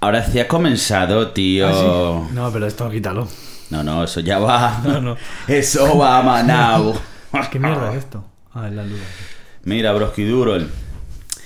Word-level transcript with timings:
Ahora 0.00 0.24
sí 0.24 0.38
ha 0.38 0.46
comenzado, 0.48 1.30
tío. 1.32 1.68
Ah, 1.68 2.28
No, 2.32 2.52
pero 2.52 2.66
esto 2.66 2.88
quítalo. 2.90 3.26
No, 3.70 3.82
no, 3.82 4.04
eso 4.04 4.20
ya 4.20 4.38
va. 4.38 4.80
No, 4.84 5.00
no. 5.00 5.16
Eso 5.48 5.96
va, 5.98 6.22
Manau. 6.24 6.94
¿Qué 7.50 7.58
mierda 7.58 7.90
es 7.92 7.98
esto? 7.98 8.24
Ah, 8.54 8.68
es 8.68 8.74
la 8.74 8.84
luz. 8.84 9.00
Mira, 9.64 9.92
Broski 9.92 10.24
Duro. 10.24 10.56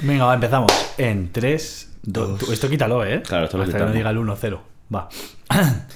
Venga, 0.03 0.25
va, 0.27 0.35
empezamos. 0.35 0.71
En 0.99 1.33
3, 1.33 1.93
2. 2.03 2.51
Esto 2.51 2.69
quítalo, 2.69 3.05
¿eh? 3.05 3.23
Claro, 3.27 3.45
esto 3.45 3.57
lo 3.57 3.65
Hasta 3.65 3.79
que 3.79 3.85
no 3.85 3.93
diga 3.93 4.11
el 4.11 4.19
1-0. 4.19 4.59
Va. 4.95 5.09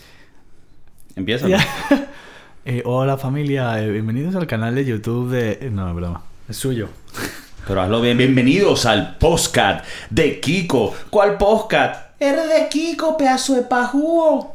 Empieza. 1.17 1.47
Eh, 2.65 2.83
hola 2.87 3.19
familia, 3.19 3.81
eh, 3.83 3.91
bienvenidos 3.91 4.35
al 4.37 4.47
canal 4.47 4.75
de 4.75 4.85
YouTube 4.87 5.31
de... 5.31 5.53
eh, 5.61 5.71
No, 5.71 5.89
es 5.91 5.95
broma. 5.95 6.23
Es 6.49 6.57
suyo. 6.57 6.89
Pero 7.69 7.83
hazlo 7.83 8.01
bien. 8.01 8.17
Bienvenidos 8.17 8.87
al 8.87 9.17
podcast 9.19 9.85
de 10.11 10.41
Kiko. 10.41 10.95
¿Cuál 11.11 11.37
podcast? 11.37 12.04
Eres 12.21 12.49
de 12.49 12.69
Kiko, 12.69 13.17
pedazo 13.17 13.55
de 13.55 13.63
pajúo. 13.63 14.55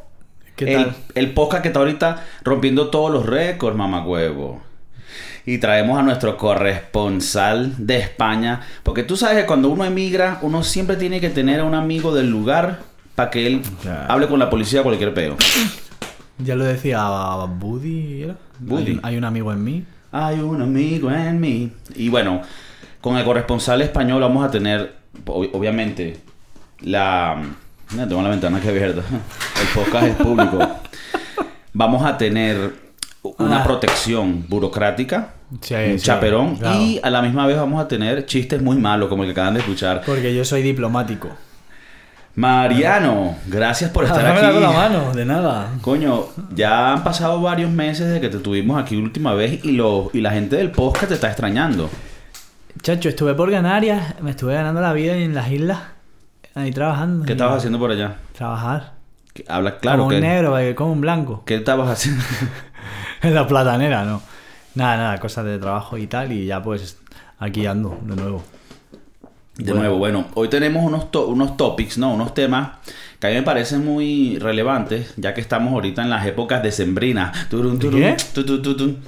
¿Qué 0.56 0.74
el, 0.76 0.84
tal? 0.86 0.96
el 1.16 1.34
podcast 1.34 1.62
que 1.62 1.70
está 1.70 1.80
ahorita 1.80 2.24
rompiendo 2.44 2.90
todos 2.90 3.12
los 3.12 3.26
récords, 3.26 3.78
mamacuevo. 3.78 4.62
Y 5.46 5.58
traemos 5.58 5.98
a 5.98 6.04
nuestro 6.04 6.38
corresponsal 6.38 7.74
de 7.78 7.98
España. 7.98 8.62
Porque 8.84 9.04
tú 9.04 9.18
sabes 9.18 9.38
que 9.42 9.46
cuando 9.46 9.70
uno 9.70 9.84
emigra, 9.86 10.38
uno 10.42 10.64
siempre 10.64 10.96
tiene 10.96 11.20
que 11.22 11.30
tener 11.30 11.62
a 11.62 11.64
un 11.64 11.76
amigo 11.76 12.14
del 12.14 12.30
lugar 12.30 12.80
para 13.16 13.30
que 13.30 13.48
él 13.48 13.62
Claro. 13.82 14.12
hable 14.12 14.28
con 14.28 14.40
la 14.40 14.50
policía 14.50 14.84
cualquier 14.84 15.14
peo. 15.14 15.38
Ya 16.38 16.56
lo 16.56 16.64
decía 16.66 17.06
Buddy, 17.48 18.24
¿era? 18.24 18.36
Buddy. 18.60 18.92
Hay, 18.92 19.00
hay 19.04 19.18
un 19.18 19.26
amigo 19.26 19.52
en 19.52 19.64
mí. 19.64 19.86
Hay 20.12 20.40
un 20.40 20.62
amigo 20.62 21.12
en 21.12 21.40
mí. 21.40 21.72
Y 21.96 22.10
bueno, 22.10 22.42
con 23.02 23.18
el 23.18 23.26
corresponsal 23.26 23.82
español 23.82 24.22
vamos 24.22 24.46
a 24.46 24.52
tener, 24.52 24.96
ob- 25.26 25.50
obviamente, 25.54 26.18
la... 26.82 27.42
Tengo 27.90 28.22
la 28.22 28.30
ventana 28.30 28.60
que 28.62 28.70
abierta. 28.70 29.02
El 29.10 29.68
podcast 29.74 30.06
es 30.08 30.16
público. 30.16 30.60
Vamos 31.74 32.06
a 32.06 32.18
tener 32.18 32.76
una 33.38 33.62
Ah. 33.62 33.64
protección 33.64 34.46
burocrática, 34.48 35.34
Sí, 35.62 35.74
un 35.74 36.00
sí, 36.00 36.06
chaperón, 36.06 36.56
claro. 36.58 36.80
y 36.80 37.00
a 37.02 37.10
la 37.10 37.22
misma 37.24 37.48
vez 37.48 37.58
vamos 37.58 37.82
a 37.84 37.88
tener 37.88 38.26
chistes 38.28 38.62
muy 38.62 38.78
malos, 38.78 39.10
como 39.10 39.24
el 39.24 39.30
que 39.30 39.32
acaban 39.32 39.56
de 39.56 39.62
escuchar. 39.62 40.04
Porque 40.06 40.34
yo 40.36 40.46
soy 40.46 40.62
diplomático. 40.62 41.30
Mariano, 42.36 43.36
gracias 43.48 43.90
por 43.92 44.06
estar 44.06 44.24
Dámela 44.24 44.52
con 44.54 44.62
la 44.62 44.68
aquí. 44.70 44.78
mano, 44.78 45.12
de 45.14 45.26
nada. 45.26 45.70
Coño, 45.82 46.28
ya 46.56 46.94
han 46.94 47.04
pasado 47.04 47.42
varios 47.42 47.70
meses 47.72 48.06
desde 48.08 48.22
que 48.22 48.30
te 48.30 48.38
tuvimos 48.38 48.82
aquí 48.82 48.96
última 48.96 49.34
vez 49.34 49.66
y, 49.66 49.72
lo, 49.74 50.10
y 50.14 50.22
la 50.22 50.32
gente 50.32 50.56
del 50.56 50.72
podcast 50.72 51.08
te 51.10 51.16
está 51.16 51.28
extrañando. 51.28 51.90
Chacho, 52.82 53.10
estuve 53.10 53.34
por 53.34 53.52
Canarias, 53.52 54.16
me 54.22 54.30
estuve 54.32 54.54
ganando 54.54 54.80
la 54.80 54.94
vida 54.94 55.16
en 55.16 55.34
las 55.36 55.52
islas, 55.52 55.80
ahí 56.56 56.72
trabajando. 56.72 57.26
¿Qué 57.26 57.34
estabas 57.34 57.58
haciendo 57.58 57.80
por 57.80 57.92
allá? 57.92 58.16
Trabajar. 58.34 58.94
Que- 59.34 59.46
Habla 59.48 59.78
claro. 59.80 60.04
como 60.04 60.16
un 60.16 60.22
negro, 60.22 60.56
como 60.76 60.92
un 60.94 61.02
blanco. 61.02 61.44
¿Qué 61.46 61.56
estabas 61.56 61.90
haciendo? 61.90 62.24
En 63.22 63.36
la 63.36 63.46
platanera, 63.46 64.06
no. 64.06 64.22
Nada, 64.76 64.96
nada, 64.98 65.18
cosas 65.20 65.44
de 65.46 65.58
trabajo 65.60 65.98
y 65.98 66.08
tal, 66.08 66.32
y 66.32 66.46
ya 66.46 66.64
pues 66.64 66.98
aquí 67.40 67.66
ando 67.66 67.98
de 68.02 68.16
nuevo. 68.16 68.44
De 69.58 69.66
Bueno. 69.66 69.80
nuevo, 69.82 69.98
bueno, 69.98 70.28
hoy 70.36 70.48
tenemos 70.48 70.86
unos, 70.86 71.12
to- 71.12 71.28
unos 71.28 71.58
topics, 71.58 71.98
¿no? 71.98 72.14
Unos 72.14 72.34
temas 72.34 72.70
que 73.20 73.28
a 73.28 73.30
mí 73.32 73.36
me 73.36 73.42
parecen 73.44 73.84
muy 73.84 74.40
relevantes, 74.40 75.14
ya 75.18 75.34
que 75.34 75.42
estamos 75.42 75.74
ahorita 75.74 76.02
en 76.02 76.10
las 76.10 76.26
épocas 76.26 76.64
decembrinas. 76.64 77.50
Turun. 77.50 77.78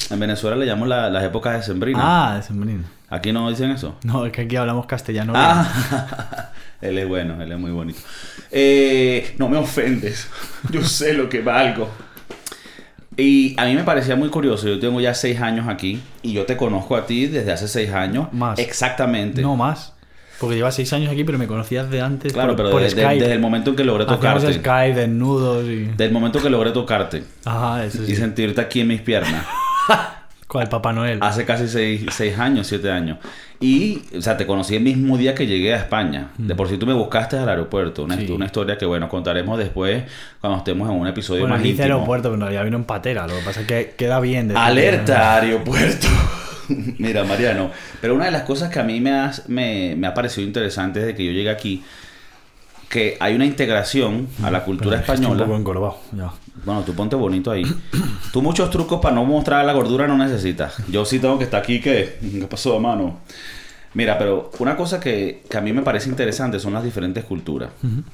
En 0.10 0.20
Venezuela 0.20 0.58
le 0.58 0.66
llamamos 0.66 0.90
la- 0.90 1.10
las 1.10 1.24
épocas 1.24 1.54
decembrinas. 1.56 2.04
Ah, 2.06 2.34
de 2.36 2.44
sembrino. 2.44 2.84
Aquí 3.10 3.32
no 3.32 3.50
dicen 3.50 3.72
eso. 3.72 3.96
No, 4.04 4.26
es 4.26 4.34
que 4.34 4.42
aquí 4.42 4.58
hablamos 4.58 4.86
castellano. 4.88 5.32
Ah, 5.36 6.50
él 6.82 6.98
es 6.98 7.08
bueno, 7.08 7.42
él 7.42 7.52
es 7.52 7.60
muy 7.60 7.72
bonito. 7.72 8.00
Eh, 8.52 9.34
no 9.38 9.48
me 9.50 9.58
ofendes, 9.58 10.28
yo 10.72 10.84
sé 10.84 11.14
lo 11.14 11.30
que 11.30 11.42
valgo. 11.42 11.90
Y 13.18 13.56
a 13.60 13.66
mí 13.66 13.76
me 13.76 13.84
parecía 13.84 14.16
muy 14.16 14.30
curioso, 14.30 14.68
yo 14.68 14.80
tengo 14.80 15.00
ya 15.02 15.14
seis 15.14 15.40
años 15.42 15.68
aquí 15.68 16.02
y 16.22 16.34
yo 16.34 16.46
te 16.46 16.56
conozco 16.58 16.96
a 16.96 17.06
ti 17.06 17.28
desde 17.28 17.52
hace 17.52 17.68
seis 17.68 17.92
años. 17.92 18.32
Más. 18.32 18.58
Exactamente. 18.58 19.42
No 19.42 19.56
más. 19.56 19.94
Porque 20.40 20.56
llevas 20.56 20.74
seis 20.74 20.92
años 20.94 21.12
aquí, 21.12 21.24
pero 21.24 21.38
me 21.38 21.46
conocías 21.46 21.90
de 21.92 22.02
antes. 22.02 22.34
claro, 22.34 22.50
por, 22.56 22.58
pero 22.58 22.72
por 22.72 22.80
de- 22.82 22.86
de- 22.88 22.92
Skype. 22.92 23.20
desde 23.22 23.34
el 23.34 23.40
momento 23.40 23.70
en 23.72 23.76
que 23.76 23.84
logré 23.84 24.06
Hacíamos 24.06 24.42
tocarte. 24.42 24.54
Skype, 24.60 25.00
desnudos 25.00 25.66
y. 25.68 25.84
Del 25.96 26.12
momento 26.12 26.42
que 26.42 26.50
logré 26.50 26.72
tocarte 26.72 27.24
Ajá, 27.46 27.86
eso 27.86 28.02
y 28.02 28.08
sí. 28.08 28.16
sentirte 28.16 28.60
aquí 28.62 28.80
en 28.82 28.88
mis 28.88 29.02
piernas. 29.02 29.46
El 30.60 30.68
Papá 30.68 30.92
Noel. 30.92 31.20
Hace 31.22 31.46
casi 31.46 31.68
seis, 31.68 32.04
seis 32.12 32.38
años, 32.38 32.68
siete 32.68 32.92
años. 32.92 33.20
Y, 33.62 34.02
o 34.18 34.22
sea, 34.22 34.36
te 34.38 34.46
conocí 34.48 34.76
el 34.76 34.82
mismo 34.84 35.18
día 35.18 35.36
que 35.36 35.46
llegué 35.48 35.74
a 35.74 35.78
España. 35.78 36.32
De 36.38 36.56
por 36.56 36.68
sí 36.68 36.78
tú 36.78 36.86
me 36.88 36.94
buscaste 36.94 37.38
al 37.38 37.48
aeropuerto. 37.48 38.04
Una, 38.04 38.16
Mm. 38.16 38.20
Sí. 38.26 38.32
una 38.32 38.46
historia 38.48 38.78
que, 38.78 38.86
bueno, 38.86 39.08
contaremos 39.08 39.58
después 39.60 40.04
cuando 40.42 40.58
estemos 40.58 40.90
en 40.90 40.96
un 40.96 41.08
episodio 41.08 41.42
Bueno, 41.42 41.56
más 41.56 41.64
dice 41.64 41.84
íntimo. 41.84 41.94
aeropuerto, 41.96 42.24
pero 42.30 42.34
en 42.36 42.42
realidad 42.42 42.64
vino 42.66 42.78
en 42.78 42.84
patera. 42.86 43.28
Lo 43.28 43.36
que 43.38 43.42
pasa 43.46 43.62
es 43.62 43.68
que 43.68 43.94
queda 43.98 44.20
bien. 44.20 44.48
decir- 44.50 44.58
Alerta, 44.62 45.36
aeropuerto. 45.42 46.08
Mira, 46.98 47.24
Mariano, 47.24 47.70
pero 48.00 48.16
una 48.16 48.26
de 48.26 48.32
las 48.32 48.44
cosas 48.44 48.70
que 48.70 48.80
a 48.80 48.84
mí 48.84 49.00
me, 49.00 49.12
has- 49.12 49.48
me, 49.50 49.94
me 49.96 50.08
ha 50.08 50.14
parecido 50.14 50.48
interesante 50.48 51.00
desde 51.00 51.16
que 51.16 51.26
yo 51.26 51.32
llegué 51.32 51.50
aquí, 51.50 51.84
que 52.92 53.18
hay 53.20 53.34
una 53.36 53.46
integración 53.46 54.28
a 54.44 54.52
la 54.52 54.64
cultura 54.66 54.98
es 54.98 55.06
que 55.06 55.12
estoy 55.14 55.16
española. 55.26 55.44
Un 55.46 55.50
poco. 55.64 56.00
Ya. 56.12 56.32
Bueno, 56.66 56.82
tú 56.84 56.94
ponte 56.94 57.16
bonito 57.16 57.50
ahí. 57.50 57.64
Tú 58.34 58.42
muchos 58.42 58.70
trucos 58.70 59.00
para 59.02 59.16
no 59.16 59.24
mostrar 59.26 59.66
la 59.66 59.74
gordura 59.74 60.08
no 60.08 60.18
necesitas. 60.18 60.76
Yo 60.90 61.06
sí 61.06 61.20
tengo 61.20 61.38
que 61.38 61.46
estar 61.46 61.62
aquí, 61.62 61.80
¿qué? 61.80 62.18
¿Qué 62.22 62.46
pasó, 62.48 62.80
mano? 62.80 63.20
Mira, 63.94 64.18
pero 64.18 64.52
una 64.60 64.76
cosa 64.78 65.00
que, 65.00 65.42
que 65.50 65.58
a 65.58 65.62
mí 65.62 65.74
me 65.74 65.82
parece 65.82 66.10
interesante 66.10 66.60
son 66.60 66.74
las 66.74 66.84
diferentes 66.84 67.24
culturas. 67.24 67.70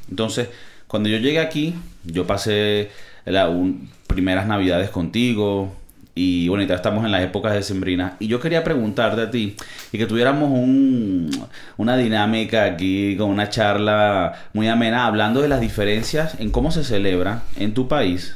Entonces, 0.09 0.47
cuando 0.87 1.09
yo 1.09 1.17
llegué 1.17 1.39
aquí, 1.39 1.75
yo 2.05 2.25
pasé 2.25 2.89
la- 3.25 3.49
un- 3.49 3.89
primeras 4.07 4.47
navidades 4.47 4.89
contigo 4.89 5.73
y 6.17 6.47
bueno, 6.49 6.63
y 6.63 6.67
ya 6.67 6.75
estamos 6.75 7.05
en 7.05 7.11
las 7.11 7.21
épocas 7.23 7.53
decembrinas. 7.53 8.13
Y 8.19 8.27
yo 8.27 8.39
quería 8.39 8.63
preguntarte 8.63 9.21
a 9.21 9.29
ti 9.31 9.55
y 9.91 9.97
que 9.97 10.05
tuviéramos 10.07 10.49
un, 10.49 11.29
una 11.77 11.95
dinámica 11.97 12.65
aquí 12.65 13.15
con 13.17 13.29
una 13.29 13.49
charla 13.49 14.33
muy 14.53 14.67
amena 14.67 15.05
hablando 15.05 15.41
de 15.41 15.47
las 15.47 15.61
diferencias 15.61 16.35
en 16.39 16.49
cómo 16.51 16.71
se 16.71 16.83
celebra 16.83 17.43
en 17.57 17.73
tu 17.73 17.87
país. 17.87 18.35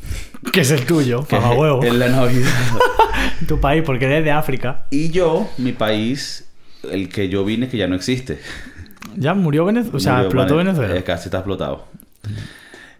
Que 0.52 0.62
es 0.62 0.70
el 0.70 0.86
tuyo, 0.86 1.26
que 1.26 1.36
es- 1.36 1.42
huevo. 1.44 1.82
es 1.82 1.92
la 1.94 2.08
Navidad. 2.08 2.48
Tu 3.46 3.60
país, 3.60 3.82
porque 3.84 4.06
eres 4.06 4.24
de 4.24 4.30
África. 4.30 4.86
Y 4.90 5.10
yo, 5.10 5.48
mi 5.58 5.72
país, 5.72 6.46
el 6.90 7.08
que 7.10 7.28
yo 7.28 7.44
vine, 7.44 7.68
que 7.68 7.76
ya 7.76 7.86
no 7.86 7.94
existe. 7.94 8.38
Ya 9.16 9.34
murió 9.34 9.64
Venezuela. 9.66 9.96
O 9.96 10.00
sea, 10.00 10.12
Murió 10.14 10.26
explotó 10.28 10.56
Vene- 10.56 10.64
Venezuela. 10.72 10.96
eh, 10.98 11.02
casi 11.04 11.24
está 11.28 11.38
explotado. 11.38 11.86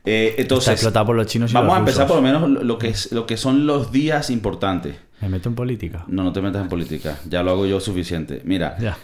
Eh, 0.04 0.34
entonces, 0.38 0.72
explotado 0.72 1.06
por 1.06 1.16
los 1.16 1.26
chinos 1.26 1.50
y 1.50 1.54
vamos 1.54 1.68
los 1.68 1.76
a 1.76 1.78
empezar 1.80 2.06
por 2.06 2.16
lo 2.16 2.22
menos 2.22 2.48
lo- 2.64 2.78
que, 2.78 2.88
es, 2.88 3.12
lo 3.12 3.26
que 3.26 3.36
son 3.36 3.66
los 3.66 3.92
días 3.92 4.30
importantes. 4.30 4.96
Me 5.20 5.28
meto 5.28 5.48
en 5.50 5.54
política. 5.54 6.04
No, 6.08 6.24
no 6.24 6.32
te 6.32 6.40
metas 6.40 6.62
en 6.62 6.68
política. 6.68 7.18
Ya 7.28 7.42
lo 7.42 7.50
hago 7.50 7.66
yo 7.66 7.78
suficiente. 7.80 8.40
Mira, 8.44 8.76
Ya. 8.80 8.96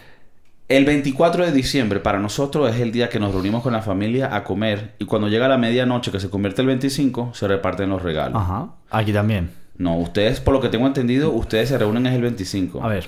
el 0.69 0.87
24 0.87 1.45
de 1.45 1.53
diciembre 1.53 2.01
para 2.01 2.19
nosotros 2.19 2.75
es 2.75 2.81
el 2.81 2.91
día 2.93 3.11
que 3.11 3.21
nos 3.21 3.33
reunimos 3.35 3.63
con 3.63 3.75
la 3.75 3.83
familia 3.83 4.35
a 4.35 4.43
comer. 4.43 4.95
Y 4.99 5.05
cuando 5.05 5.29
llega 5.29 5.47
la 5.49 5.59
medianoche, 5.59 6.11
que 6.11 6.19
se 6.21 6.31
convierte 6.31 6.63
el 6.63 6.69
25, 6.69 7.33
se 7.35 7.47
reparten 7.47 7.91
los 7.91 8.01
regalos. 8.01 8.41
Ajá. 8.41 8.69
Aquí 8.91 9.13
también. 9.13 9.51
No, 9.77 9.99
ustedes, 9.99 10.41
por 10.41 10.55
lo 10.55 10.61
que 10.63 10.71
tengo 10.71 10.87
entendido, 10.87 11.31
ustedes 11.33 11.69
se 11.69 11.77
reúnen 11.77 12.07
es 12.07 12.15
el 12.15 12.23
25. 12.23 12.83
A 12.83 12.89
ver. 12.89 13.07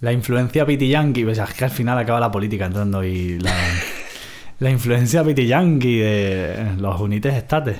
La 0.00 0.12
influencia 0.12 0.66
piti 0.66 0.88
yankee, 0.88 1.24
pues 1.24 1.38
es 1.38 1.54
que 1.54 1.64
al 1.64 1.70
final 1.70 1.96
acaba 1.96 2.20
la 2.20 2.30
política 2.30 2.66
entrando 2.66 3.02
y 3.04 3.38
la, 3.38 3.52
la 4.62 4.70
influencia 4.70 5.24
piti 5.24 5.46
yankee 5.46 5.98
de 5.98 6.66
los 6.78 7.00
unites 7.00 7.34
estates. 7.34 7.76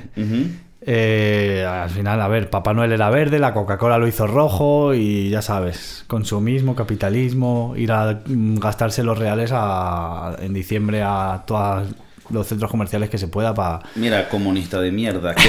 Eh, 0.85 1.65
al 1.69 1.91
final, 1.91 2.21
a 2.21 2.27
ver, 2.27 2.51
Papá 2.51 2.75
Noel 2.75 2.91
era 2.91 3.09
verde, 3.09 3.39
la 3.39 3.55
Coca-Cola 3.55 3.99
lo 3.99 4.09
hizo 4.09 4.27
rojo 4.27 4.95
y 4.95 5.31
ya 5.31 5.41
sabes, 5.41 6.05
consumismo, 6.09 6.75
capitalismo, 6.75 7.75
ir 7.77 7.93
a 7.93 8.21
gastarse 8.27 9.05
los 9.05 9.17
reales 9.17 9.51
a- 9.55 10.35
en 10.41 10.53
diciembre 10.53 11.03
a 11.05 11.45
todos 11.47 11.87
los 12.31 12.49
centros 12.49 12.69
comerciales 12.69 13.11
que 13.11 13.19
se 13.19 13.29
pueda 13.29 13.55
para... 13.55 13.81
Mira, 13.95 14.29
comunista 14.29 14.81
de 14.81 14.91
mierda. 14.91 15.35
¿Qué, 15.37 15.43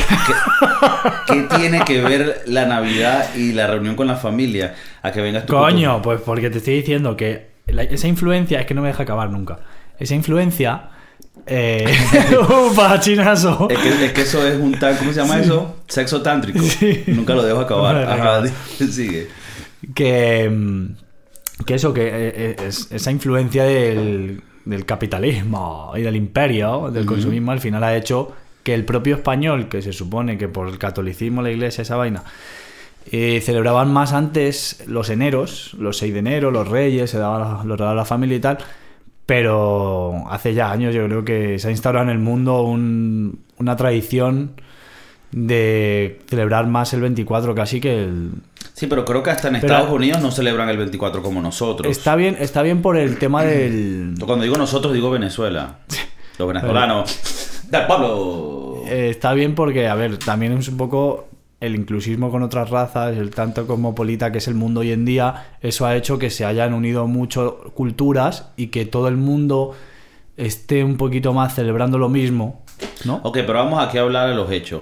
qué- 1.27 1.33
qué 1.47 1.57
tiene 1.57 1.83
que 1.83 2.01
ver 2.01 2.43
la 2.45 2.65
Navidad 2.67 3.33
y 3.35 3.53
la 3.53 3.65
reunión 3.65 3.95
con 3.95 4.05
la 4.05 4.17
familia? 4.17 4.75
A 5.01 5.11
que 5.11 5.21
vengas 5.21 5.47
tú. 5.47 5.53
Coño, 5.53 5.99
pues 6.03 6.21
porque 6.21 6.51
te 6.51 6.59
estoy 6.59 6.75
diciendo 6.75 7.17
que 7.17 7.47
la- 7.65 7.83
esa 7.83 8.07
influencia 8.07 8.59
es 8.59 8.67
que 8.67 8.75
no 8.75 8.83
me 8.83 8.89
deja 8.89 9.01
acabar 9.01 9.31
nunca. 9.31 9.57
Esa 9.97 10.13
influencia... 10.13 10.89
Eh... 11.45 11.85
¡Upa, 12.71 12.99
chinazo! 12.99 13.67
Es 13.69 13.77
que, 13.79 14.05
es 14.05 14.11
que 14.13 14.21
eso 14.21 14.45
es 14.47 14.57
un 14.59 14.77
tan... 14.79 14.95
¿Cómo 14.97 15.11
se 15.11 15.21
llama 15.21 15.39
eso? 15.39 15.77
Sexo 15.87 16.21
tántrico. 16.21 16.59
Sí. 16.59 17.03
Nunca 17.07 17.35
lo 17.35 17.43
dejo 17.43 17.59
acabar. 17.59 17.97
Ajá, 17.97 18.43
sigue. 18.91 19.27
que, 19.93 20.49
mm, 20.49 21.63
que 21.65 21.73
eso, 21.75 21.93
que 21.93 22.07
eh, 22.07 22.33
eh, 22.35 22.55
es, 22.67 22.87
esa 22.91 23.11
influencia 23.11 23.63
del, 23.63 24.41
del 24.65 24.85
capitalismo 24.85 25.93
y 25.95 26.01
del 26.01 26.15
imperio, 26.15 26.89
del 26.91 27.05
consumismo, 27.05 27.51
al 27.51 27.59
final 27.59 27.83
ha 27.83 27.95
hecho 27.95 28.33
que 28.63 28.73
el 28.73 28.85
propio 28.85 29.15
español, 29.15 29.67
que 29.67 29.81
se 29.81 29.93
supone 29.93 30.37
que 30.37 30.47
por 30.47 30.69
el 30.69 30.77
catolicismo, 30.77 31.41
la 31.41 31.51
iglesia, 31.51 31.81
esa 31.81 31.97
vaina, 31.97 32.23
eh, 33.11 33.41
celebraban 33.41 33.91
más 33.91 34.13
antes 34.13 34.81
los 34.87 35.09
eneros, 35.09 35.73
los 35.77 35.97
6 35.97 36.13
de 36.13 36.19
enero, 36.19 36.51
los 36.51 36.67
reyes, 36.67 37.11
se 37.11 37.17
daban 37.17 37.67
los 37.67 37.77
regalos 37.77 37.91
a 37.91 37.95
la 37.95 38.05
familia 38.05 38.37
y 38.37 38.39
tal, 38.39 38.57
Pero 39.25 40.23
hace 40.29 40.53
ya 40.53 40.71
años 40.71 40.93
yo 40.93 41.05
creo 41.05 41.23
que 41.23 41.57
se 41.59 41.67
ha 41.69 41.71
instaurado 41.71 42.03
en 42.05 42.11
el 42.11 42.19
mundo 42.19 42.63
un- 42.63 43.39
una 43.57 43.75
tradición 43.75 44.51
de 45.31 46.19
celebrar 46.27 46.67
más 46.67 46.93
el 46.93 47.01
24 47.01 47.55
casi 47.55 47.79
que 47.81 48.03
el... 48.03 48.31
Sí, 48.73 48.87
pero 48.87 49.03
creo 49.05 49.23
que 49.23 49.31
hasta 49.31 49.47
en 49.47 49.55
Pero- 49.55 49.73
Estados 49.73 49.91
Unidos 49.95 50.21
no 50.21 50.31
celebran 50.31 50.69
el 50.69 50.77
24 50.77 51.21
como 51.23 51.41
nosotros. 51.41 51.89
Está 51.91 52.15
bien, 52.15 52.35
está 52.39 52.61
bien 52.61 52.81
por 52.81 52.97
el 52.97 53.17
tema 53.17 53.43
del... 53.43 54.15
Cuando 54.25 54.43
digo 54.43 54.57
nosotros, 54.57 54.93
digo 54.93 55.09
Venezuela. 55.09 55.79
Los 56.37 56.47
venezolanos. 56.47 57.63
¡Del 57.69 57.85
pueblo! 57.87 58.83
Eh, 58.87 59.09
está 59.09 59.33
bien 59.33 59.55
porque, 59.55 59.87
a 59.87 59.95
ver, 59.95 60.17
también 60.17 60.51
es 60.53 60.67
un 60.67 60.77
poco 60.77 61.29
el 61.65 61.75
inclusismo 61.75 62.29
con 62.31 62.43
otras 62.43 62.69
razas, 62.69 63.15
el 63.17 63.29
tanto 63.31 63.65
cosmopolita 63.67 64.31
que 64.31 64.39
es 64.39 64.47
el 64.47 64.55
mundo 64.55 64.81
hoy 64.81 64.91
en 64.91 65.05
día, 65.05 65.55
eso 65.61 65.85
ha 65.85 65.95
hecho 65.95 66.19
que 66.19 66.29
se 66.29 66.45
hayan 66.45 66.73
unido 66.73 67.07
mucho 67.07 67.71
culturas 67.73 68.49
y 68.57 68.67
que 68.67 68.85
todo 68.85 69.07
el 69.07 69.17
mundo 69.17 69.75
esté 70.37 70.83
un 70.83 70.97
poquito 70.97 71.33
más 71.33 71.55
celebrando 71.55 71.97
lo 71.97 72.09
mismo, 72.09 72.63
¿no? 73.05 73.21
Ok, 73.23 73.35
pero 73.45 73.53
vamos 73.55 73.81
aquí 73.81 73.97
a 73.97 74.01
hablar 74.01 74.29
de 74.29 74.35
los 74.35 74.51
hechos. 74.51 74.81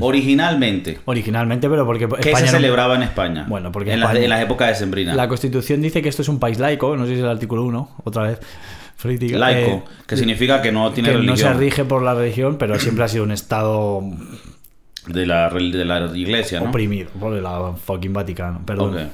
Originalmente, 0.00 1.00
Originalmente, 1.04 1.68
pero 1.68 1.84
porque 1.84 2.06
¿qué 2.08 2.14
Hmm. 2.14 2.18
España 2.20 2.36
se 2.38 2.44
no- 2.46 2.58
celebraba 2.58 2.94
en 2.96 3.02
España? 3.02 3.44
Bueno, 3.48 3.70
porque 3.72 3.92
en, 3.92 4.00
las, 4.00 4.10
España- 4.10 4.24
en 4.24 4.30
las 4.30 4.42
épocas 4.42 4.68
de 4.68 4.74
Sembrina. 4.76 5.14
La 5.14 5.28
Constitución 5.28 5.82
dice 5.82 6.00
que 6.02 6.08
esto 6.08 6.22
es 6.22 6.28
un 6.28 6.38
país 6.38 6.58
laico, 6.58 6.96
no 6.96 7.04
sé 7.04 7.10
si 7.12 7.18
es 7.18 7.24
el 7.24 7.28
artículo 7.28 7.64
1, 7.64 7.88
otra 8.04 8.22
vez. 8.22 8.38
Laico, 9.04 9.70
eh, 9.70 9.82
que 10.06 10.16
significa 10.16 10.62
que 10.62 10.70
no 10.70 10.92
tiene 10.92 11.08
que 11.10 11.16
no 11.16 11.20
se 11.36 11.42
religión. 11.48 11.58
rige 11.58 11.84
por 11.84 12.02
la 12.02 12.14
religión, 12.14 12.56
pero 12.56 12.78
siempre 12.78 13.02
ha 13.04 13.08
sido 13.08 13.24
un 13.24 13.32
estado 13.32 14.00
de, 15.06 15.26
la, 15.26 15.48
de 15.50 15.84
la 15.84 16.10
iglesia, 16.14 16.60
¿no? 16.60 16.68
oprimido 16.70 17.10
por 17.18 17.32
la 17.32 17.72
fucking 17.84 18.12
Vaticano, 18.12 18.60
perdón. 18.64 19.10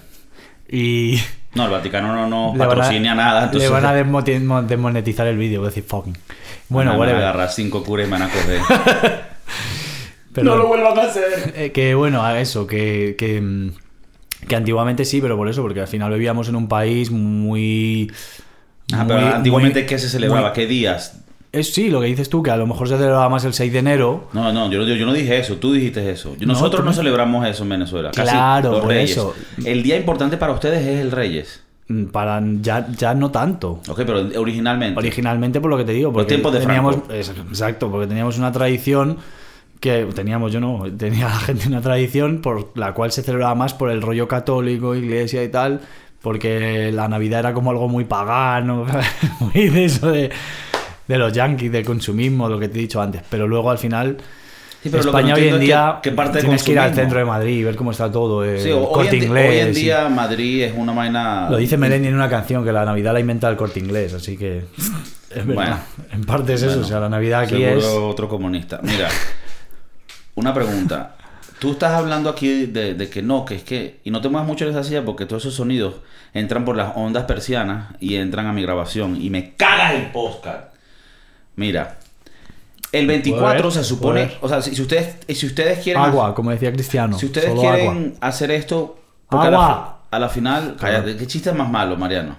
Y 0.70 1.19
No, 1.55 1.64
el 1.64 1.70
Vaticano 1.70 2.14
no, 2.14 2.26
no 2.29 2.52
van 2.52 2.62
a- 2.62 2.69
patrocina 2.75 3.14
nada. 3.14 3.44
Entonces 3.44 3.70
Le 3.70 3.75
van 3.81 3.87
a 3.87 3.94
desmonetizar 4.62 5.26
el 5.26 5.38
vídeo, 5.38 5.61
voy 5.61 5.69
a 5.69 5.70
decir 5.70 5.85
fucking. 5.85 6.17
Bueno, 6.69 6.93
a 6.93 6.96
whatever. 6.99 7.23
agarrar 7.23 7.50
cinco 7.50 7.82
curas 7.82 8.06
y 8.06 8.11
me 8.11 8.19
van 8.19 8.29
a 8.29 8.32
coger. 8.32 8.61
Pero, 10.35 10.67
vuelvan 10.69 10.99
a 10.99 11.02
hacer. 11.02 11.52
eh, 11.56 11.73
que 11.73 11.94
bueno, 11.94 12.23
a 12.23 12.38
eso, 12.40 12.67
que, 12.67 13.17
que, 13.19 13.40
mm, 13.40 13.70
que 14.46 14.55
antiguamente 14.56 15.05
sí, 15.05 15.20
pero 15.20 15.37
por 15.37 15.49
eso, 15.49 15.62
porque 15.62 15.81
al 15.81 15.88
final 15.88 16.12
vivíamos 16.12 16.49
en 16.49 16.55
un 16.56 16.69
país 16.69 17.11
muy. 17.11 18.12
Ah, 18.93 19.05
pero 19.08 19.20
antiguamente, 19.35 19.81
muy- 19.81 19.87
¿qué 19.88 19.99
se 19.99 20.08
celebraba? 20.08 20.49
muy- 20.49 20.55
¿Qué 20.55 20.67
días? 20.67 21.20
Es 21.50 21.72
sí, 21.72 21.88
lo 21.88 22.00
que 22.00 22.06
dices 22.08 22.28
tú, 22.28 22.42
que 22.42 22.50
a 22.50 22.56
lo 22.58 22.66
mejor 22.66 22.88
se 22.88 22.96
celebraba 22.96 23.28
más 23.30 23.44
el 23.44 23.54
6 23.54 23.72
de 23.72 23.78
enero. 23.78 24.28
No, 24.34 24.52
no, 24.52 24.70
yo, 24.70 24.80
no- 24.80 24.86
yo 24.86 25.06
no 25.06 25.12
dije 25.14 25.38
eso, 25.38 25.56
tú 25.56 25.72
dijiste 25.72 26.10
eso. 26.10 26.36
Yo- 26.38 26.46
Nosotros 26.46 26.80
no 26.84 26.90
no- 26.90 26.96
celebramos 26.96 27.46
eso 27.46 27.62
en 27.62 27.68
Venezuela. 27.70 28.10
Claro, 28.10 28.72
los 28.72 28.80
por 28.80 28.88
Reyes. 28.90 29.12
eso. 29.12 29.34
El 29.64 29.82
día 29.82 29.96
importante 29.96 30.36
para 30.36 30.52
ustedes 30.52 30.86
es 30.86 31.00
el 31.00 31.10
Reyes. 31.10 31.62
mm, 31.88 32.04
Para 32.06 32.42
ya, 32.60 32.86
ya 32.96 33.14
no 33.14 33.30
tanto. 33.30 33.80
Ok, 33.88 34.02
pero 34.04 34.28
originalmente. 34.38 34.98
Originalmente, 34.98 35.58
por 35.60 35.70
lo 35.70 35.78
que 35.78 35.84
te 35.84 35.92
digo, 35.92 36.12
porque 36.12 36.28
tiempos 36.28 36.52
de 36.52 36.60
teníamos, 36.60 36.96
Franco. 36.96 37.14
exacto, 37.14 37.90
porque 37.90 38.06
teníamos 38.06 38.36
una 38.36 38.52
tradición 38.52 39.16
que 39.80 40.06
teníamos, 40.14 40.52
yo 40.52 40.60
no, 40.60 40.84
tenía 40.98 41.26
la 41.28 41.36
gente 41.38 41.66
una 41.68 41.80
tradición 41.80 42.42
por 42.42 42.72
la 42.76 42.92
cual 42.92 43.10
se 43.12 43.22
celebraba 43.22 43.54
más 43.54 43.72
por 43.72 43.90
el 43.90 44.02
rollo 44.02 44.28
católico, 44.28 44.94
iglesia 44.96 45.42
y 45.44 45.48
tal, 45.48 45.80
porque 46.20 46.90
la 46.92 47.08
Navidad 47.08 47.40
era 47.40 47.54
como 47.54 47.70
algo 47.70 47.88
muy 47.88 48.04
pagano, 48.04 48.84
muy 49.40 49.68
de 49.70 49.84
eso 49.86 50.10
de, 50.10 50.30
de 51.08 51.19
los 51.19 51.32
yankees, 51.32 51.72
del 51.72 51.84
consumismo, 51.84 52.49
lo 52.49 52.58
que 52.60 52.69
te 52.69 52.78
he 52.78 52.82
dicho 52.82 53.00
antes, 53.02 53.22
pero 53.28 53.49
luego 53.49 53.70
al 53.70 53.78
final 53.78 54.19
Sí, 54.81 54.90
pero 54.90 55.02
lo 55.02 55.10
que 55.10 55.19
España 55.19 55.34
hoy 55.34 55.49
en 55.49 55.58
día 55.58 55.99
qué- 56.00 56.10
qué 56.10 56.14
parte 56.16 56.38
tienes 56.40 56.62
que 56.62 56.70
ir 56.70 56.78
al 56.78 56.94
centro 56.94 57.19
de 57.19 57.25
Madrid 57.25 57.58
y 57.58 57.64
ver 57.64 57.75
cómo 57.75 57.90
está 57.90 58.12
todo, 58.12 58.44
el 58.44 58.60
Sí, 58.60 58.70
hoy, 58.70 58.87
corte 58.93 59.14
en, 59.14 59.20
di- 59.20 59.26
inglés. 59.26 59.50
hoy 59.50 59.56
en 59.58 59.69
y- 59.70 59.72
día 59.72 60.08
Madrid 60.08 60.62
es 60.62 60.72
una 60.76 60.93
vaina. 60.93 61.49
lo 61.50 61.56
dice 61.56 61.76
Melendi 61.76 62.06
en 62.06 62.14
una 62.14 62.28
canción 62.31 62.64
que 62.64 62.70
la 62.70 62.84
Navidad 62.84 63.12
la 63.12 63.19
inventa 63.19 63.49
el 63.49 63.56
corte 63.56 63.81
inglés, 63.81 64.14
así 64.14 64.37
que 64.37 64.58
es 65.34 65.46
verdad. 65.46 65.55
Bueno. 65.55 65.78
en 66.12 66.20
parte 66.25 66.55
es 66.55 66.62
eso, 66.62 66.78
o 66.81 66.84
sea, 66.84 67.00
la 67.00 67.08
Navidad 67.08 67.40
aquí 67.40 67.61
es. 67.64 67.84
otro 67.84 68.28
comunista. 68.28 68.78
Mira, 68.84 69.08
una 70.37 70.54
pregunta. 70.54 71.14
Tú 71.58 71.72
estás 71.72 71.93
hablando 71.94 72.31
aquí 72.31 72.66
de, 72.66 72.94
de 72.94 73.11
que 73.11 73.20
no, 73.20 73.44
que 73.44 73.56
es 73.56 73.62
que. 73.64 73.99
Y 74.04 74.12
no 74.12 74.20
te 74.20 74.28
muevas 74.28 74.46
mucho 74.46 74.64
en 74.64 74.70
esa 74.70 74.84
silla 74.84 75.04
porque 75.04 75.26
todos 75.26 75.43
esos 75.43 75.54
sonidos 75.56 75.94
entran 76.32 76.64
por 76.64 76.76
las 76.76 76.93
ondas 76.94 77.25
persianas 77.25 77.94
y 77.99 78.14
entran 78.14 78.46
a 78.46 78.52
mi 78.52 78.62
grabación. 78.62 79.20
Y 79.20 79.28
me 79.28 79.54
cagas 79.56 79.94
el 79.94 80.12
podcast. 80.12 80.69
Mira. 81.58 81.99
El 82.93 83.06
24 83.06 83.62
ver, 83.64 83.72
se 83.72 83.84
supone. 83.84 84.31
O 84.40 84.49
sea, 84.49 84.62
si, 84.62 84.75
si 84.75 84.81
ustedes, 84.81 85.16
si 85.37 85.44
ustedes 85.44 85.81
quieren. 85.81 86.00
Agua, 86.02 86.34
como 86.34 86.52
decía 86.52 86.72
Cristiano. 86.72 87.19
Si 87.19 87.26
ustedes 87.26 87.49
solo 87.49 87.60
quieren 87.60 87.88
agua. 87.88 88.28
hacer 88.28 88.50
esto. 88.52 88.96
porque 89.28 89.49
A, 89.49 89.50
la, 89.50 89.56
Agua. 89.56 89.99
a 90.10 90.19
la 90.19 90.28
final. 90.28 90.76
Cállate, 90.81 91.16
¿qué 91.16 91.26
chiste 91.26 91.52
más 91.52 91.69
malo, 91.69 91.96
Mariano? 91.96 92.37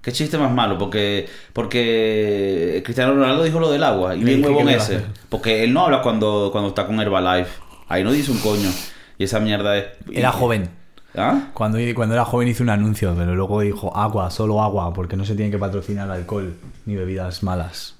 ¿Qué 0.00 0.12
chiste 0.12 0.38
más 0.38 0.52
malo? 0.52 0.78
Porque, 0.78 1.28
porque 1.52 2.80
Cristiano 2.84 3.14
Ronaldo 3.14 3.42
dijo 3.42 3.58
lo 3.58 3.70
del 3.70 3.82
agua. 3.82 4.14
Y 4.14 4.22
bien 4.22 4.44
huevón 4.44 4.68
ese. 4.68 5.02
Porque 5.28 5.64
él 5.64 5.72
no 5.72 5.84
habla 5.84 6.00
cuando, 6.00 6.50
cuando 6.52 6.68
está 6.68 6.86
con 6.86 7.00
Herbalife. 7.00 7.50
Ahí 7.88 8.04
no 8.04 8.12
dice 8.12 8.30
un 8.30 8.38
coño. 8.38 8.70
Y 9.18 9.24
esa 9.24 9.40
mierda 9.40 9.76
es. 9.76 9.86
Era 10.12 10.30
joven. 10.30 10.70
¿Ah? 11.16 11.50
Cuando, 11.54 11.78
cuando 11.94 12.14
era 12.14 12.24
joven 12.24 12.48
hizo 12.48 12.62
un 12.62 12.70
anuncio, 12.70 13.14
pero 13.16 13.34
luego 13.34 13.60
dijo 13.60 13.96
agua, 13.96 14.30
solo 14.30 14.62
agua, 14.62 14.92
porque 14.92 15.16
no 15.16 15.24
se 15.24 15.34
tiene 15.34 15.50
que 15.50 15.58
patrocinar 15.58 16.10
alcohol 16.10 16.54
ni 16.86 16.96
bebidas 16.96 17.42
malas. 17.42 17.93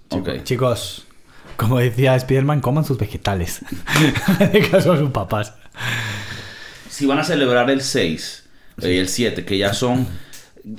Chicos, 0.44 1.06
como 1.56 1.78
decía 1.78 2.18
Spiderman, 2.18 2.60
coman 2.60 2.84
sus 2.84 2.98
vegetales. 2.98 3.60
de 4.52 4.68
caso 4.70 4.92
a 4.92 4.98
sus 4.98 5.10
papás. 5.10 5.54
Si 6.88 7.06
van 7.06 7.18
a 7.18 7.24
celebrar 7.24 7.68
el 7.70 7.80
6 7.80 8.48
y 8.82 8.96
el 8.96 9.08
7, 9.08 9.44
que 9.44 9.58
ya 9.58 9.72
son. 9.74 10.06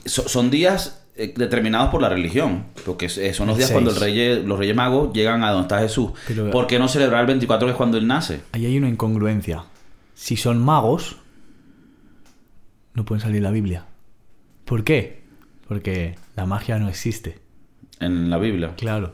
so- 0.06 0.28
son 0.30 0.50
días 0.50 1.02
eh, 1.18 1.34
determinados 1.36 1.90
por 1.90 2.02
la 2.02 2.10
religión. 2.10 2.66
Porque 2.86 3.08
eh, 3.08 3.34
son 3.34 3.48
los 3.48 3.58
días 3.58 3.72
cuando 3.72 3.92
el 3.92 3.98
6. 3.98 4.04
rey, 4.16 4.44
los 4.46 4.58
reyes 4.60 4.76
magos 4.76 5.14
llegan 5.14 5.44
a 5.44 5.52
donde 5.52 5.64
está 5.64 5.80
Jesús. 5.80 6.12
Pero- 6.28 6.52
¿Por 6.52 6.68
qué 6.68 6.80
no 6.80 6.88
celebrar 6.88 7.22
el 7.22 7.28
24 7.28 7.68
que 7.68 7.72
es 7.72 7.78
cuando 7.78 7.98
él 7.98 8.08
nace? 8.08 8.42
Ahí 8.54 8.66
hay 8.66 8.78
una 8.78 8.88
incongruencia. 8.90 9.66
Si 10.14 10.38
son 10.38 10.64
magos, 10.64 11.18
no 12.94 13.04
pueden 13.04 13.22
salir 13.22 13.42
la 13.42 13.52
Biblia. 13.52 13.86
¿Por 14.64 14.84
qué? 14.86 15.24
Porque 15.68 16.16
la 16.36 16.46
magia 16.46 16.80
no 16.80 16.88
existe. 16.88 17.40
En 18.00 18.30
la 18.30 18.38
Biblia. 18.38 18.72
Claro. 18.78 19.14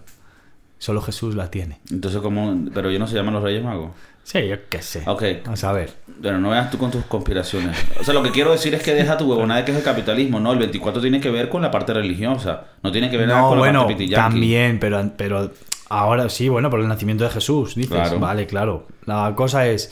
Solo 0.77 1.01
Jesús 1.01 1.35
la 1.35 1.51
tiene. 1.51 1.79
Entonces, 1.91 2.21
¿cómo? 2.21 2.57
Pero 2.73 2.89
ellos 2.89 2.99
no 2.99 3.07
se 3.07 3.15
llaman 3.15 3.35
los 3.35 3.43
Reyes 3.43 3.63
Magos. 3.63 3.91
Sí, 4.23 4.47
yo 4.47 4.55
qué 4.69 4.81
sé. 4.81 5.03
Ok. 5.07 5.23
Vamos 5.45 5.63
a 5.63 5.71
ver. 5.71 5.93
Pero 6.21 6.39
no 6.39 6.49
veas 6.49 6.69
tú 6.71 6.77
con 6.77 6.89
tus 6.91 7.03
conspiraciones. 7.05 7.77
O 7.99 8.03
sea, 8.03 8.13
lo 8.13 8.23
que 8.23 8.31
quiero 8.31 8.51
decir 8.51 8.73
es 8.73 8.81
que 8.83 8.93
deja 8.93 9.17
tu 9.17 9.25
huevonada 9.29 9.59
de 9.59 9.65
que 9.65 9.71
es 9.71 9.77
el 9.77 9.83
capitalismo. 9.83 10.39
No, 10.39 10.51
el 10.53 10.59
24 10.59 11.01
tiene 11.01 11.19
que 11.19 11.29
ver 11.31 11.49
con 11.49 11.61
la 11.61 11.69
parte 11.71 11.93
religiosa. 11.93 12.65
No 12.83 12.91
tiene 12.91 13.09
que 13.09 13.17
ver 13.17 13.27
nada 13.27 13.41
No, 13.41 13.49
con 13.49 13.57
la 13.57 13.63
bueno, 13.63 13.79
parte 13.81 13.95
pitiyanqui. 13.95 14.31
también, 14.31 14.79
pero, 14.79 15.11
pero 15.17 15.51
ahora 15.89 16.29
sí, 16.29 16.49
bueno, 16.49 16.69
por 16.69 16.79
el 16.79 16.87
nacimiento 16.87 17.23
de 17.23 17.29
Jesús, 17.31 17.75
dices. 17.75 17.91
Claro. 17.91 18.19
Vale, 18.19 18.45
claro. 18.47 18.87
La 19.05 19.33
cosa 19.35 19.67
es, 19.67 19.91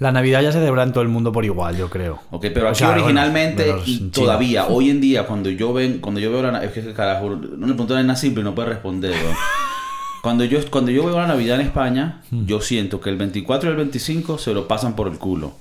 la 0.00 0.10
Navidad 0.12 0.42
ya 0.42 0.50
se 0.50 0.58
celebra 0.58 0.82
en 0.82 0.92
todo 0.92 1.02
el 1.02 1.08
mundo 1.08 1.30
por 1.30 1.44
igual, 1.44 1.76
yo 1.76 1.88
creo. 1.88 2.18
Ok, 2.32 2.46
pero 2.52 2.66
O 2.66 2.68
aquí 2.70 2.78
sea, 2.80 2.88
bueno, 2.88 3.04
originalmente 3.04 3.72
China. 3.84 4.10
todavía, 4.12 4.66
hoy 4.66 4.90
en 4.90 5.00
día, 5.00 5.26
cuando 5.26 5.48
yo 5.50 5.72
ven, 5.72 5.98
cuando 6.00 6.18
yo 6.20 6.32
veo 6.32 6.42
la 6.42 6.50
na- 6.52 6.64
es 6.64 6.72
que 6.72 6.92
carajo, 6.92 7.30
no 7.30 7.66
le 7.66 7.74
pregunto 7.74 7.94
a 7.96 8.16
simple 8.16 8.40
y 8.40 8.44
no 8.44 8.54
puede 8.54 8.70
responder. 8.70 9.14
Cuando 10.22 10.44
yo, 10.44 10.58
cuando 10.70 10.90
yo 10.90 11.06
veo 11.06 11.18
la 11.18 11.26
Navidad 11.26 11.58
en 11.60 11.66
España, 11.66 12.20
Hmm. 12.30 12.44
yo 12.44 12.60
siento 12.60 13.00
que 13.00 13.08
el 13.08 13.16
24 13.16 13.70
y 13.70 13.72
el 13.72 13.76
25 13.78 14.36
se 14.36 14.52
lo 14.52 14.68
pasan 14.68 14.94
por 14.94 15.08
el 15.08 15.16
culo. 15.16 15.52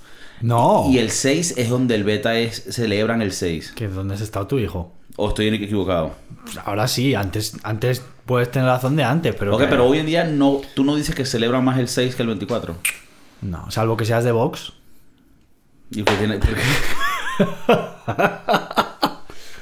No. 0.42 0.86
Y 0.90 0.98
el 0.98 1.12
6 1.12 1.54
es 1.58 1.70
donde 1.70 1.96
el 1.96 2.04
beta 2.04 2.38
es, 2.38 2.64
celebran 2.70 3.22
el 3.22 3.32
6. 3.32 3.72
¿Que 3.74 3.88
¿Dónde 3.88 4.16
has 4.16 4.22
estado 4.22 4.48
tu 4.48 4.60
hijo? 4.60 4.92
¿O 5.16 5.30
estoy 5.30 5.48
equivocado? 5.48 6.12
Ahora 6.66 6.88
sí, 6.90 7.16
antes, 7.16 7.56
antes 7.64 8.04
puedes 8.26 8.52
tener 8.52 8.68
razón 8.68 8.96
de 8.98 9.04
antes, 9.06 9.34
pero... 9.40 9.56
ok, 9.56 9.62
que- 9.62 9.68
pero 9.68 9.86
hoy 9.86 10.00
en 10.00 10.06
día 10.06 10.24
no, 10.26 10.60
tú 10.76 10.84
no 10.84 10.96
dices 10.98 11.16
que 11.16 11.26
celebran 11.26 11.64
más 11.64 11.78
el 11.80 11.88
6 11.88 12.16
que 12.16 12.22
el 12.24 12.28
24. 12.28 12.76
No, 13.42 13.70
salvo 13.72 13.96
que 13.98 14.06
seas 14.06 14.24
de 14.24 14.32
Vox. 14.32 14.74
Y 15.92 16.04
que 16.04 16.14
tiene... 16.16 16.40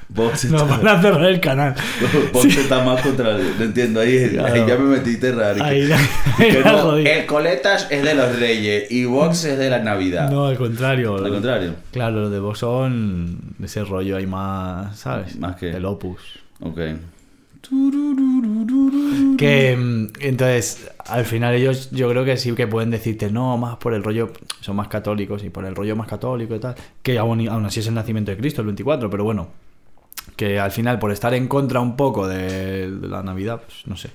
Vox 0.09 0.45
Nos 0.45 0.61
está, 0.63 0.77
van 0.77 0.87
a 0.87 1.01
cerrar 1.01 1.25
el 1.25 1.39
canal. 1.41 1.75
Vox 2.33 2.45
está 2.57 2.83
más 2.83 3.01
contra 3.01 3.35
el... 3.35 3.57
No 3.59 3.65
entiendo, 3.65 3.99
ahí, 3.99 4.33
ya 4.35 4.77
me 4.77 4.97
metiste 4.97 5.31
raro. 5.31 5.63
Ahí 5.63 5.87
que 6.37 6.61
no, 6.63 6.77
jodí. 6.79 7.05
el 7.05 7.25
Coletas 7.25 7.87
es 7.91 8.03
de 8.03 8.15
los 8.15 8.39
Reyes 8.39 8.89
y 8.89 9.05
Vox 9.05 9.43
es 9.43 9.59
de 9.59 9.69
la 9.69 9.79
Navidad. 9.79 10.29
No, 10.31 10.47
al 10.47 10.57
contrario. 10.57 11.17
Al 11.23 11.29
contrario. 11.29 11.75
Claro, 11.91 12.21
los 12.21 12.31
de 12.31 12.39
Vox 12.39 12.59
son 12.59 13.37
ese 13.61 13.83
rollo 13.83 14.15
ahí 14.17 14.25
más, 14.25 14.97
¿sabes? 14.97 15.35
Más 15.37 15.55
que- 15.57 15.71
El 15.71 15.85
opus. 15.85 16.21
Ok. 16.61 16.79
Que 19.37 19.75
mm, 19.77 20.07
entonces, 20.19 20.89
al 21.05 21.25
final 21.25 21.55
ellos 21.55 21.89
yo 21.91 22.09
creo 22.09 22.25
que 22.25 22.37
sí 22.37 22.53
que 22.53 22.67
pueden 22.67 22.89
decirte, 22.89 23.31
no, 23.31 23.57
más 23.57 23.77
por 23.77 23.93
el 23.93 24.03
rollo, 24.03 24.31
son 24.61 24.75
más 24.75 24.87
católicos 24.87 25.43
y 25.43 25.49
por 25.49 25.65
el 25.65 25.75
rollo 25.75 25.95
más 25.95 26.07
católico 26.07 26.55
y 26.55 26.59
tal, 26.59 26.75
que 27.01 27.17
aún, 27.17 27.47
aún 27.47 27.65
así 27.65 27.79
es 27.79 27.87
el 27.87 27.93
nacimiento 27.93 28.31
de 28.31 28.37
Cristo, 28.37 28.61
el 28.61 28.67
24, 28.67 29.09
pero 29.09 29.23
bueno, 29.23 29.49
que 30.35 30.59
al 30.59 30.71
final 30.71 30.99
por 30.99 31.11
estar 31.11 31.33
en 31.33 31.47
contra 31.47 31.79
un 31.79 31.95
poco 31.95 32.27
de, 32.27 32.89
la 33.01 33.23
Navidad, 33.23 33.61
pues 33.65 33.87
no 33.87 33.95
sé. 33.95 34.09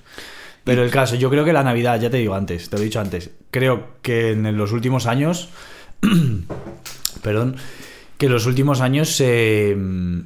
Pero 0.63 0.83
el 0.83 0.91
caso, 0.91 1.15
yo 1.15 1.29
creo 1.29 1.43
que 1.43 1.51
la 1.51 1.63
Navidad, 1.63 1.99
ya 1.99 2.09
te 2.09 2.17
digo 2.17 2.35
antes, 2.35 2.69
te 2.69 2.77
lo 2.77 2.81
he 2.81 2.85
dicho 2.85 3.01
antes, 3.01 3.31
creo 3.51 3.97
que 4.01 4.31
en 4.31 4.57
los 4.57 4.71
últimos 4.71 5.07
años, 5.07 5.49
perdón, 7.23 7.57
que 8.17 8.27
en 8.27 8.31
los 8.31 8.45
últimos 8.45 8.79
años 8.79 9.09
se, 9.09 9.75
mm, 9.77 10.21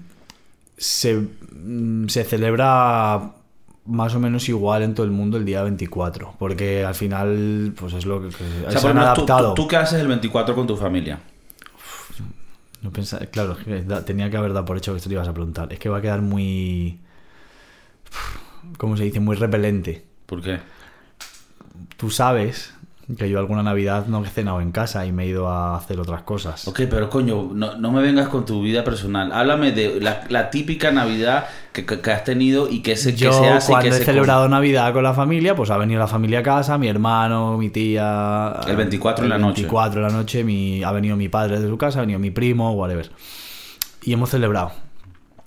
se, 0.78 1.16
mm, 1.52 2.08
se 2.08 2.24
celebra 2.24 3.34
más 3.86 4.14
o 4.16 4.20
menos 4.20 4.48
igual 4.50 4.84
en 4.84 4.94
todo 4.94 5.06
el 5.06 5.12
mundo 5.12 5.38
el 5.38 5.46
día 5.46 5.64
24, 5.64 6.36
porque 6.38 6.84
al 6.86 6.94
final 6.96 7.74
pues 7.80 7.94
es 7.94 8.06
lo 8.06 8.22
que, 8.22 8.30
que 8.30 8.44
O 8.68 8.72
sea, 8.72 8.82
se 8.82 8.88
han 8.88 8.94
tú- 8.96 9.00
adaptado. 9.00 9.54
tú, 9.54 9.64
tú 9.64 9.68
qué 9.68 9.78
haces 9.78 10.00
el 10.02 10.08
24 10.08 10.54
con 10.56 10.68
tu 10.68 10.76
familia? 10.76 11.20
No 12.82 12.92
pensa- 12.92 13.26
claro, 13.28 13.58
tenía 14.06 14.30
que 14.30 14.38
haber 14.38 14.54
dado 14.54 14.66
por 14.66 14.78
hecho 14.78 14.92
que 14.92 14.98
esto 14.98 15.10
te 15.10 15.16
ibas 15.16 15.28
a 15.28 15.34
preguntar. 15.34 15.72
Es 15.74 15.80
que 15.80 15.90
va 15.90 15.98
a 15.98 16.02
quedar 16.02 16.22
muy 16.22 17.00
¿cómo 18.78 18.98
se 18.98 19.04
dice? 19.04 19.20
Muy 19.20 19.36
repelente. 19.36 20.06
¿Por 20.26 20.42
qué? 20.42 20.60
Tú 21.98 22.10
sabes 22.10 22.74
que 23.16 23.30
yo 23.30 23.40
alguna 23.40 23.64
Navidad 23.64 24.08
no 24.08 24.24
he 24.26 24.28
cenado 24.28 24.60
en 24.60 24.72
casa 24.74 25.06
y 25.06 25.14
me 25.14 25.24
he 25.24 25.28
ido 25.28 25.48
a 25.48 25.78
hacer 25.78 25.98
otras 26.00 26.24
cosas. 26.24 26.68
Ok, 26.68 26.82
pero 26.90 27.10
coño, 27.10 27.50
no, 27.54 27.76
no 27.78 27.92
me 27.94 28.02
vengas 28.02 28.28
con 28.28 28.46
tu 28.46 28.62
vida 28.62 28.84
personal. 28.84 29.32
Háblame 29.32 29.72
de 29.72 30.02
la, 30.02 30.24
la 30.28 30.50
típica 30.50 30.92
Navidad 30.92 31.46
que, 31.72 31.86
que- 31.86 32.02
que 32.02 32.12
has 32.12 32.26
tenido 32.26 32.68
y 32.70 32.82
que 32.82 32.98
se, 32.98 33.12
que 33.16 33.22
Yo 33.22 33.32
se 33.32 33.48
hace 33.48 33.72
cuando 33.72 33.90
que 33.90 33.96
he 33.96 34.00
se 34.00 34.04
celebrado 34.06 34.50
Navidad 34.50 34.92
con 34.92 35.04
la 35.04 35.14
familia, 35.14 35.56
pues 35.56 35.70
ha 35.70 35.78
venido 35.78 36.00
la 36.02 36.08
familia 36.08 36.40
a 36.40 36.44
casa, 36.44 36.78
mi 36.78 36.90
hermano, 36.90 37.58
mi 37.58 37.70
tía. 37.70 38.56
El 38.68 38.76
24 38.76 39.24
en 39.24 39.30
la 39.30 39.38
noche. 39.38 39.62
El 39.62 39.68
24 39.68 40.02
en 40.02 40.08
la 40.08 40.14
noche, 40.14 40.44
mi, 40.44 40.84
ha 40.84 40.92
venido 40.92 41.16
mi 41.16 41.30
padre 41.30 41.62
de 41.62 41.68
su 41.70 41.78
casa, 41.78 42.00
ha 42.00 42.02
venido 42.02 42.20
mi 42.20 42.32
primo, 42.32 42.74
whatever. 42.74 43.10
Y 44.04 44.12
hemos 44.14 44.30
celebrado. 44.32 44.72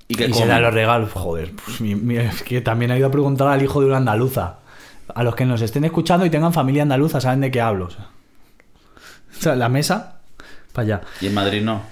Y 0.09 0.15
que 0.15 0.27
Y 0.29 0.33
se 0.33 0.47
dan 0.47 0.63
los 0.63 0.73
regalos, 0.73 1.13
joder. 1.13 1.53
Pues 1.63 1.81
mi- 1.83 1.95
mi- 1.95 2.17
es 2.17 2.43
que 2.43 2.63
también 2.63 2.91
ha 2.91 2.97
ido 2.97 3.07
a 3.09 3.11
preguntar 3.11 3.49
al 3.49 3.63
hijo 3.63 3.81
de 3.81 3.87
una 3.87 3.99
andaluza. 3.99 4.60
A 5.15 5.23
los 5.23 5.35
que 5.35 5.45
nos 5.45 5.61
estén 5.63 5.85
escuchando 5.85 6.27
y 6.27 6.31
tengan 6.31 6.53
familia 6.53 6.83
andaluza, 6.83 7.21
saben 7.21 7.41
de 7.41 7.51
qué 7.51 7.61
hablo. 7.61 7.87
O 7.87 9.43
sea, 9.43 9.57
la 9.57 9.69
mesa, 9.69 10.21
para 10.73 10.85
allá. 10.85 11.01
Y 11.21 11.27
en 11.27 11.35
Madrid 11.35 11.63
no. 11.63 11.83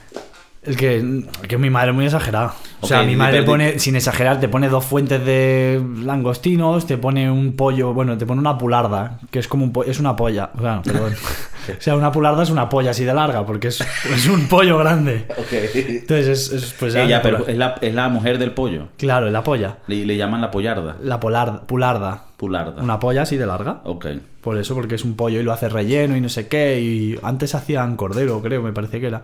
El 0.63 0.77
que, 0.77 1.25
que 1.47 1.57
mi 1.57 1.71
madre 1.71 1.91
es 1.91 1.95
muy 1.95 2.05
exagerada. 2.05 2.55
O 2.81 2.87
sea, 2.87 3.03
mi 3.03 3.17
madre 3.17 3.43
pone, 3.43 3.79
sin 3.79 3.97
exagerar, 3.97 4.39
te 4.41 4.49
pone 4.49 4.69
dos 4.69 4.85
fuentes 4.85 5.25
de 5.25 5.83
langostinos, 6.05 6.87
te 6.87 6.99
pone 6.99 7.31
un 7.31 7.55
pollo, 7.55 7.95
bueno, 7.95 8.19
te 8.19 8.27
pone 8.27 8.41
una 8.41 8.59
pularda, 8.59 9.19
que 9.31 9.39
es 9.39 9.49
como 9.49 9.65
un 9.65 9.73
es 9.87 9.99
una 10.01 10.15
polla. 10.17 10.51
O 10.57 10.61
sea, 10.61 10.83
perdón. 10.83 11.15
o 11.79 11.81
sea, 11.81 11.97
una 11.97 12.11
pularda 12.13 12.43
es 12.43 12.51
una 12.51 12.69
polla 12.69 12.91
así 12.91 13.05
de 13.05 13.15
larga, 13.15 13.47
porque 13.47 13.69
es, 13.69 13.81
es 14.13 14.27
un 14.29 14.47
pollo 14.49 14.79
grande. 14.79 15.27
Ok. 15.39 15.53
Entonces 15.75 16.29
es, 16.53 16.53
es, 16.65 16.75
pues 16.79 16.93
ya- 16.93 17.05
Ella, 17.05 17.23
pero 17.23 17.47
es 17.47 17.57
la, 17.57 17.77
es 17.81 17.95
la 17.95 18.09
mujer 18.09 18.39
del 18.39 18.51
pollo. 18.53 18.89
Claro, 18.99 19.27
es 19.27 19.33
la 19.33 19.43
polla. 19.43 19.79
Le, 19.87 20.05
le 20.05 20.17
llaman 20.17 20.41
la 20.41 20.51
pollarda. 20.51 20.97
La 21.03 21.19
polar, 21.21 21.63
pularda. 21.67 22.25
Pularda. 22.37 22.83
Una 22.83 22.99
polla 23.01 23.23
así 23.23 23.37
de 23.37 23.47
larga. 23.47 23.81
Ok. 23.85 24.07
Por 24.41 24.59
eso, 24.59 24.75
porque 24.75 24.95
es 24.97 25.05
un 25.05 25.15
pollo 25.17 25.41
y 25.41 25.43
lo 25.43 25.53
hace 25.53 25.69
relleno 25.69 26.17
y 26.17 26.21
no 26.21 26.29
sé 26.29 26.47
qué. 26.49 26.81
Y 26.81 27.19
antes 27.23 27.55
hacían 27.55 27.97
cordero, 27.97 28.41
creo, 28.43 28.63
me 28.63 28.73
parece 28.73 29.01
que 29.01 29.07
era. 29.07 29.23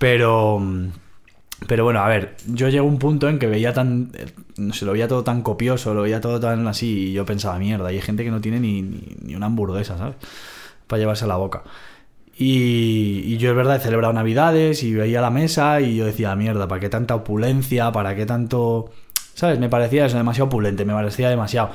Pero. 0.00 0.60
Pero 1.68 1.84
bueno, 1.84 2.00
a 2.00 2.08
ver, 2.08 2.36
yo 2.46 2.70
llego 2.70 2.86
a 2.86 2.88
un 2.88 2.98
punto 2.98 3.28
en 3.28 3.38
que 3.38 3.46
veía 3.46 3.74
tan. 3.74 4.10
eh, 4.14 4.26
No 4.56 4.72
sé, 4.72 4.86
lo 4.86 4.92
veía 4.92 5.06
todo 5.08 5.22
tan 5.24 5.42
copioso, 5.42 5.92
lo 5.94 6.02
veía 6.02 6.20
todo 6.20 6.40
tan 6.40 6.66
así. 6.66 7.10
Y 7.10 7.12
yo 7.12 7.26
pensaba, 7.26 7.58
mierda, 7.58 7.88
hay 7.88 8.00
gente 8.00 8.24
que 8.24 8.30
no 8.30 8.40
tiene 8.40 8.60
ni, 8.60 8.80
ni, 8.82 9.02
ni 9.22 9.34
una 9.34 9.46
hamburguesa, 9.46 9.98
¿sabes? 9.98 10.16
Para 10.86 11.00
llevarse 11.00 11.26
a 11.26 11.28
la 11.28 11.36
boca. 11.36 11.62
Y, 12.38 13.20
y 13.26 13.36
yo 13.36 13.50
es 13.50 13.56
verdad 13.56 13.76
he 13.76 13.80
celebrado 13.80 14.14
navidades 14.14 14.82
y 14.82 14.94
veía 14.94 15.20
la 15.20 15.30
mesa 15.30 15.82
y 15.82 15.96
yo 15.96 16.06
decía, 16.06 16.34
mierda, 16.36 16.66
¿para 16.66 16.80
qué 16.80 16.88
tanta 16.88 17.14
opulencia? 17.14 17.92
¿Para 17.92 18.16
qué 18.16 18.24
tanto...? 18.24 18.90
¿Sabes? 19.34 19.58
Me 19.58 19.68
parecía 19.68 20.06
eso, 20.06 20.16
demasiado 20.16 20.46
opulente, 20.46 20.84
me 20.86 20.94
parecía 20.94 21.28
demasiado. 21.30 21.70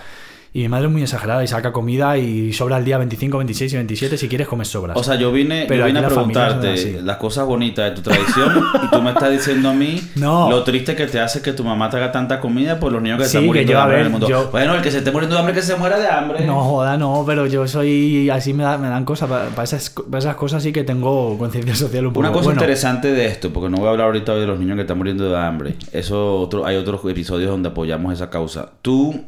Y 0.55 0.59
mi 0.61 0.69
madre 0.69 0.85
es 0.85 0.91
muy 0.93 1.01
exagerada 1.01 1.43
y 1.43 1.47
saca 1.47 1.73
comida 1.73 2.17
y 2.17 2.53
sobra 2.53 2.77
el 2.77 2.85
día 2.85 2.97
25, 2.97 3.39
26 3.39 3.73
y 3.73 3.75
27, 3.75 4.17
si 4.17 4.29
quieres 4.29 4.47
comes 4.47 4.69
sobras. 4.69 4.95
O 4.95 5.03
sea, 5.03 5.15
yo 5.15 5.29
vine, 5.33 5.65
Pero 5.67 5.81
yo 5.81 5.87
vine 5.87 5.99
a 5.99 6.07
preguntarte 6.07 7.01
las 7.03 7.17
cosas 7.17 7.45
bonitas 7.45 7.89
de 7.89 7.95
tu 7.97 8.01
tradición 8.01 8.63
y 8.81 8.89
tú 8.89 9.01
me 9.01 9.09
estás 9.09 9.31
diciendo 9.31 9.67
a 9.71 9.73
mí 9.73 9.99
No. 10.15 10.49
lo 10.49 10.63
triste 10.63 10.95
que 10.95 11.07
te 11.07 11.19
hace 11.19 11.41
que 11.41 11.51
tu 11.51 11.65
mamá 11.65 11.89
te 11.89 11.97
haga 11.97 12.13
tanta 12.13 12.39
comida 12.39 12.79
por 12.79 12.93
los 12.93 13.01
niños 13.01 13.17
que 13.17 13.25
Sí, 13.25 13.27
están 13.31 13.41
que 13.41 13.47
muriendo 13.47 13.71
yo, 13.73 13.75
de 13.77 13.81
a 13.81 13.83
hambre 13.83 13.99
en 13.99 14.05
el 14.05 14.11
mundo. 14.13 14.27
yo- 14.29 14.49
Bueno, 14.49 14.75
el 14.75 14.81
que 14.81 14.91
se 14.91 14.99
esté 14.99 15.11
muriendo 15.11 15.35
de 15.35 15.39
hambre 15.41 15.55
que 15.55 15.61
se 15.61 15.75
muera 15.75 15.99
de 15.99 16.07
hambre. 16.07 16.45
No, 16.45 16.61
joda, 16.63 16.95
no, 16.97 17.21
pero 17.27 17.47
yo 17.47 17.67
soy 17.67 18.29
así, 18.29 18.53
me, 18.53 18.63
da- 18.63 18.77
me 18.77 18.87
dan 18.87 19.03
cosas. 19.03 19.29
Para, 19.29 19.63
esas, 19.65 19.89
para 19.89 20.19
esas 20.19 20.35
cosas 20.37 20.63
sí 20.63 20.71
que 20.71 20.85
tengo 20.85 21.37
conciencia 21.37 21.75
social 21.75 22.05
un 22.07 22.13
poco. 22.13 22.21
Una 22.21 22.31
cosa 22.31 22.45
bueno, 22.45 22.61
interesante 22.61 23.11
de 23.11 23.25
esto, 23.25 23.51
porque 23.51 23.69
no 23.69 23.75
voy 23.75 23.87
a 23.87 23.89
hablar 23.91 24.05
ahorita 24.05 24.33
de 24.35 24.47
los 24.47 24.57
niños 24.57 24.75
que 24.75 24.81
están 24.83 24.97
muriendo 24.97 25.29
de 25.29 25.37
hambre. 25.37 25.75
Eso 25.91 26.37
otro, 26.39 26.65
hay 26.65 26.77
otros 26.77 27.01
episodios 27.03 27.51
donde 27.51 27.67
apoyamos 27.67 28.13
esa 28.13 28.29
causa. 28.29 28.69
Tú, 28.81 29.21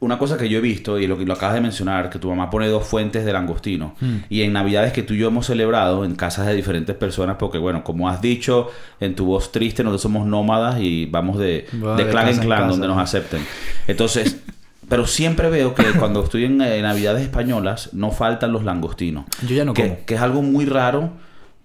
una 0.00 0.18
cosa 0.18 0.38
que 0.38 0.48
yo 0.48 0.58
he 0.58 0.60
visto, 0.62 0.98
y 0.98 1.06
lo 1.06 1.18
que 1.18 1.26
lo 1.26 1.34
acabas 1.34 1.54
de 1.54 1.60
mencionar, 1.60 2.08
que 2.08 2.18
tu 2.18 2.28
mamá 2.28 2.48
pone 2.48 2.68
dos 2.68 2.86
fuentes 2.86 3.24
de 3.24 3.32
langostino. 3.32 3.94
Hmm. 4.00 4.16
Y 4.30 4.42
en 4.42 4.52
navidades 4.54 4.92
que 4.92 5.02
tú 5.02 5.12
y 5.12 5.18
yo 5.18 5.28
hemos 5.28 5.46
celebrado 5.46 6.04
en 6.04 6.16
casas 6.16 6.46
de 6.46 6.54
diferentes 6.54 6.96
personas, 6.96 7.36
porque 7.38 7.58
bueno, 7.58 7.84
como 7.84 8.08
has 8.08 8.22
dicho 8.22 8.70
en 8.98 9.14
tu 9.14 9.26
voz 9.26 9.52
triste, 9.52 9.84
nosotros 9.84 10.02
somos 10.02 10.26
nómadas 10.26 10.80
y 10.80 11.04
vamos 11.04 11.38
de, 11.38 11.66
Va 11.84 11.96
de 11.96 12.04
de 12.04 12.10
clan 12.10 12.28
en 12.28 12.38
clan 12.38 12.68
donde 12.68 12.88
nos 12.88 12.98
acepten. 12.98 13.44
Entonces... 13.86 14.36
Pero 14.88 15.06
siempre 15.06 15.48
veo 15.50 15.72
que 15.72 15.84
cuando 16.00 16.24
estoy 16.24 16.46
en 16.46 16.60
eh, 16.60 16.82
navidades 16.82 17.22
españolas 17.22 17.90
no 17.92 18.10
faltan 18.10 18.50
los 18.50 18.64
langostinos. 18.64 19.24
Yo 19.46 19.54
ya 19.54 19.64
no 19.64 19.72
que, 19.72 19.82
como. 19.82 20.04
que 20.04 20.14
es 20.16 20.20
algo 20.20 20.42
muy 20.42 20.64
raro 20.64 21.12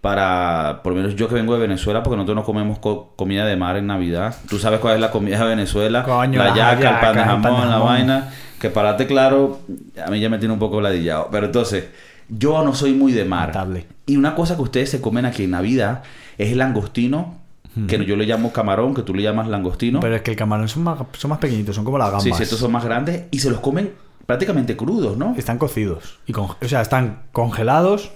para, 0.06 0.82
por 0.84 0.94
lo 0.94 0.98
menos 1.02 1.16
yo 1.16 1.28
que 1.28 1.34
vengo 1.34 1.56
de 1.56 1.60
Venezuela, 1.62 2.04
porque 2.04 2.16
nosotros 2.16 2.36
no 2.36 2.44
comemos 2.44 2.78
co- 2.78 3.14
comida 3.16 3.44
de 3.44 3.56
mar 3.56 3.76
en 3.76 3.88
Navidad. 3.88 4.36
Tú 4.48 4.60
sabes 4.60 4.80
cuál 4.80 4.94
es 4.94 5.02
la 5.02 5.10
comida 5.10 5.40
de 5.40 5.46
Venezuela. 5.48 6.04
Coño, 6.04 6.38
la 6.38 6.50
la 6.52 6.56
yaca, 6.56 6.90
el 6.92 7.00
pan 7.00 7.16
de 7.16 7.22
pan 7.24 7.42
jamón, 7.42 7.62
de 7.62 7.68
la 7.70 7.78
vaina. 7.80 8.30
Que 8.60 8.70
para 8.70 8.90
darte 8.90 9.08
claro, 9.08 9.62
a 10.06 10.12
mí 10.12 10.20
ya 10.20 10.30
me 10.30 10.38
tiene 10.38 10.54
un 10.54 10.60
poco 10.60 10.80
ladillado. 10.80 11.30
Pero 11.32 11.48
entonces, 11.48 11.86
yo 12.30 12.64
no 12.64 12.76
soy 12.76 12.94
muy 12.94 13.14
de 13.14 13.26
mar. 13.26 13.48
Notable. 13.48 13.88
Y 14.06 14.18
una 14.18 14.36
cosa 14.36 14.56
que 14.56 14.62
ustedes 14.62 14.92
se 14.92 15.02
comen 15.02 15.26
aquí 15.26 15.46
en 15.46 15.50
Navidad 15.52 16.04
es 16.38 16.52
el 16.52 16.60
langostino, 16.60 17.40
que 17.88 18.06
yo 18.06 18.16
le 18.16 18.28
llamo 18.28 18.54
camarón, 18.54 18.94
que 18.94 19.02
tú 19.02 19.16
le 19.16 19.24
llamas 19.24 19.48
langostino. 19.48 20.02
Pero 20.02 20.16
es 20.18 20.22
que 20.22 20.30
el 20.30 20.38
camarón 20.38 20.68
son 20.68 20.84
más, 20.84 21.00
son 21.14 21.30
más 21.30 21.40
pequeñitos, 21.40 21.76
son 21.76 21.84
como 21.84 21.98
las 21.98 22.10
gambas. 22.10 22.24
sí, 22.24 22.32
sí, 22.32 22.44
estos 22.44 22.60
son 22.60 22.72
más 22.72 22.86
grandes 22.86 23.24
y 23.32 23.40
se 23.40 23.50
los 23.50 23.60
comen 23.60 23.92
prácticamente 24.28 24.78
crudos, 24.78 25.18
¿no? 25.18 25.34
Están 25.36 25.58
cocidos. 25.58 26.20
Y 26.28 26.34
o 26.36 26.56
sea, 26.68 26.82
están 26.82 27.24
congelados, 27.32 28.12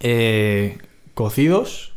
eh, 0.00 0.78
cocidos 1.14 1.90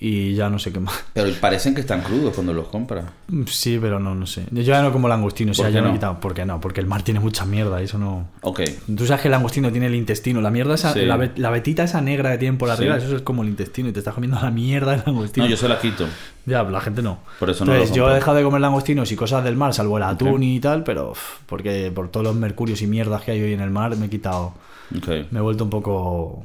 y 0.00 0.34
ya 0.34 0.50
no 0.50 0.58
sé 0.58 0.70
qué 0.70 0.80
más. 0.80 1.02
Pero 1.14 1.32
parecen 1.40 1.74
que 1.74 1.80
están 1.80 2.02
crudos 2.02 2.34
cuando 2.34 2.52
los 2.52 2.68
compras. 2.68 3.06
Sí, 3.46 3.78
pero 3.80 3.98
no, 4.00 4.14
no 4.14 4.26
sé. 4.26 4.44
Yo 4.50 4.60
ya 4.60 4.82
no 4.82 4.92
como 4.92 5.08
langostino, 5.08 5.52
o 5.52 5.54
sea, 5.54 5.64
¿Por 5.66 5.70
qué 5.70 5.74
ya 5.76 5.80
no 5.80 5.86
he 5.86 5.90
no? 5.92 5.94
quitado. 5.96 6.20
¿Por 6.20 6.34
qué 6.34 6.44
no? 6.44 6.60
Porque 6.60 6.80
el 6.80 6.86
mar 6.86 7.02
tiene 7.02 7.20
mucha 7.20 7.46
mierda 7.46 7.80
y 7.80 7.84
eso 7.84 7.96
no. 7.96 8.28
Ok. 8.42 8.60
Tú 8.96 9.06
sabes 9.06 9.22
que 9.22 9.28
el 9.28 9.32
langostino 9.32 9.70
tiene 9.70 9.86
el 9.86 9.94
intestino, 9.94 10.42
la 10.42 10.50
mierda 10.50 10.74
esa, 10.74 10.92
Sí. 10.92 11.06
la, 11.06 11.30
la 11.36 11.50
vetita 11.50 11.84
esa 11.84 12.02
negra 12.02 12.32
que 12.32 12.38
tienen 12.38 12.58
por 12.58 12.68
arriba, 12.70 12.98
Sí. 13.00 13.06
eso 13.06 13.16
es 13.16 13.22
como 13.22 13.44
el 13.44 13.48
intestino 13.48 13.88
y 13.88 13.92
te 13.92 14.00
estás 14.00 14.12
comiendo 14.12 14.38
la 14.42 14.50
mierda 14.50 14.90
del 14.92 15.02
langostino. 15.06 15.46
No, 15.46 15.50
yo 15.50 15.56
se 15.56 15.68
la 15.68 15.80
quito. 15.80 16.06
Ya, 16.44 16.62
la 16.64 16.80
gente 16.82 17.00
no. 17.00 17.20
Por 17.38 17.48
eso 17.48 17.64
no 17.64 17.72
Entonces, 17.72 17.96
lo 17.96 18.04
yo 18.04 18.10
he 18.10 18.14
dejado 18.16 18.36
de 18.36 18.42
comer 18.42 18.60
langostinos 18.60 19.10
y 19.10 19.16
cosas 19.16 19.42
del 19.44 19.56
mar, 19.56 19.72
salvo 19.72 19.96
el 19.96 20.02
atún 20.02 20.42
y 20.42 20.60
tal, 20.60 20.82
pero 20.84 21.14
porque 21.46 21.90
por 21.94 22.10
todos 22.10 22.24
los 22.24 22.36
mercurios 22.36 22.82
y 22.82 22.86
mierdas 22.88 23.22
que 23.22 23.30
hay 23.30 23.40
hoy 23.42 23.54
en 23.54 23.60
el 23.60 23.70
mar 23.70 23.96
me 23.96 24.06
he 24.06 24.10
quitado, 24.10 24.52
Ok. 24.94 25.08
me 25.30 25.38
he 25.38 25.42
vuelto 25.42 25.64
un 25.64 25.70
poco 25.70 26.44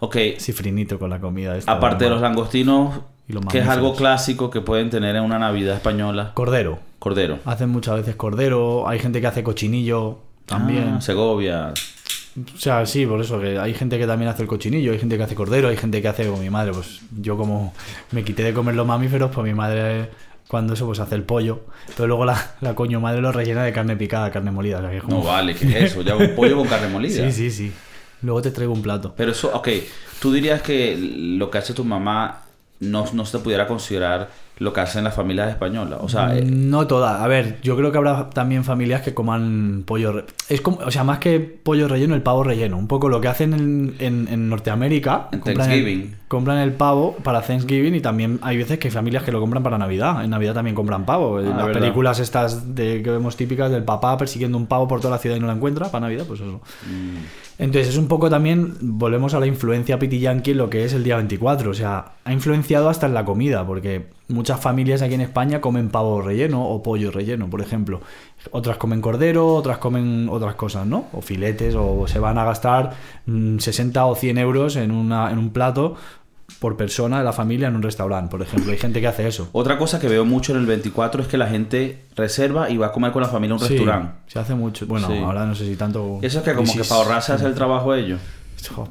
Ok. 0.00 0.16
cifrinito 0.38 0.98
con 0.98 1.10
la 1.10 1.18
comida. 1.20 1.56
esta 1.56 1.72
Aparte 1.72 2.04
de 2.04 2.10
los 2.10 2.20
langostinos, 2.20 3.00
Y 3.28 3.32
los 3.32 3.44
que 3.46 3.58
es 3.58 3.68
algo 3.68 3.94
clásico 3.94 4.50
que 4.50 4.60
pueden 4.60 4.90
tener 4.90 5.16
en 5.16 5.22
una 5.22 5.38
Navidad 5.38 5.74
española. 5.76 6.32
Cordero. 6.34 6.78
Cordero. 6.98 7.38
Hacen 7.44 7.68
muchas 7.70 7.96
veces 7.96 8.16
cordero, 8.16 8.88
hay 8.88 8.98
gente 8.98 9.20
que 9.20 9.26
hace 9.26 9.42
cochinillo 9.42 10.18
también. 10.46 10.94
Ah, 10.96 11.00
Segovia. 11.00 11.72
O 12.54 12.58
sea, 12.58 12.84
sí, 12.84 13.06
por 13.06 13.20
eso 13.20 13.40
que 13.40 13.58
hay 13.58 13.72
gente 13.74 13.98
que 13.98 14.06
también 14.06 14.28
hace 14.30 14.42
el 14.42 14.48
cochinillo, 14.48 14.92
hay 14.92 14.98
gente 14.98 15.16
que 15.16 15.22
hace 15.22 15.34
cordero, 15.34 15.68
hay 15.68 15.76
gente 15.76 16.02
que 16.02 16.08
hace 16.08 16.26
como 16.26 16.38
mi 16.42 16.50
madre. 16.50 16.72
Pues 16.72 17.00
yo 17.20 17.36
como 17.36 17.72
me 18.10 18.24
quité 18.24 18.42
de 18.42 18.52
comer 18.52 18.74
los 18.74 18.86
mamíferos, 18.86 19.30
pues 19.34 19.46
mi 19.46 19.54
madre 19.54 20.10
cuando 20.48 20.74
eso 20.74 20.86
pues 20.86 21.00
hace 21.00 21.14
el 21.16 21.22
pollo, 21.24 21.60
pero 21.96 22.06
luego 22.06 22.24
la, 22.24 22.52
la 22.60 22.74
coño 22.74 23.00
madre 23.00 23.20
lo 23.20 23.32
rellena 23.32 23.64
de 23.64 23.72
carne 23.72 23.96
picada, 23.96 24.30
carne 24.30 24.50
molida. 24.52 24.78
o 24.78 24.80
sea, 24.82 24.90
que 24.90 24.98
es 24.98 25.02
como- 25.02 25.18
No 25.18 25.24
vale, 25.24 25.54
¿qué 25.56 25.66
es 25.66 25.90
eso? 25.92 26.02
Ya 26.02 26.14
un 26.14 26.34
pollo 26.36 26.56
con 26.56 26.68
carne 26.68 26.88
molida. 26.88 27.24
Sí, 27.30 27.32
sí, 27.32 27.50
sí. 27.50 27.72
Luego 28.22 28.42
te 28.42 28.50
traigo 28.50 28.72
un 28.72 28.82
plato. 28.82 29.14
Pero 29.16 29.32
eso, 29.32 29.50
ok, 29.54 29.68
tú 30.20 30.32
dirías 30.32 30.62
que 30.62 30.96
lo 30.98 31.50
que 31.50 31.58
hace 31.58 31.74
tu 31.74 31.84
mamá 31.84 32.42
no, 32.80 33.04
no 33.12 33.24
se 33.24 33.38
pudiera 33.38 33.66
considerar 33.66 34.28
lo 34.58 34.72
que 34.72 34.80
hacen 34.80 35.04
las 35.04 35.14
familias 35.14 35.50
españolas. 35.50 35.98
O 36.02 36.08
sea, 36.08 36.34
eh, 36.34 36.42
No 36.42 36.86
toda. 36.86 37.22
A 37.22 37.26
ver, 37.28 37.58
yo 37.62 37.76
creo 37.76 37.92
que 37.92 37.98
habrá 37.98 38.30
también 38.30 38.64
familias 38.64 39.02
que 39.02 39.12
coman 39.12 39.82
pollo. 39.86 40.12
re- 40.12 40.24
Es 40.48 40.62
como, 40.62 40.78
o 40.78 40.90
sea, 40.90 41.04
más 41.04 41.18
que 41.18 41.40
pollo 41.40 41.88
relleno, 41.88 42.14
el 42.14 42.22
pavo 42.22 42.42
relleno. 42.42 42.78
Un 42.78 42.88
poco 42.88 43.10
lo 43.10 43.20
que 43.20 43.28
hacen 43.28 43.52
en, 43.52 43.96
en- 43.98 44.28
en 44.30 44.48
Norteamérica. 44.48 45.28
En 45.32 45.40
compran 45.40 45.68
Thanksgiving. 45.68 46.00
El, 46.00 46.16
compran 46.28 46.56
el 46.58 46.72
pavo 46.72 47.16
para 47.22 47.42
Thanksgiving 47.42 47.94
y 47.96 48.00
también 48.00 48.38
hay 48.40 48.56
veces 48.56 48.78
que 48.78 48.88
hay 48.88 48.92
familias 48.92 49.24
que 49.24 49.32
lo 49.32 49.40
compran 49.40 49.62
para 49.62 49.76
Navidad. 49.76 50.24
En 50.24 50.30
Navidad 50.30 50.54
también 50.54 50.74
compran 50.74 51.04
pavo. 51.04 51.38
En 51.38 51.48
Ah, 51.48 51.56
las 51.58 51.66
verdad. 51.66 51.80
películas 51.82 52.18
estas 52.18 52.74
de, 52.74 53.02
que 53.02 53.10
vemos 53.10 53.36
típicas 53.36 53.70
del 53.70 53.84
papá 53.84 54.16
persiguiendo 54.16 54.56
un 54.56 54.66
pavo 54.66 54.88
por 54.88 55.02
toda 55.02 55.12
la 55.16 55.18
ciudad 55.18 55.36
y 55.36 55.40
no 55.40 55.48
lo 55.48 55.52
encuentra 55.52 55.90
para 55.90 56.00
Navidad, 56.06 56.24
pues 56.26 56.40
eso. 56.40 56.62
Entonces 57.58 57.94
es 57.94 57.96
un 57.96 58.06
poco 58.06 58.28
también, 58.28 58.74
volvemos 58.80 59.32
a 59.32 59.40
la 59.40 59.46
influencia 59.46 59.98
piti 59.98 60.18
yankee 60.18 60.50
en 60.50 60.58
lo 60.58 60.68
que 60.68 60.84
es 60.84 60.92
el 60.92 61.02
día 61.02 61.16
24. 61.16 61.70
O 61.70 61.74
sea, 61.74 62.12
ha 62.24 62.32
influenciado 62.32 62.90
hasta 62.90 63.06
en 63.06 63.14
la 63.14 63.24
comida, 63.24 63.66
porque 63.66 64.08
muchas 64.28 64.60
familias 64.60 65.00
aquí 65.00 65.14
en 65.14 65.22
España 65.22 65.60
comen 65.60 65.88
pavo 65.88 66.20
relleno 66.20 66.68
o 66.68 66.82
pollo 66.82 67.10
relleno, 67.10 67.48
por 67.48 67.62
ejemplo. 67.62 68.02
Otras 68.50 68.76
comen 68.76 69.00
cordero, 69.00 69.54
otras 69.54 69.78
comen 69.78 70.28
otras 70.30 70.54
cosas, 70.54 70.86
¿no? 70.86 71.06
O 71.12 71.22
filetes, 71.22 71.74
o 71.74 72.06
se 72.06 72.18
van 72.18 72.36
a 72.36 72.44
gastar 72.44 72.92
mm, 73.24 73.58
60 73.58 74.04
o 74.04 74.14
100 74.14 74.38
euros 74.38 74.76
en, 74.76 74.90
una, 74.90 75.30
en 75.30 75.38
un 75.38 75.50
plato 75.50 75.96
por 76.66 76.76
persona 76.76 77.18
de 77.18 77.24
la 77.24 77.32
familia 77.32 77.68
en 77.68 77.76
un 77.76 77.82
restaurante, 77.84 78.28
por 78.28 78.42
ejemplo. 78.42 78.72
Hay 78.72 78.78
gente 78.78 79.00
que 79.00 79.06
hace 79.06 79.28
eso. 79.28 79.48
Otra 79.52 79.78
cosa 79.78 80.00
que 80.00 80.08
veo 80.08 80.24
mucho 80.24 80.50
en 80.52 80.58
el 80.58 80.66
24 80.66 81.22
es 81.22 81.28
que 81.28 81.38
la 81.38 81.46
gente 81.46 82.02
reserva 82.16 82.68
y 82.70 82.76
va 82.76 82.88
a 82.88 82.92
comer 82.92 83.12
con 83.12 83.22
la 83.22 83.28
familia 83.28 83.52
a 83.54 83.58
un 83.58 83.64
Sí, 83.64 83.74
restaurante. 83.74 84.14
se 84.26 84.40
hace 84.40 84.56
mucho. 84.56 84.84
Bueno, 84.88 85.06
Sí. 85.06 85.16
ahora 85.16 85.46
no 85.46 85.54
sé 85.54 85.64
si 85.64 85.76
tanto. 85.76 86.18
Eso 86.22 86.38
es 86.38 86.44
que 86.44 86.54
como 86.54 86.72
que 86.72 86.80
para 86.82 86.96
ahorrarse 87.02 87.32
hace 87.34 87.46
el 87.46 87.54
trabajo 87.54 87.94
ellos. 87.94 88.18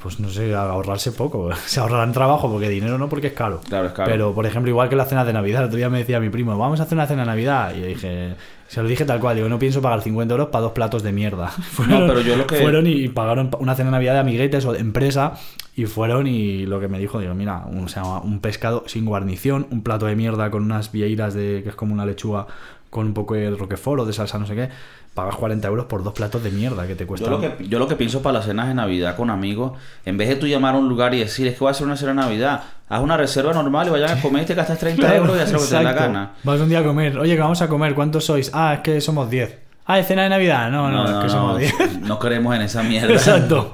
Pues 0.01 0.19
no 0.19 0.29
sé, 0.29 0.53
ahorrarse 0.53 1.11
poco. 1.11 1.49
Se 1.65 1.79
ahorrarán 1.79 2.11
trabajo 2.13 2.49
porque 2.51 2.69
dinero 2.69 2.97
no, 2.97 3.09
porque 3.09 3.27
es 3.27 3.33
caro. 3.33 3.61
Claro, 3.67 3.87
es 3.87 3.93
caro. 3.93 4.09
Pero, 4.11 4.33
por 4.33 4.45
ejemplo, 4.45 4.69
igual 4.69 4.89
que 4.89 4.95
la 4.95 5.05
cena 5.05 5.25
de 5.25 5.33
Navidad, 5.33 5.61
el 5.61 5.67
otro 5.67 5.77
día 5.77 5.89
me 5.89 5.99
decía 5.99 6.19
mi 6.19 6.29
primo, 6.29 6.57
vamos 6.57 6.79
a 6.79 6.83
hacer 6.83 6.97
una 6.97 7.07
cena 7.07 7.21
de 7.23 7.27
Navidad. 7.27 7.73
Y 7.75 7.81
dije, 7.81 8.35
se 8.67 8.81
lo 8.81 8.87
dije 8.87 9.05
tal 9.05 9.19
cual, 9.19 9.35
digo, 9.35 9.49
no 9.49 9.59
pienso 9.59 9.81
pagar 9.81 10.01
50 10.01 10.33
euros 10.33 10.47
para 10.49 10.63
dos 10.63 10.71
platos 10.71 11.03
de 11.03 11.11
mierda. 11.11 11.47
Fueron, 11.71 12.07
pero 12.07 12.21
yo 12.21 12.35
lo 12.35 12.47
que- 12.47 12.55
Fueron 12.57 12.87
y 12.87 13.07
pagaron 13.09 13.49
una 13.59 13.75
cena 13.75 13.87
de 13.89 13.91
Navidad 13.93 14.13
de 14.13 14.19
amiguetes 14.19 14.65
o 14.65 14.73
de 14.73 14.79
empresa 14.79 15.33
y 15.75 15.85
fueron 15.87 16.25
y 16.27 16.65
lo 16.65 16.79
que 16.79 16.87
me 16.87 16.99
dijo, 16.99 17.19
digo, 17.19 17.33
mira, 17.33 17.63
un, 17.67 17.83
o 17.85 17.87
sea, 17.89 18.03
un 18.03 18.39
pescado 18.39 18.83
sin 18.87 19.05
guarnición, 19.05 19.67
un 19.71 19.83
plato 19.83 20.05
de 20.05 20.15
mierda 20.15 20.49
con 20.49 20.63
unas 20.63 20.91
vieiras 20.91 21.33
de, 21.33 21.61
que 21.63 21.69
es 21.69 21.75
como 21.75 21.93
una 21.93 22.05
lechuga 22.05 22.47
con 22.89 23.07
un 23.07 23.13
poco 23.13 23.33
de 23.33 23.49
roquefort 23.51 24.01
o 24.03 24.05
de 24.05 24.13
salsa 24.13 24.39
no 24.39 24.45
sé 24.45 24.55
qué, 24.55 24.69
pagas 25.15 25.35
40 25.37 25.67
euros 25.67 25.85
por 25.85 26.03
dos 26.03 26.13
platos 26.13 26.43
de 26.43 26.51
mierda 26.51 26.85
que 26.85 26.93
te 26.93 27.07
cuesta. 27.07 27.25
Yo 27.25 27.31
lo, 27.31 27.41
que, 27.41 27.67
yo 27.67 27.79
lo 27.79 27.87
que 27.87 27.95
pienso 27.95 28.21
para 28.21 28.33
las 28.33 28.45
cenas 28.45 28.67
de 28.67 28.75
Navidad 28.75 29.15
con 29.15 29.31
amigos, 29.31 29.71
en 30.05 30.17
vez 30.17 30.29
de 30.29 30.35
tú 30.35 30.45
llamar 30.45 30.75
a 30.75 30.77
un 30.77 30.87
lugar 30.87 31.13
y 31.15 31.19
decir, 31.19 31.47
es 31.47 31.53
que 31.53 31.59
voy 31.61 31.69
a 31.69 31.71
hacer 31.71 31.87
una 31.87 31.95
cena 31.97 32.11
de 32.11 32.15
Navidad, 32.17 32.61
haz 32.89 33.01
una 33.01 33.17
reserva 33.17 33.53
normal 33.53 33.87
y 33.87 33.91
vayan 33.91 34.17
a 34.17 34.21
comer 34.21 34.43
y 34.43 34.45
te 34.45 34.53
gastas 34.53 34.77
30 34.77 35.01
Claro, 35.01 35.15
euros 35.23 35.37
y 35.37 35.39
haces 35.39 35.53
lo 35.53 35.59
que 35.61 35.65
te 35.67 35.75
dé 35.77 35.83
la 35.83 35.93
gana. 35.93 36.31
Vas 36.43 36.59
un 36.59 36.69
día 36.69 36.79
a 36.79 36.83
comer. 36.83 37.17
Oye, 37.17 37.33
que 37.33 37.41
vamos 37.41 37.61
a 37.61 37.67
comer. 37.67 37.95
¿Cuántos 37.95 38.25
sois? 38.25 38.51
Ah, 38.53 38.73
es 38.75 38.79
que 38.81 39.01
somos 39.01 39.29
10. 39.29 39.57
Ah, 39.87 39.99
¿es 39.99 40.07
cena 40.07 40.23
de 40.23 40.29
Navidad? 40.29 40.69
No, 40.69 40.91
no, 40.91 41.05
es 41.19 41.23
que 41.23 41.29
somos 41.29 41.57
10. 41.59 42.01
no 42.01 42.19
queremos 42.19 42.53
en 42.55 42.61
esa 42.63 42.83
mierda. 42.83 43.13
Exacto. 43.13 43.73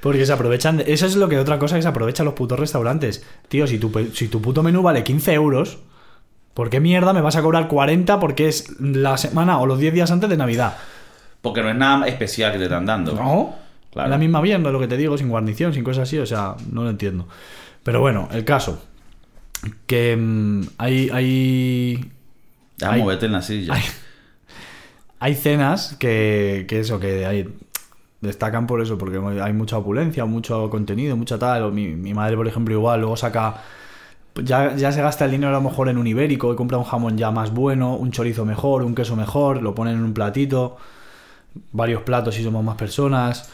Porque 0.00 0.26
se 0.26 0.32
aprovechan. 0.32 0.78
de- 0.78 0.92
Eso 0.92 1.06
es 1.06 1.14
lo 1.14 1.28
que 1.28 1.38
otra 1.38 1.58
cosa 1.60 1.76
que 1.76 1.82
se 1.82 1.88
aprovechan 1.88 2.26
los 2.26 2.34
putos 2.34 2.58
restaurantes. 2.58 3.24
Tío, 3.48 3.68
si 3.68 3.78
tu, 3.78 3.92
si 4.14 4.26
tu 4.28 4.42
puto 4.42 4.62
menú 4.64 4.82
vale 4.82 5.04
15 5.04 5.32
euros, 5.34 5.78
¿por 6.54 6.70
qué 6.70 6.80
mierda 6.80 7.12
me 7.12 7.20
vas 7.20 7.36
a 7.36 7.42
cobrar 7.42 7.68
40 7.68 8.20
porque 8.20 8.48
es 8.48 8.80
la 8.80 9.16
semana 9.16 9.58
o 9.58 9.66
los 9.66 9.78
10 9.78 9.94
días 9.94 10.10
antes 10.10 10.28
de 10.28 10.36
Navidad? 10.36 10.76
Porque 11.40 11.62
no 11.62 11.70
es 11.70 11.76
nada 11.76 12.06
especial 12.06 12.52
que 12.52 12.58
te 12.58 12.64
están 12.64 12.86
dando. 12.86 13.14
No. 13.14 13.54
Claro. 13.92 14.08
La 14.08 14.16
misma 14.16 14.40
mierda, 14.40 14.70
lo 14.70 14.80
que 14.80 14.88
te 14.88 14.96
digo, 14.96 15.18
sin 15.18 15.28
guarnición, 15.28 15.74
sin 15.74 15.84
cosas 15.84 16.04
así. 16.08 16.18
O 16.18 16.24
sea, 16.24 16.54
no 16.70 16.84
lo 16.84 16.90
entiendo. 16.90 17.28
Pero 17.82 18.00
bueno, 18.00 18.28
el 18.32 18.44
caso. 18.44 18.82
Que 19.86 20.16
mm, 20.16 20.62
hay, 20.78 21.10
hay 21.10 22.10
Déjame 22.78 22.96
Ay. 22.96 23.02
moverte 23.02 23.26
en 23.26 23.32
la 23.32 23.42
silla. 23.42 23.74
Ay. 23.74 23.82
Hay 25.20 25.34
cenas 25.36 25.96
que, 26.00 26.66
que 26.68 26.80
eso, 26.80 26.98
que 26.98 27.26
hay, 27.26 27.48
destacan 28.20 28.66
por 28.66 28.80
eso, 28.82 28.98
porque 28.98 29.18
hay 29.40 29.52
mucha 29.52 29.78
opulencia, 29.78 30.24
mucho 30.24 30.68
contenido, 30.68 31.16
mucha 31.16 31.38
tal. 31.38 31.62
o 31.62 31.70
Mi, 31.70 31.88
mi 31.88 32.12
madre, 32.12 32.36
por 32.36 32.48
ejemplo, 32.48 32.74
igual, 32.74 33.00
luego 33.00 33.16
saca. 33.16 33.62
Ya, 34.34 34.74
ya 34.76 34.92
se 34.92 35.02
gasta 35.02 35.26
el 35.26 35.30
dinero 35.30 35.50
a 35.50 35.52
lo 35.52 35.60
mejor 35.60 35.88
en 35.88 35.98
un 35.98 36.06
ibérico 36.06 36.52
y 36.52 36.56
compra 36.56 36.78
un 36.78 36.84
jamón 36.84 37.18
ya 37.18 37.30
más 37.30 37.52
bueno, 37.52 37.96
un 37.96 38.10
chorizo 38.12 38.46
mejor, 38.46 38.82
un 38.82 38.94
queso 38.94 39.14
mejor, 39.14 39.62
lo 39.62 39.74
ponen 39.74 39.96
en 39.96 40.04
un 40.04 40.14
platito, 40.14 40.78
varios 41.72 42.02
platos 42.02 42.34
si 42.34 42.42
somos 42.42 42.64
más 42.64 42.76
personas. 42.76 43.50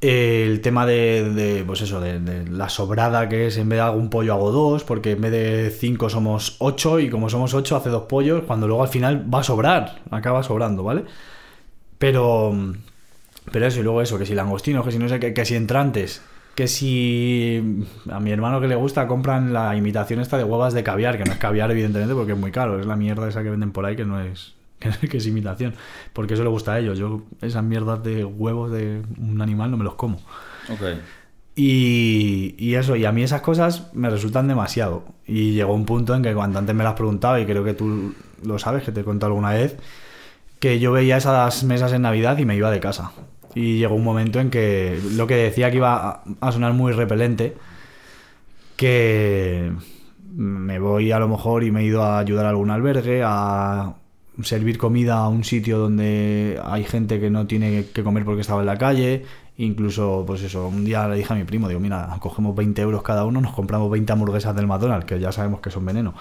El 0.00 0.60
tema 0.60 0.86
de, 0.86 1.32
de, 1.32 1.64
pues 1.64 1.80
eso, 1.80 2.00
de, 2.00 2.46
la 2.48 2.68
sobrada 2.68 3.28
que 3.28 3.48
es, 3.48 3.56
en 3.56 3.68
vez 3.68 3.78
de 3.78 3.82
algún 3.82 4.10
pollo 4.10 4.32
hago 4.32 4.52
dos, 4.52 4.84
porque 4.84 5.12
en 5.12 5.20
vez 5.20 5.32
de 5.32 5.70
cinco 5.70 6.08
somos 6.08 6.56
ocho 6.60 7.00
y 7.00 7.10
como 7.10 7.28
somos 7.28 7.52
ocho 7.54 7.76
hace 7.76 7.88
dos 7.90 8.04
pollos, 8.04 8.44
cuando 8.46 8.68
luego 8.68 8.82
al 8.82 8.88
final 8.88 9.32
va 9.32 9.40
a 9.40 9.42
sobrar, 9.42 10.00
acaba 10.10 10.44
sobrando, 10.44 10.84
¿vale? 10.84 11.04
Pero, 11.98 12.54
pero 13.50 13.66
eso 13.66 13.80
y 13.80 13.82
luego 13.82 14.02
eso, 14.02 14.18
que 14.18 14.26
si 14.26 14.34
langostinos, 14.34 14.84
que 14.84 14.92
si 14.92 14.98
no 14.98 15.08
sé 15.08 15.18
qué, 15.18 15.34
que 15.34 15.44
si 15.44 15.56
entrantes, 15.56 16.22
que 16.58 16.66
si 16.66 17.86
a 18.10 18.18
mi 18.18 18.32
hermano 18.32 18.60
que 18.60 18.66
le 18.66 18.74
gusta 18.74 19.06
compran 19.06 19.52
la 19.52 19.76
imitación 19.76 20.18
esta 20.18 20.36
de 20.36 20.42
huevas 20.42 20.74
de 20.74 20.82
caviar, 20.82 21.16
que 21.16 21.22
no 21.24 21.30
es 21.30 21.38
caviar 21.38 21.70
evidentemente 21.70 22.16
porque 22.16 22.32
es 22.32 22.38
muy 22.38 22.50
caro, 22.50 22.80
es 22.80 22.84
la 22.86 22.96
mierda 22.96 23.28
esa 23.28 23.44
que 23.44 23.50
venden 23.50 23.70
por 23.70 23.86
ahí 23.86 23.94
que 23.94 24.04
no 24.04 24.20
es 24.20 24.56
que 25.08 25.18
es 25.18 25.26
imitación, 25.28 25.74
porque 26.12 26.34
eso 26.34 26.42
le 26.42 26.48
gusta 26.48 26.72
a 26.72 26.80
ellos. 26.80 26.98
Yo 26.98 27.22
esas 27.42 27.62
mierdas 27.62 28.02
de 28.02 28.24
huevos 28.24 28.72
de 28.72 29.02
un 29.18 29.40
animal 29.40 29.70
no 29.70 29.76
me 29.76 29.84
los 29.84 29.94
como. 29.94 30.18
Y, 31.54 32.56
y 32.58 32.74
eso, 32.74 32.96
y 32.96 33.04
a 33.04 33.12
mí 33.12 33.22
esas 33.22 33.42
cosas 33.42 33.94
me 33.94 34.10
resultan 34.10 34.48
demasiado. 34.48 35.04
Y 35.28 35.52
llegó 35.52 35.74
un 35.74 35.84
punto 35.84 36.12
en 36.16 36.24
que 36.24 36.34
cuando 36.34 36.58
antes 36.58 36.74
me 36.74 36.82
las 36.82 36.94
preguntaba, 36.94 37.38
y 37.38 37.46
creo 37.46 37.62
que 37.62 37.74
tú 37.74 38.16
lo 38.42 38.58
sabes, 38.58 38.82
que 38.82 38.90
te 38.90 39.02
he 39.02 39.04
contado 39.04 39.30
alguna 39.30 39.52
vez, 39.52 39.76
que 40.58 40.80
yo 40.80 40.90
veía 40.90 41.18
esas 41.18 41.62
mesas 41.62 41.92
en 41.92 42.02
Navidad 42.02 42.36
y 42.38 42.44
me 42.44 42.56
iba 42.56 42.68
de 42.72 42.80
casa. 42.80 43.12
Y 43.58 43.78
llegó 43.78 43.96
un 43.96 44.04
momento 44.04 44.38
en 44.38 44.50
que 44.50 45.00
lo 45.16 45.26
que 45.26 45.34
decía 45.34 45.68
que 45.72 45.78
iba 45.78 46.22
a- 46.40 46.52
sonar 46.52 46.74
muy 46.74 46.92
repelente, 46.92 47.56
que 48.76 49.72
me 50.36 50.78
voy 50.78 51.10
a 51.10 51.18
lo 51.18 51.26
mejor 51.28 51.64
y 51.64 51.70
me 51.72 51.80
he 51.80 51.84
ido 51.84 52.04
a 52.04 52.18
ayudar 52.20 52.46
a 52.46 52.50
algún 52.50 52.70
albergue, 52.70 53.22
a 53.24 53.94
servir 54.42 54.78
comida 54.78 55.16
a 55.18 55.28
un 55.28 55.42
sitio 55.42 55.78
donde 55.78 56.60
hay 56.64 56.84
gente 56.84 57.18
que 57.18 57.30
no 57.30 57.48
tiene 57.48 57.86
que 57.92 58.04
comer 58.04 58.24
porque 58.24 58.42
estaba 58.42 58.60
en 58.60 58.66
la 58.66 58.78
calle. 58.78 59.24
Incluso, 59.56 60.22
pues 60.24 60.42
eso, 60.44 60.68
un 60.68 60.84
día 60.84 61.08
le 61.08 61.16
dije 61.16 61.32
a 61.32 61.36
mi 61.36 61.42
primo, 61.42 61.66
digo, 61.66 61.80
mira, 61.80 62.16
cogemos 62.20 62.54
20 62.54 62.80
euros 62.82 63.02
cada 63.02 63.24
uno, 63.24 63.40
nos 63.40 63.52
compramos 63.54 63.90
20 63.90 64.12
hamburguesas 64.12 64.54
del 64.54 64.68
McDonald's, 64.68 65.04
que 65.06 65.18
ya 65.18 65.32
sabemos 65.32 65.60
que 65.60 65.70
son 65.70 65.84
veneno. 65.84 66.14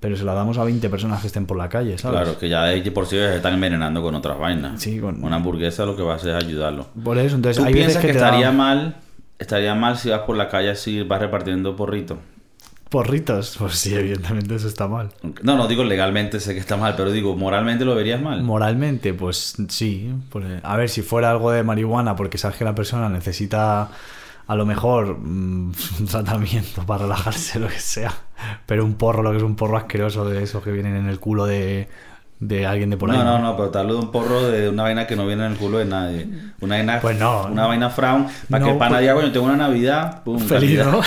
Pero 0.00 0.16
se 0.16 0.24
la 0.24 0.34
damos 0.34 0.58
a 0.58 0.64
20 0.64 0.88
personas 0.90 1.20
que 1.20 1.26
estén 1.26 1.46
por 1.46 1.56
la 1.56 1.68
calle, 1.68 1.98
¿sabes? 1.98 2.20
Claro, 2.20 2.38
que 2.38 2.48
ya 2.48 2.64
de 2.64 2.90
por 2.92 3.06
sí 3.06 3.16
se 3.16 3.36
están 3.36 3.54
envenenando 3.54 4.00
con 4.02 4.14
otras 4.14 4.38
vainas. 4.38 4.80
Sí, 4.80 5.00
con- 5.00 5.24
Una 5.24 5.36
hamburguesa 5.36 5.84
lo 5.86 5.96
que 5.96 6.02
va 6.02 6.12
a 6.12 6.16
hacer 6.16 6.36
es 6.36 6.44
ayudarlo. 6.44 6.86
Por 7.02 7.18
eso, 7.18 7.36
entonces 7.36 7.60
¿Tú 7.62 7.66
hay 7.66 7.74
veces 7.74 7.86
piensas 7.96 8.02
que, 8.02 8.06
que, 8.08 8.12
te 8.14 8.18
da 8.20 8.26
estaría 8.28 8.52
mal 8.52 8.96
estaría 9.38 9.74
mal 9.74 9.96
si 9.96 10.10
vas 10.10 10.20
por 10.20 10.36
la 10.36 10.48
calle 10.48 10.70
así 10.70 11.02
vas 11.02 11.20
repartiendo 11.20 11.76
porrito? 11.76 12.18
porritos. 12.88 13.56
Pues 13.58 13.74
sí, 13.74 13.94
evidentemente 13.94 14.54
eso 14.54 14.66
está 14.68 14.88
mal. 14.88 15.10
No, 15.42 15.56
no 15.56 15.68
digo 15.68 15.84
legalmente, 15.84 16.40
sé 16.40 16.54
que 16.54 16.60
está 16.60 16.76
mal, 16.76 16.94
pero 16.96 17.10
digo, 17.12 17.36
moralmente 17.36 17.84
lo 17.84 17.94
verías 17.94 18.20
mal. 18.20 18.42
Moralmente, 18.42 19.12
pues 19.14 19.56
sí. 19.68 20.10
pues, 20.30 20.46
a 20.62 20.76
ver, 20.76 20.88
si 20.88 21.02
fuera 21.02 21.30
algo 21.30 21.50
de 21.50 21.62
marihuana, 21.62 22.16
porque 22.16 22.38
sabes 22.38 22.56
que 22.56 22.64
la 22.64 22.74
persona 22.74 23.08
necesita 23.10 23.90
a 24.48 24.56
lo 24.56 24.66
mejor 24.66 25.18
mm, 25.18 25.72
un 26.00 26.06
tratamiento 26.06 26.82
para 26.84 27.02
relajarse, 27.04 27.60
lo 27.60 27.68
que 27.68 27.78
sea. 27.78 28.12
Pero 28.66 28.84
un 28.84 28.94
porro, 28.94 29.22
lo 29.22 29.30
que 29.30 29.36
es 29.36 29.42
un 29.44 29.54
porro 29.56 29.76
asqueroso 29.76 30.24
de 30.28 30.42
esos 30.42 30.62
que 30.64 30.72
vienen 30.72 30.96
en 30.96 31.08
el 31.08 31.20
culo 31.20 31.46
de, 31.46 31.88
de 32.40 32.66
alguien 32.66 32.90
de 32.90 32.96
por 32.96 33.10
ahí. 33.10 33.18
no, 33.18 33.24
no, 33.24 33.38
no, 33.38 33.56
pero 33.56 33.70
te 33.70 33.78
hablo 33.78 33.94
de 33.94 34.00
un 34.00 34.10
porro 34.10 34.42
de 34.48 34.68
una 34.68 34.82
vaina 34.84 35.06
que 35.06 35.14
no 35.16 35.26
viene 35.26 35.44
en 35.46 35.52
el 35.52 35.58
culo 35.58 35.78
de 35.78 35.84
nadie. 35.84 36.28
Una 36.60 36.76
vaina, 36.76 37.00
Pues 37.00 37.18
no. 37.18 37.46
una 37.46 37.66
vaina 37.66 37.90
frown, 37.90 38.26
para 38.48 38.58
No, 38.60 38.64
que 38.66 38.72
el 38.72 38.78
pana 38.78 38.98
pues- 38.98 39.12
coño, 39.14 39.32
tengo 39.32 39.46
una 39.46 39.56
Navidad, 39.56 40.22
pum, 40.24 40.38
Feliz. 40.40 40.78
¿no? 40.84 41.00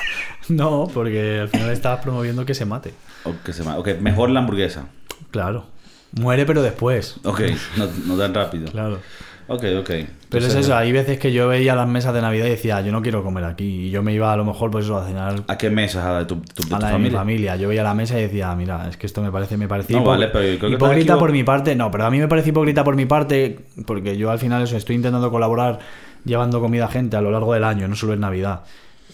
no, 0.48 0.88
porque 0.92 1.40
al 1.40 1.48
final 1.48 1.70
estabas 1.70 2.00
promoviendo 2.02 2.44
que 2.46 2.54
se 2.54 2.64
mate. 2.64 2.94
O 3.24 3.32
que 3.44 3.52
se 3.52 3.64
ma- 3.64 3.78
ok, 3.78 3.98
mejor 4.00 4.30
la 4.30 4.40
hamburguesa. 4.40 4.86
Claro. 5.30 5.66
Muere, 6.12 6.46
pero 6.46 6.62
después. 6.62 7.18
Ok, 7.24 7.40
no, 7.76 7.86
no 8.06 8.16
tan 8.16 8.32
rápido. 8.32 8.70
Claro. 8.70 9.00
Ok, 9.48 9.64
ok. 9.80 9.90
Pero 10.28 10.44
es 10.46 10.54
eso, 10.56 10.76
hay 10.76 10.90
veces 10.90 11.18
que 11.20 11.32
yo 11.32 11.46
veía 11.46 11.76
las 11.76 11.86
mesas 11.86 12.12
de 12.12 12.20
Navidad 12.20 12.46
y 12.46 12.50
decía, 12.50 12.80
yo 12.80 12.90
no 12.90 13.00
quiero 13.00 13.22
comer 13.22 13.44
aquí. 13.44 13.86
Y 13.86 13.90
yo 13.90 14.02
me 14.02 14.12
iba 14.12 14.32
a 14.32 14.36
lo 14.36 14.44
mejor 14.44 14.70
pues 14.72 14.84
eso, 14.84 14.96
a 14.98 15.06
cenar 15.06 15.44
¿A 15.46 15.56
qué 15.56 15.70
mesas? 15.70 16.04
¿A 16.04 16.18
de 16.18 16.24
tu, 16.24 16.36
tu- 16.40 16.64
de 16.64 16.74
a 16.74 16.78
tu 16.78 16.82
la 16.82 16.88
de 16.90 16.98
mi 16.98 17.10
familia? 17.10 17.18
familia. 17.18 17.56
Yo 17.56 17.68
veía 17.68 17.84
la 17.84 17.94
mesa 17.94 18.18
y 18.18 18.22
decía, 18.22 18.54
mira, 18.56 18.88
es 18.88 18.96
que 18.96 19.06
esto 19.06 19.22
me 19.22 19.30
parece, 19.30 19.56
me 19.56 19.68
parecía 19.68 19.98
No, 19.98 20.04
vale, 20.04 20.28
pero 20.28 20.44
yo 20.44 20.58
creo 20.58 20.70
que 20.70 20.74
hipócrita 20.74 21.18
por 21.18 21.30
mi 21.32 21.44
parte. 21.44 21.76
No, 21.76 21.90
pero 21.92 22.06
a 22.06 22.10
mí 22.10 22.18
me 22.18 22.26
parece 22.28 22.48
hipócrita 22.50 22.82
por 22.82 22.96
mi 22.96 23.06
parte, 23.06 23.60
porque 23.86 24.16
yo 24.16 24.30
al 24.32 24.38
final 24.40 24.62
eso, 24.64 24.76
estoy 24.76 24.96
intentando 24.96 25.30
colaborar 25.30 25.78
llevando 26.24 26.60
comida 26.60 26.86
a 26.86 26.88
gente 26.88 27.16
a 27.16 27.20
lo 27.20 27.30
largo 27.30 27.54
del 27.54 27.62
año, 27.62 27.86
no 27.86 27.94
solo 27.94 28.14
en 28.14 28.20
Navidad. 28.20 28.62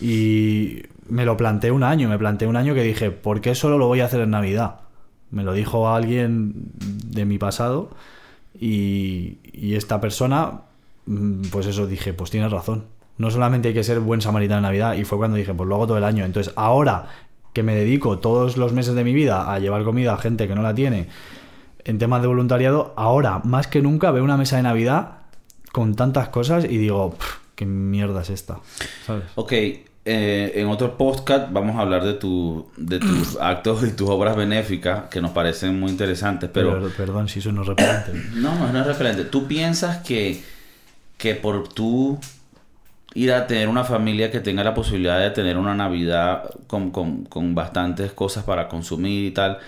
Y 0.01 0.83
me 1.09 1.25
lo 1.27 1.37
planteé 1.37 1.71
un 1.71 1.83
año, 1.83 2.09
me 2.09 2.19
planteé 2.19 2.49
un 2.49 2.57
año 2.57 2.75
que 2.75 2.83
dije, 2.83 3.11
¿por 3.11 3.41
qué 3.43 3.55
solo 3.55 3.77
lo 3.77 3.87
voy 3.87 4.01
a 4.01 4.07
hacer 4.07 4.21
en 4.23 4.31
Navidad? 4.31 4.77
Me 5.31 5.45
lo 5.45 5.53
dijo 5.53 5.89
alguien 5.93 6.53
de 7.07 7.25
mi 7.25 7.39
pasado 7.39 7.91
y, 8.59 9.39
esta 9.75 10.01
persona, 10.01 10.63
mm, 11.07 11.43
pues 11.51 11.67
eso 11.67 11.87
dije, 11.87 12.13
pues 12.13 12.31
tienes 12.31 12.51
razón. 12.51 12.85
No 13.19 13.31
solamente 13.31 13.69
hay 13.69 13.75
que 13.75 13.85
ser 13.85 14.01
buen 14.01 14.21
samaritano 14.21 14.59
en 14.59 14.63
Navidad, 14.63 14.95
y 14.95 15.05
fue 15.05 15.19
cuando 15.19 15.37
dije, 15.37 15.55
pues 15.55 15.69
lo 15.69 15.75
hago 15.77 15.87
todo 15.87 15.99
el 15.99 16.05
año. 16.05 16.25
Entonces, 16.25 16.53
ahora 16.57 17.09
que 17.53 17.63
me 17.63 17.75
dedico 17.75 18.19
todos 18.19 18.57
los 18.57 18.73
meses 18.73 18.95
de 18.95 19.05
mi 19.05 19.13
vida 19.13 19.53
a 19.53 19.59
llevar 19.59 19.85
comida 19.85 20.15
a 20.15 20.19
gente 20.19 20.49
que 20.49 20.55
no 20.55 20.63
la 20.63 20.75
tiene, 20.75 21.09
en 21.85 21.99
temas 21.99 22.23
de 22.23 22.29
voluntariado, 22.29 22.95
ahora 22.97 23.41
más 23.45 23.67
que 23.67 23.83
nunca 23.83 24.11
veo 24.11 24.25
una 24.25 24.37
mesa 24.37 24.57
de 24.57 24.63
Navidad 24.63 25.19
con 25.73 25.95
tantas 25.95 26.29
cosas 26.29 26.65
y 26.65 26.79
digo, 26.79 27.11
"Pff, 27.11 27.39
¿qué 27.55 27.67
mierda 27.67 28.23
es 28.23 28.31
esta? 28.31 28.61
¿Sabes? 29.07 29.25
Ok, 29.35 29.53
eh, 30.05 30.53
en 30.57 30.67
otro 30.69 30.97
podcast 30.97 31.53
vamos 31.53 31.77
a 31.77 31.81
hablar 31.83 32.03
de, 32.05 32.15
tu, 32.15 32.67
de 32.77 32.99
tus 32.99 33.37
actos 33.41 33.85
y 33.87 33.93
tus 33.93 34.09
obras 34.11 34.37
benéficas 34.37 35.05
que 35.11 35.21
nos 35.21 35.31
parecen 35.31 35.79
muy 35.79 35.91
interesantes, 35.91 36.51
pero... 36.53 36.73
Pero, 36.75 36.89
perdón 36.91 37.29
si 37.29 37.39
eso 37.39 37.53
no 37.53 37.63
es 37.63 37.69
repelente. 37.69 38.13
No, 38.35 38.55
no, 38.59 38.73
no 38.73 38.81
es 38.81 38.87
referente. 38.87 39.25
¿Tú 39.25 39.47
piensas 39.47 39.99
que, 39.99 40.43
que 41.19 41.35
por 41.37 41.69
tú 41.69 42.19
ir 43.15 43.33
a 43.33 43.47
tener 43.47 43.69
una 43.69 43.85
familia 43.85 44.31
que 44.31 44.41
tenga 44.41 44.65
la 44.65 44.75
posibilidad 44.75 45.21
de 45.21 45.31
tener 45.31 45.57
una 45.59 45.75
Navidad 45.75 46.51
con, 46.67 46.91
con, 46.91 47.25
con 47.27 47.55
bastantes 47.55 48.11
cosas 48.13 48.43
para 48.45 48.69
consumir 48.69 49.27
y 49.27 49.31
tal, 49.33 49.59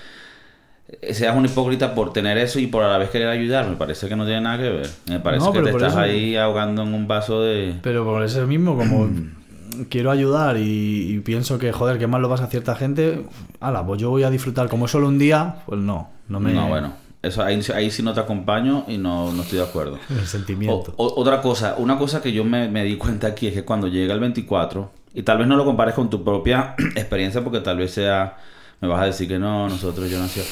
eh, 0.88 1.12
seas 1.14 1.36
un 1.36 1.44
hipócrita 1.44 1.94
por 1.94 2.12
tener 2.12 2.38
eso 2.38 2.58
y 2.58 2.66
por 2.66 2.82
a 2.82 2.88
la 2.90 2.98
vez 2.98 3.10
querer 3.10 3.28
ayudar? 3.28 3.68
Me 3.68 3.76
parece 3.76 4.08
que 4.08 4.16
no 4.16 4.24
tiene 4.24 4.40
nada 4.40 4.56
que 4.56 4.70
ver. 4.70 4.90
Me 5.06 5.20
parece 5.20 5.44
No, 5.44 5.52
que 5.52 5.60
te 5.60 5.70
estás 5.70 5.92
eso- 5.92 6.00
ahí 6.00 6.34
ahogando 6.36 6.82
en 6.82 6.92
un 6.94 7.06
vaso 7.06 7.42
de... 7.42 7.74
Pero 7.82 8.04
por 8.04 8.24
eso 8.24 8.46
mismo, 8.46 8.76
como 8.76 9.10
quiero 9.88 10.10
ayudar 10.10 10.56
y, 10.56 11.14
y 11.14 11.18
pienso 11.20 11.58
que, 11.58 11.72
joder, 11.72 11.98
qué 11.98 12.06
mal 12.06 12.22
lo 12.22 12.28
pasa 12.28 12.44
a 12.44 12.46
cierta 12.48 12.74
gente, 12.74 13.24
ala, 13.60 13.84
pues 13.86 14.00
yo 14.00 14.10
voy 14.10 14.22
a 14.22 14.30
disfrutar 14.30 14.68
como 14.68 14.86
es 14.86 14.90
solo 14.90 15.08
un 15.08 15.18
día, 15.18 15.56
pues 15.66 15.80
no, 15.80 16.10
no 16.28 16.40
me... 16.40 16.52
No, 16.52 16.68
bueno. 16.68 16.92
Eso, 17.22 17.42
ahí, 17.42 17.58
ahí 17.74 17.90
sí 17.90 18.02
no 18.02 18.12
te 18.12 18.20
acompaño 18.20 18.84
y 18.86 18.98
no, 18.98 19.32
no 19.32 19.42
estoy 19.42 19.58
de 19.58 19.64
acuerdo. 19.64 19.98
El 20.10 20.26
sentimiento. 20.26 20.92
O- 20.96 21.06
o- 21.06 21.20
otra 21.20 21.40
cosa, 21.40 21.74
una 21.78 21.96
cosa 21.96 22.20
que 22.20 22.32
yo 22.32 22.44
me, 22.44 22.68
me 22.68 22.84
di 22.84 22.96
cuenta 22.96 23.28
aquí 23.28 23.46
es 23.46 23.54
que 23.54 23.64
cuando 23.64 23.88
llega 23.88 24.12
el 24.12 24.20
24, 24.20 24.90
y 25.14 25.22
tal 25.22 25.38
vez 25.38 25.46
no 25.46 25.56
lo 25.56 25.64
compares 25.64 25.94
con 25.94 26.10
tu 26.10 26.22
propia 26.22 26.74
experiencia 26.96 27.42
porque 27.42 27.60
tal 27.60 27.78
vez 27.78 27.92
sea, 27.94 28.36
me 28.82 28.88
vas 28.88 29.00
a 29.00 29.06
decir 29.06 29.26
que 29.26 29.38
no, 29.38 29.68
nosotros 29.70 30.10
yo 30.10 30.18
nací, 30.18 30.42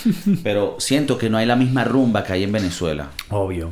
pero 0.43 0.77
siento 0.79 1.19
que 1.19 1.29
no 1.29 1.37
hay 1.37 1.45
la 1.45 1.57
misma 1.57 1.85
rumba 1.85 2.25
que 2.25 2.33
hay 2.33 2.45
en 2.45 2.53
Venezuela. 2.53 3.09
Obvio. 3.29 3.71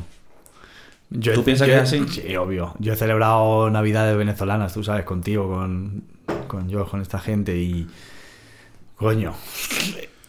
Yo- 1.11 1.33
¿Tú 1.33 1.43
piensas 1.43 1.67
yo- 1.67 1.73
que 1.73 1.79
es 1.79 1.83
así? 1.83 2.03
Sí, 2.07 2.35
obvio. 2.35 2.73
Yo 2.79 2.93
he 2.93 2.95
celebrado 2.95 3.69
navidades 3.69 4.15
venezolanas, 4.17 4.73
tú 4.73 4.83
sabes, 4.83 5.03
contigo, 5.05 5.47
con, 5.49 6.03
con 6.47 6.69
yo, 6.69 6.85
con 6.87 7.01
esta 7.01 7.19
gente 7.19 7.57
y... 7.57 7.87
Coño. 8.95 9.33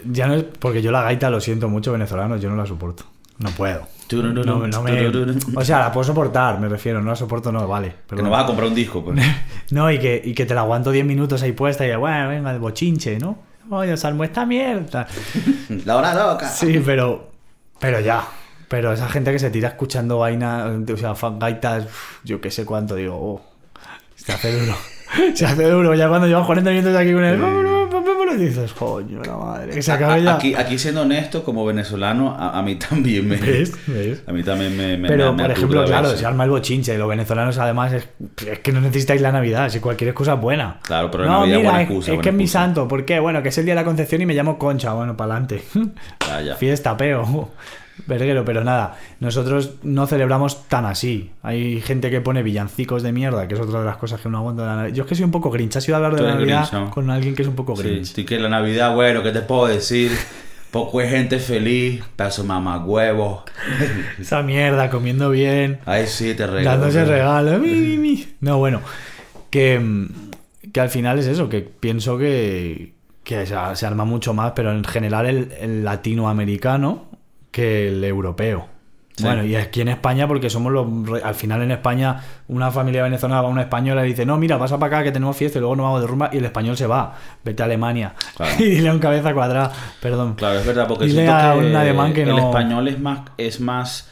Ya 0.05 0.27
no 0.27 0.35
es... 0.35 0.45
Porque 0.59 0.83
yo 0.83 0.91
la 0.91 1.03
gaita 1.03 1.31
lo 1.31 1.41
siento 1.41 1.69
mucho, 1.69 1.93
venezolanos, 1.93 2.41
yo 2.41 2.51
no 2.51 2.57
la 2.57 2.67
soporto. 2.67 3.05
No 3.39 3.51
puedo. 3.51 3.87
No, 4.11 4.67
no 4.67 4.83
me- 4.83 5.09
o 5.57 5.65
sea, 5.65 5.79
la 5.79 5.91
puedo 5.93 6.05
soportar, 6.05 6.61
me 6.61 6.69
refiero, 6.69 7.01
no 7.01 7.09
la 7.11 7.17
soporto, 7.17 7.51
no, 7.51 7.67
vale. 7.67 7.89
Que 7.89 7.97
perdón. 8.09 8.27
no 8.27 8.31
vas 8.31 8.45
a 8.45 8.47
comprar 8.47 8.69
un 8.69 8.75
disco, 8.75 9.03
pues. 9.03 9.19
No, 9.71 9.91
y 9.91 9.99
que, 9.99 10.21
y 10.23 10.35
que 10.35 10.45
te 10.45 10.55
la 10.55 10.61
aguanto 10.63 10.91
10 10.91 11.07
minutos 11.07 11.43
ahí 11.43 11.53
puesta 11.53 11.87
y 11.87 11.97
bueno, 11.97 12.29
venga, 12.29 12.51
el 12.53 12.59
bochinche, 12.59 13.19
¿no? 13.19 13.39
Oye, 13.71 13.97
salmo 13.97 14.25
esta 14.25 14.45
mierda. 14.45 15.07
La 15.87 15.97
hora 15.97 16.13
loca. 16.15 16.47
Sí, 16.49 16.83
pero. 16.85 17.31
Pero 17.79 18.01
ya. 18.01 18.23
Pero 18.73 18.91
esa 18.91 19.07
gente 19.07 19.31
que 19.33 19.39
se 19.39 19.51
tira 19.51 19.69
escuchando 19.69 20.17
vaina, 20.17 20.65
o 20.91 20.97
sea, 20.97 21.15
gaitas, 21.39 21.89
yo 22.25 22.41
qué 22.41 22.51
sé 22.51 22.65
cuánto, 22.65 22.95
digo, 22.95 23.15
oh, 23.15 23.43
se 24.17 24.33
hace 24.33 24.59
duro. 24.59 24.75
Se 25.35 25.45
hace 25.45 25.69
duro. 25.69 25.95
Ya 25.95 26.09
cuando 26.09 26.27
llevas 26.27 26.47
40 26.47 26.71
minutos 26.71 26.97
aquí 26.97 27.13
con 27.13 27.23
él, 27.23 27.39
y 28.35 28.47
dices, 28.47 28.73
coño, 28.73 29.23
la 29.23 29.37
madre, 29.37 29.73
que 29.75 29.83
se 29.83 29.93
acabe 29.93 30.23
ya. 30.23 30.37
Aquí, 30.37 30.55
aquí 30.55 30.79
siendo 30.79 31.03
honesto, 31.03 31.45
como 31.45 31.67
venezolano, 31.67 32.35
a, 32.35 32.59
a 32.59 32.63
mí 32.63 32.77
también 32.77 33.29
me... 33.29 33.37
¿Ves? 33.37 33.75
¿Ves? 33.87 34.23
A 34.27 34.33
mí 34.33 34.43
también 34.43 34.75
me... 34.75 34.97
me 34.97 35.09
Pero, 35.09 35.33
me- 35.33 35.43
me 35.43 35.43
por 35.43 35.53
ejemplo, 35.53 35.85
claro, 35.85 36.17
se 36.17 36.25
arma 36.25 36.45
el 36.45 36.51
bochinche. 36.51 36.97
Los 36.97 37.11
venezolanos, 37.11 37.59
además, 37.59 37.93
es, 37.93 38.09
es 38.47 38.59
que 38.61 38.73
no 38.73 38.81
necesitáis 38.81 39.21
la 39.21 39.33
Navidad. 39.33 39.69
Si 39.69 39.81
cualquier 39.81 40.09
excusa 40.09 40.33
es 40.33 40.41
buena. 40.41 40.79
Claro, 40.83 41.11
pero 41.11 41.25
la 41.25 41.31
no, 41.31 41.41
Navidad 41.41 41.57
es 41.57 41.59
mira, 41.59 41.71
buena 41.71 41.83
es, 41.83 41.89
excusa, 41.91 42.07
es 42.07 42.17
buena 42.17 42.23
que 42.23 42.29
es 42.31 42.35
mi 42.35 42.47
santo. 42.47 42.89
¿Por 42.89 43.05
qué? 43.05 43.21
Bueno, 43.21 43.43
que 43.43 43.51
es 43.51 43.59
el 43.59 43.67
día 43.67 43.75
de 43.75 43.81
la 43.83 43.85
Concepción 43.85 44.23
y 44.23 44.27
me 44.27 44.33
llamo 44.35 44.59
Concha. 44.59 44.95
Bueno, 44.95 45.15
para 45.15 45.33
adelante. 45.35 45.63
Ya. 46.43 46.55
Fiesta, 46.59 46.97
peo. 46.97 47.51
Verguero, 48.07 48.45
pero 48.45 48.65
nada, 48.65 48.99
nosotros 49.21 49.75
no 49.83 50.07
celebramos 50.07 50.67
tan 50.69 50.87
así. 50.87 51.31
Hay 51.43 51.81
gente 51.81 52.11
que 52.11 52.21
pone 52.21 52.43
villancicos 52.43 53.03
de 53.03 53.13
mierda, 53.13 53.47
que 53.47 53.55
es 53.55 53.61
otra 53.61 53.81
de 53.81 53.87
las 53.87 53.97
cosas 53.97 54.21
que 54.21 54.29
no 54.29 54.39
aguanto 54.39 54.63
de 54.63 54.69
la 54.69 54.77
Navidad. 54.77 54.95
Yo 54.95 55.03
es 55.05 55.09
que 55.09 55.15
soy 55.15 55.25
un 55.25 55.31
poco 55.31 55.51
grinch. 55.51 55.77
Ha 55.77 55.81
sido 55.81 55.97
hablar 55.97 56.17
de 56.17 56.23
la 56.23 56.35
Navidad 56.35 56.69
Grinch, 56.69 56.73
¿no? 56.73 56.91
con 56.91 57.11
alguien 57.11 57.35
que 57.35 57.43
es 57.43 57.49
un 57.49 57.55
poco 57.55 57.75
grinch. 57.75 58.15
sí 58.15 58.25
que 58.25 58.39
la 58.39 58.49
Navidad, 58.49 58.95
bueno, 58.95 59.23
¿qué 59.23 59.31
te 59.31 59.43
puedo 59.43 59.67
decir? 59.67 60.11
Poco 60.73 61.01
hay 61.01 61.11
gente 61.11 61.39
feliz, 61.39 62.03
paso 62.17 62.45
mamá 62.45 62.83
huevo. 62.83 63.45
Esa 64.19 64.43
mierda, 64.43 64.89
comiendo 64.89 65.29
bien. 65.29 65.81
Ay, 65.85 66.07
sí, 66.07 66.33
te 66.33 66.47
regalo. 66.47 66.81
Dándose 66.81 67.05
regalos. 67.05 67.61
mi, 67.61 67.73
mi, 67.73 67.99
mi. 67.99 68.27
No, 68.41 68.57
bueno. 68.57 68.81
Que, 69.51 70.09
que 70.73 70.81
al 70.81 70.89
final 70.89 71.19
es 71.19 71.27
eso, 71.27 71.51
que 71.51 71.61
pienso 71.61 72.17
que, 72.17 72.95
que 73.23 73.45
se, 73.45 73.55
se 73.75 73.87
arma 73.87 74.07
mucho 74.07 74.33
más, 74.33 74.53
pero 74.57 74.73
en 74.73 74.83
general 74.83 75.27
el, 75.27 75.53
el 75.61 75.85
latinoamericano 75.85 77.12
que 77.53 77.89
el 77.89 78.03
europeo. 78.03 78.67
Sí. 79.15 79.25
Bueno, 79.25 79.45
y 79.45 79.55
aquí 79.57 79.83
en 79.83 79.89
España, 79.89 80.27
porque 80.27 80.49
somos 80.49 80.73
los. 80.73 81.23
Al 81.23 81.35
final 81.35 81.61
en 81.63 81.71
España, 81.71 82.17
una 82.49 82.71
familia 82.71 83.03
venezolana 83.03 83.43
va 83.43 83.49
a 83.49 83.51
una 83.51 83.61
española 83.61 84.05
y 84.07 84.09
dice: 84.09 84.25
No, 84.25 84.39
mira, 84.39 84.59
pasa 84.59 84.79
para 84.79 84.97
acá 84.97 85.05
que 85.05 85.13
tenemos 85.13 85.37
fiesta 85.37 85.59
y 85.59 85.61
luego 85.61 85.77
nos 85.77 85.85
vamos 85.85 86.01
de 86.01 86.07
rumba. 86.07 86.31
Y 86.33 86.39
el 86.39 86.47
español 86.47 86.79
se 86.79 86.87
va. 86.87 87.15
Vete 87.45 87.63
a 87.63 87.67
Alemania. 87.67 88.15
Claro. 88.35 88.53
y 88.59 88.65
dile 88.65 88.89
a 88.89 88.93
un 88.93 88.99
cabeza 88.99 89.35
cuadrada. 89.35 89.71
Perdón. 90.01 90.35
Claro, 90.35 90.59
es 90.61 90.67
verdad, 90.67 90.89
porque 90.89 91.05
Dile 91.05 91.29
a 91.29 91.55
un 91.55 91.77
alemán 91.77 92.15
que 92.15 92.23
el 92.23 92.31
no- 92.31 92.39
español 92.39 92.89
es 92.89 92.99
más, 92.99 93.21
es 93.37 93.61
más, 93.61 94.09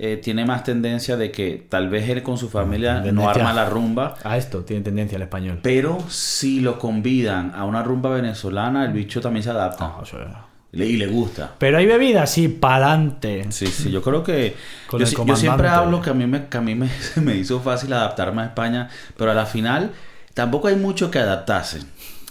eh, 0.00 0.16
tiene 0.16 0.44
más 0.44 0.64
tendencia 0.64 1.16
de 1.16 1.30
que 1.30 1.64
tal 1.68 1.88
vez 1.88 2.08
él 2.08 2.24
con 2.24 2.36
su 2.36 2.48
familia 2.48 3.02
no 3.12 3.28
arma 3.30 3.52
la 3.52 3.66
rumba, 3.66 4.14
A 4.24 4.36
esto 4.36 4.64
tiene 4.64 4.82
tendencia 4.82 5.14
el 5.14 5.22
español. 5.22 5.60
pero 5.62 5.98
si 6.08 6.58
lo 6.58 6.76
convidan 6.76 7.52
a 7.54 7.64
una 7.66 7.84
rumba 7.84 8.10
venezolana, 8.10 8.84
el 8.84 8.92
bicho 8.92 9.20
también 9.20 9.44
se 9.44 9.50
adapta 9.50 9.84
No, 9.84 9.98
o 10.00 10.04
sea, 10.04 10.46
y 10.72 10.96
le- 10.96 11.06
gusta. 11.08 11.54
Pero 11.58 11.78
hay 11.78 11.86
bebidas, 11.86 12.30
sí, 12.30 12.48
pa'lante. 12.48 13.46
Sí, 13.50 13.66
sí, 13.66 13.90
yo 13.90 14.02
creo 14.02 14.22
que 14.22 14.54
Con 14.86 15.00
yo, 15.00 15.04
el 15.06 15.10
si- 15.10 15.16
yo 15.26 15.36
siempre 15.36 15.68
hablo 15.68 16.00
que 16.00 16.10
a 16.10 16.14
mí 16.14 16.26
me 16.26 16.46
que 16.46 16.56
a 16.58 16.60
mí 16.60 16.74
me, 16.74 16.88
me 17.16 17.36
hizo 17.36 17.60
fácil 17.60 17.92
adaptarme 17.92 18.42
a 18.42 18.46
España, 18.46 18.88
pero 19.16 19.30
a 19.30 19.34
la 19.34 19.46
final 19.46 19.90
tampoco 20.34 20.68
hay 20.68 20.76
mucho 20.76 21.10
que 21.10 21.18
adaptarse. 21.18 21.80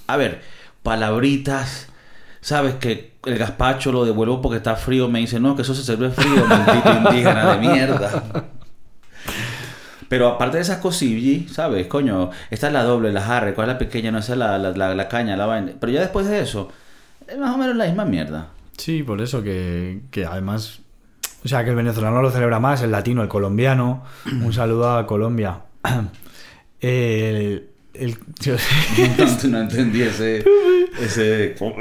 A 0.08 0.16
ver, 0.18 0.42
palabritas, 0.84 1.88
sabes 2.42 2.76
que 2.76 3.14
el 3.26 3.38
gazpacho 3.38 3.92
lo 3.92 4.06
devuelvo 4.06 4.42
porque 4.42 4.58
está 4.58 4.76
frío, 4.78 5.10
me 5.10 5.20
dice, 5.20 5.40
"No, 5.42 5.56
que 5.56 5.64
eso 5.64 5.76
se 5.76 5.84
sirve 5.84 6.10
frío, 6.10 6.46
maldito 6.46 6.94
indígena 6.94 7.54
de 7.56 7.68
mierda." 7.68 8.24
Pero 10.08 10.28
aparte 10.28 10.58
de 10.58 10.64
esas 10.64 10.78
cosillas, 10.80 11.52
¿sabes? 11.54 11.86
Coño, 11.88 12.32
esta 12.50 12.68
es 12.68 12.74
la 12.74 12.84
doble, 12.84 13.12
la 13.12 13.22
jarre, 13.22 13.54
¿cuál 13.54 13.68
es 13.70 13.74
la 13.76 13.78
pequeña? 13.80 14.10
No, 14.12 14.18
esa 14.20 14.34
es 14.34 14.40
la, 14.40 14.58
la, 14.58 14.72
la, 14.72 14.96
la 14.96 15.08
caña, 15.08 15.38
la 15.38 15.46
vaina. 15.46 15.74
Pero 15.80 15.92
ya 15.92 16.00
después 16.02 16.28
de 16.28 16.40
eso, 16.40 16.72
es 17.32 17.38
más 17.38 17.54
o 17.54 17.58
menos 17.58 17.76
la 17.76 17.86
misma 17.86 18.06
mierda. 18.06 18.50
Sí, 18.78 19.04
por 19.04 19.22
eso 19.22 19.44
que, 19.44 20.02
que 20.12 20.26
además. 20.26 20.80
O 21.44 21.48
sea, 21.48 21.64
que 21.64 21.70
el 21.70 21.76
venezolano 21.76 22.22
lo 22.22 22.32
celebra 22.32 22.60
más, 22.60 22.82
el 22.82 22.92
latino, 22.92 23.22
el 23.22 23.28
colombiano. 23.30 24.04
Un 24.26 24.54
saludo 24.54 24.98
a 24.98 25.06
Colombia. 25.08 25.60
El. 26.82 27.68
el- 27.94 28.18
No, 29.18 29.50
no 29.50 29.60
entendí 29.62 30.02
ese. 30.02 30.44
ese 31.00 31.56
o 31.60 31.74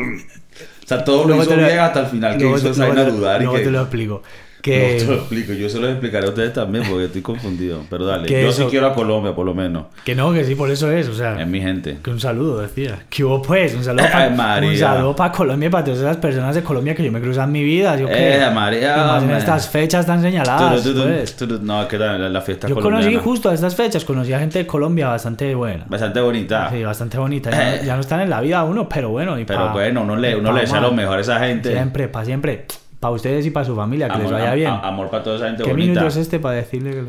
sea, 0.89 1.05
todo 1.05 1.23
lo 1.23 1.29
Luego 1.29 1.43
hizo 1.43 1.51
te 1.51 1.57
lo- 1.61 1.67
bien 1.67 1.79
hasta 1.79 2.01
el 2.01 2.07
final. 2.07 2.33
Que 2.37 2.43
luego 2.45 2.59
hizo 2.59 2.73
te- 2.73 2.79
luego 2.79 2.95
te- 2.95 3.11
dudar 3.13 3.41
y 3.41 3.45
luego 3.45 3.59
que. 3.59 3.65
te 3.65 3.71
lo 3.71 3.81
explico. 3.83 4.23
No 4.69 4.75
Que. 4.75 4.97
te 4.99 5.05
lo 5.07 5.15
explico. 5.15 5.53
Yo 5.53 5.69
se 5.69 5.79
lo 5.81 5.89
explicaré 5.89 6.27
a 6.27 6.29
ustedes 6.31 6.53
también 6.53 6.85
porque 6.89 7.05
estoy 7.07 7.23
confundido. 7.23 7.81
Pero 7.91 8.05
dale. 8.07 8.27
Que 8.27 8.43
Yo 8.43 8.49
eso- 8.49 8.65
sí 8.65 8.69
quiero 8.71 8.87
a 8.87 8.95
Colombia, 8.95 9.35
por 9.35 9.47
lo 9.47 9.55
menos. 9.55 9.87
Que 10.05 10.15
no, 10.15 10.33
que 10.33 10.45
sí, 10.45 10.55
por 10.55 10.71
eso 10.71 10.91
es. 10.91 11.09
O 11.09 11.15
sea. 11.15 11.41
Es 11.41 11.47
mi 11.47 11.61
gente. 11.61 11.99
Que 12.03 12.11
un 12.11 12.21
saludo, 12.21 12.61
decía. 12.61 13.01
Que 13.09 13.25
hubo 13.25 13.43
pues, 13.43 13.75
un 13.75 13.85
saludo 13.85 14.05
Ay, 14.15 14.31
María. 14.35 14.71
un 14.71 14.77
saludo 14.77 15.17
para 15.17 15.33
Colombia 15.33 15.67
y 15.67 15.71
para 15.71 15.85
todas 15.85 16.01
esas 16.01 16.17
personas 16.19 16.55
de 16.55 16.63
Colombia 16.63 16.95
que 16.95 17.05
yo 17.05 17.13
me 17.13 17.21
cruzan 17.21 17.45
en 17.47 17.53
mi 17.53 17.63
vida. 17.65 17.97
Yo. 17.97 18.07
Eh, 18.11 18.41
María, 18.55 18.95
Y 18.95 18.99
más 19.01 19.17
en 19.19 19.23
hombre. 19.25 19.39
estas 19.39 19.69
fechas 19.69 20.07
tan 20.07 20.21
señaladas. 20.23 20.83
Turu, 20.83 21.03
pues. 21.03 21.37
No, 21.63 21.87
que 21.89 21.99
la, 21.99 22.19
la, 22.19 22.41
fiesta 22.41 22.69
Yo 22.69 22.75
colombiana. 22.75 23.07
conocí 23.07 23.25
justo 23.25 23.51
a 23.51 23.55
estas 23.55 23.75
fechas, 23.75 24.05
conocí 24.05 24.33
a 24.33 24.39
gente 24.39 24.59
de 24.59 24.67
Colombia 24.67 25.09
bastante 25.09 25.55
buena. 25.55 25.85
Bastante 25.89 26.21
bonita. 26.21 26.71
Sí, 26.71 26.83
bastante 26.83 27.19
bonita. 27.19 27.51
Ya, 27.51 27.77
no- 27.79 27.85
ya 27.85 27.95
no 27.95 28.01
están 28.01 28.21
en 28.21 28.31
la 28.31 28.41
vida 28.41 28.65
uno, 28.65 28.89
pero 28.89 29.11
bueno. 29.11 29.39
y 29.39 29.45
Pero 29.45 29.67
pa- 29.67 29.73
bueno, 29.73 30.03
uno 30.03 30.17
le, 30.17 30.37
uno 30.37 30.51
pa 30.51 30.57
le 30.57 30.63
echa 30.65 30.73
más. 30.75 30.83
lo 30.83 30.93
mejor 30.93 31.19
a 31.19 31.21
esa 31.21 31.39
gente. 31.41 31.73
Siempre, 31.73 32.09
para 32.09 32.25
siempre. 32.25 32.67
Para 33.01 33.15
ustedes 33.15 33.47
y 33.47 33.51
para 33.51 33.65
su 33.67 33.77
familia, 33.77 34.07
que 34.09 34.15
amor, 34.15 34.25
les 34.25 34.33
vaya 34.33 34.55
bien. 34.55 34.71
a- 34.71 34.81
amor 34.81 35.09
para 35.11 35.23
toda 35.23 35.37
esa 35.37 35.47
gente 35.47 35.63
¿Qué 35.63 35.71
bonita. 35.71 35.89
minuto 35.93 36.07
es 36.09 36.17
este 36.17 36.39
para 36.41 36.57
decirle 36.57 36.91
que 36.91 37.03
lo... 37.03 37.09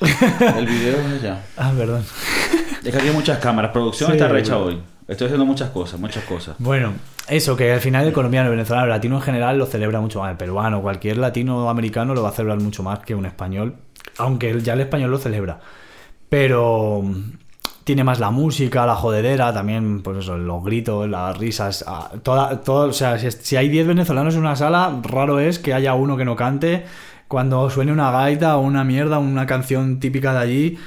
El 0.58 0.66
video 0.66 0.96
es 1.14 1.22
ya. 1.22 1.42
Ah, 1.56 1.72
perdón. 1.76 2.04
Es 2.84 2.90
que 2.92 2.96
aquí 2.98 3.08
hay 3.08 3.14
muchas 3.14 3.38
cámaras. 3.38 3.70
Producción 3.72 4.10
Sí, 4.10 4.16
está 4.16 4.28
recha 4.28 4.58
hoy. 4.58 4.80
Estoy 5.08 5.26
haciendo 5.26 5.44
muchas 5.46 5.70
cosas, 5.70 5.98
muchas 6.00 6.24
cosas. 6.24 6.56
Bueno, 6.58 6.92
eso, 7.28 7.56
que 7.56 7.72
al 7.72 7.80
final 7.80 8.06
el 8.06 8.12
colombiano, 8.12 8.48
el 8.50 8.56
venezolano, 8.56 8.84
el 8.84 8.90
latino 8.90 9.16
en 9.16 9.22
general 9.22 9.58
lo 9.58 9.66
celebra 9.66 10.00
mucho 10.00 10.20
más. 10.20 10.30
El 10.30 10.36
peruano, 10.36 10.82
cualquier 10.82 11.18
latinoamericano 11.18 12.14
lo 12.14 12.22
va 12.22 12.30
a 12.30 12.32
celebrar 12.32 12.60
mucho 12.60 12.82
más 12.82 13.00
que 13.00 13.14
un 13.14 13.26
español. 13.26 13.74
Aunque 14.18 14.58
ya 14.60 14.74
el 14.74 14.80
español 14.80 15.10
lo 15.10 15.18
celebra. 15.18 15.60
Pero 16.28 17.02
tiene 17.84 18.02
más 18.04 18.18
la 18.18 18.30
música, 18.30 18.86
la 18.86 18.94
jodedera, 18.96 19.52
también, 19.52 20.02
pues 20.02 20.18
eso, 20.18 20.36
los 20.38 20.64
gritos, 20.64 21.08
las 21.08 21.36
risas. 21.36 21.84
Toda, 22.22 22.62
todo, 22.62 22.88
o 22.88 22.92
sea, 22.92 23.18
si, 23.18 23.56
hay 23.56 23.68
10 23.68 23.86
venezolanos 23.86 24.34
en 24.34 24.40
una 24.40 24.56
sala, 24.56 25.00
raro 25.02 25.38
es 25.38 25.58
que 25.58 25.74
haya 25.74 25.94
uno 25.94 26.16
que 26.16 26.24
no 26.24 26.34
cante. 26.36 26.84
Cuando 27.28 27.68
suene 27.70 27.92
una 27.92 28.10
gaita 28.10 28.56
o 28.56 28.60
una 28.62 28.84
mierda, 28.84 29.18
una 29.18 29.46
canción 29.46 30.00
típica 30.00 30.32
de 30.32 30.38
allí, 30.38 30.78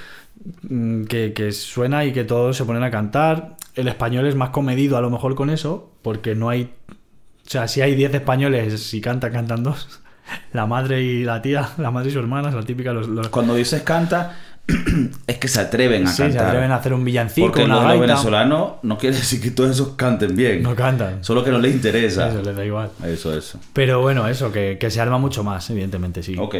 mm, 0.69 1.03
que, 1.05 1.33
que 1.33 1.51
suena 1.51 2.05
y 2.05 2.13
que 2.13 2.23
todos 2.23 2.57
se 2.57 2.65
ponen 2.65 2.83
a 2.83 2.91
cantar. 2.91 3.57
El 3.75 3.87
español 3.87 4.25
es 4.25 4.35
más 4.35 4.49
comedido 4.49 4.97
a 4.97 5.01
lo 5.01 5.09
mejor 5.09 5.35
con 5.35 5.49
eso, 5.49 5.91
porque 6.01 6.35
no 6.35 6.49
hay... 6.49 6.73
O 7.45 7.49
sea, 7.49 7.67
si 7.67 7.81
hay 7.81 7.95
10 7.95 8.15
españoles, 8.15 8.81
si 8.83 9.01
canta, 9.01 9.31
cantan 9.31 9.63
dos. 9.63 10.01
La 10.51 10.65
madre 10.65 11.01
y 11.01 11.23
la 11.23 11.41
tía, 11.41 11.69
la 11.77 11.89
madre 11.89 12.09
y 12.09 12.11
su 12.11 12.19
hermana, 12.19 12.49
es 12.49 12.55
la 12.55 12.63
típica. 12.63 12.91
Los- 12.91 13.29
Cuando 13.29 13.55
dices 13.55 13.83
canta, 13.83 14.35
es 15.27 15.37
que 15.37 15.47
se 15.47 15.61
atreven 15.61 16.05
a 16.07 16.11
sí, 16.11 16.23
cantar. 16.23 16.41
se 16.41 16.47
atreven 16.47 16.71
a 16.71 16.75
hacer 16.75 16.93
un 16.93 17.05
villancico, 17.05 17.47
Porque 17.47 17.63
una 17.63 17.81
gaita. 17.81 18.01
venezolanos 18.01 18.71
no 18.83 18.97
quiere 18.97 19.15
decir 19.15 19.41
que 19.41 19.51
todos 19.51 19.71
esos 19.71 19.89
canten 19.95 20.35
bien. 20.35 20.61
No 20.63 20.75
cantan. 20.75 21.23
Solo 21.23 21.43
que 21.43 21.51
no 21.51 21.59
les 21.59 21.73
interesa. 21.73 22.29
Eso 22.29 22.41
les 22.41 22.55
da 22.55 22.65
igual. 22.65 22.89
Eso, 23.05 23.37
eso. 23.37 23.59
Pero 23.73 24.01
bueno, 24.01 24.27
eso, 24.27 24.51
que, 24.51 24.77
que 24.79 24.91
se 24.91 24.99
arma 24.99 25.17
mucho 25.17 25.43
más, 25.43 25.69
evidentemente, 25.69 26.21
sí. 26.21 26.35
Ok. 26.37 26.55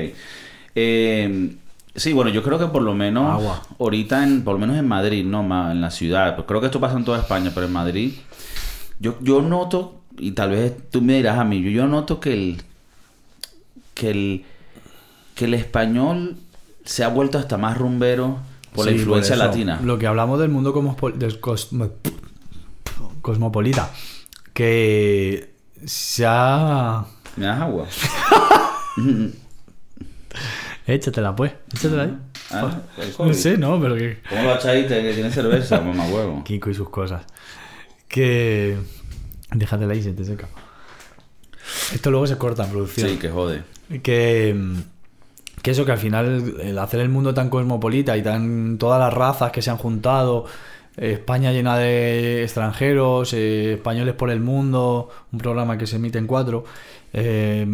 Eh, 0.76 1.56
sí, 1.96 2.14
bueno, 2.14 2.32
yo 2.32 2.44
creo 2.44 2.58
que 2.60 2.68
por 2.68 2.82
lo 2.82 2.94
menos 2.94 3.30
Agua. 3.34 3.62
ahorita, 3.80 4.24
en, 4.24 4.44
por 4.44 4.54
lo 4.54 4.60
menos 4.60 4.78
en 4.78 4.88
Madrid, 4.88 5.26
no 5.26 5.42
en 5.72 5.82
la 5.82 5.92
ciudad, 5.92 6.36
pues 6.36 6.48
creo 6.48 6.60
que 6.62 6.68
esto 6.68 6.80
pasa 6.80 6.96
en 6.98 7.04
toda 7.04 7.20
España, 7.20 7.52
pero 7.54 7.66
en 7.66 7.74
Madrid, 7.74 8.14
yo, 9.00 9.18
yo 9.22 9.42
noto, 9.42 10.02
y 10.18 10.32
tal 10.32 10.52
vez 10.52 10.74
tú 10.92 11.02
me 11.02 11.14
dirás 11.16 11.38
a 11.40 11.44
mí, 11.44 11.62
yo, 11.62 11.70
yo 11.72 11.88
noto 11.88 12.20
que 12.20 12.34
el, 12.34 12.62
que 13.94 14.12
el, 14.12 14.46
que 15.36 15.46
el 15.46 15.54
español 15.56 16.38
se 16.88 17.04
ha 17.04 17.10
vuelto 17.10 17.38
hasta 17.38 17.58
más 17.58 17.78
rumbero 17.78 18.40
por 18.74 18.86
la 18.86 18.92
influencia 18.94 19.36
latina. 19.36 19.80
Lo 19.84 20.00
que 20.00 20.08
hablamos 20.08 20.40
del 20.40 20.50
mundo 20.50 20.74
cosmopol- 20.74 21.14
del 21.16 21.40
cosmo- 21.40 21.92
cosmopolita, 23.22 23.92
que 24.54 25.54
se 25.86 26.26
ha... 26.28 27.06
¿Me 27.36 27.46
das 27.46 27.62
agua? 27.62 27.86
Échatela 30.86 31.36
pues, 31.36 31.52
échatela 31.74 32.04
ahí. 32.04 32.18
Ah, 32.52 32.80
No 32.98 33.18
COVID. 33.18 33.34
sé, 33.34 33.58
no, 33.58 33.80
pero 33.82 33.96
que... 33.96 34.20
¿Cómo 34.30 34.44
lo 34.44 34.54
achaíste 34.54 35.02
que 35.02 35.14
tiene 35.14 35.30
cerveza, 35.32 35.82
mamá 35.86 36.06
huevo? 36.08 36.44
Kiko 36.46 36.70
y 36.70 36.74
sus 36.74 36.90
cosas. 36.90 37.24
Que... 38.08 38.78
Déjatela 39.52 39.94
ahí, 39.94 40.02
se 40.02 40.14
te 40.14 40.24
seca. 40.24 40.48
Esto 41.94 42.10
luego 42.12 42.26
se 42.28 42.38
corta 42.38 42.64
en 42.64 42.70
producción. 42.72 43.10
Sí, 43.10 43.18
que 43.18 43.30
jode. 43.30 43.64
que, 44.02 44.54
mm, 44.58 44.78
que 45.68 45.72
eso, 45.72 45.84
que 45.84 45.92
al 45.92 45.98
final 45.98 46.62
el 46.62 46.80
hacer 46.80 47.02
el 47.02 47.10
mundo 47.10 47.34
tan 47.34 47.50
cosmopolita 47.50 48.16
y 48.16 48.24
tan 48.24 48.78
todas 48.78 49.02
las 49.02 49.14
razas 49.14 49.52
que 49.52 49.62
se 49.62 49.70
han 49.70 49.76
juntado, 49.76 50.46
eh, 50.96 51.12
España 51.12 51.52
llena 51.52 51.78
de 51.78 52.42
extranjeros, 52.44 53.34
eh, 53.34 53.74
españoles 53.74 54.16
por 54.16 54.30
el 54.30 54.40
mundo, 54.40 55.10
un 55.30 55.40
programa 55.40 55.78
que 55.78 55.86
se 55.86 55.98
emite 55.98 56.20
en 56.20 56.26
cuatro, 56.26 56.64
eh, 57.12 57.68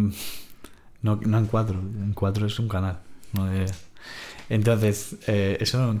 no, 1.02 1.20
en 1.22 1.46
cuatro, 1.46 1.78
en 1.78 2.14
cuatro 2.14 2.48
es 2.48 2.58
un 2.58 2.66
canal. 2.68 2.98
entonces, 4.48 5.14
eh, 5.28 5.56
eso 5.60 5.94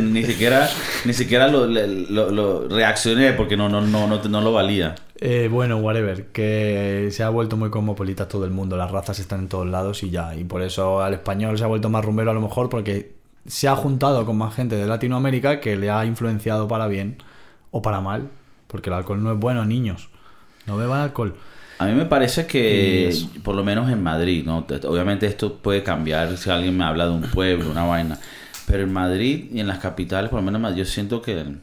ni 0.00 0.24
siquiera, 0.24 0.68
ni 1.04 1.12
siquiera 1.12 1.48
lo, 1.48 1.66
lo- 1.66 2.30
lo 2.30 2.68
reaccioné 2.68 3.32
porque 3.32 3.56
no, 3.56 3.68
no, 3.68 3.80
no, 3.80 4.06
no, 4.06 4.22
no 4.22 4.40
lo 4.40 4.52
valía. 4.52 4.94
Eh, 5.22 5.48
bueno, 5.50 5.76
whatever, 5.78 6.28
que 6.32 7.08
se 7.12 7.22
ha 7.22 7.28
vuelto 7.28 7.56
muy 7.58 7.68
cosmopolita 7.70 8.26
todo 8.26 8.46
el 8.46 8.50
mundo, 8.52 8.76
las 8.78 8.90
razas 8.90 9.18
están 9.18 9.40
en 9.40 9.48
todos 9.48 9.66
lados 9.66 10.02
y 10.02 10.08
ya, 10.10 10.34
y 10.34 10.44
por 10.44 10.62
eso 10.62 11.02
al 11.02 11.12
español 11.12 11.58
se 11.58 11.64
ha 11.64 11.66
vuelto 11.66 11.90
más 11.90 12.02
rumbero 12.04 12.30
a 12.30 12.34
lo 12.34 12.40
mejor 12.40 12.70
porque 12.70 13.12
se 13.46 13.68
ha 13.68 13.76
juntado 13.76 14.24
con 14.24 14.38
más 14.38 14.54
gente 14.54 14.76
de 14.76 14.86
Latinoamérica 14.86 15.60
que 15.60 15.76
le 15.76 15.90
ha 15.90 16.06
influenciado 16.06 16.68
para 16.68 16.86
bien 16.86 17.18
o 17.70 17.82
para 17.82 18.00
mal, 18.00 18.30
porque 18.66 18.88
el 18.88 18.94
alcohol 18.94 19.22
no 19.22 19.32
es 19.32 19.38
bueno, 19.38 19.66
niños, 19.66 20.08
no 20.66 20.78
beban 20.78 21.00
alcohol. 21.00 21.36
A 21.78 21.86
mí 21.86 21.92
me 21.94 22.04
parece 22.04 22.46
que, 22.46 23.30
por 23.42 23.54
lo 23.54 23.64
menos 23.64 23.90
en 23.90 24.02
Madrid, 24.02 24.44
¿no? 24.44 24.64
Te- 24.64 24.86
Obviamente 24.86 25.26
esto 25.26 25.54
puede 25.56 25.82
cambiar 25.82 26.36
si 26.36 26.50
alguien 26.50 26.76
me 26.76 26.84
habla 26.84 27.06
de 27.06 27.12
un 27.12 27.22
pueblo, 27.22 27.70
una 27.70 27.84
vaina. 27.84 28.18
Pero 28.70 28.84
en 28.84 28.92
Madrid 28.92 29.46
y 29.52 29.60
en 29.60 29.66
las 29.66 29.78
capitales, 29.78 30.30
por 30.30 30.42
lo 30.42 30.50
menos 30.50 30.76
yo 30.76 30.84
siento 30.84 31.20
que... 31.22 31.40
el- 31.40 31.60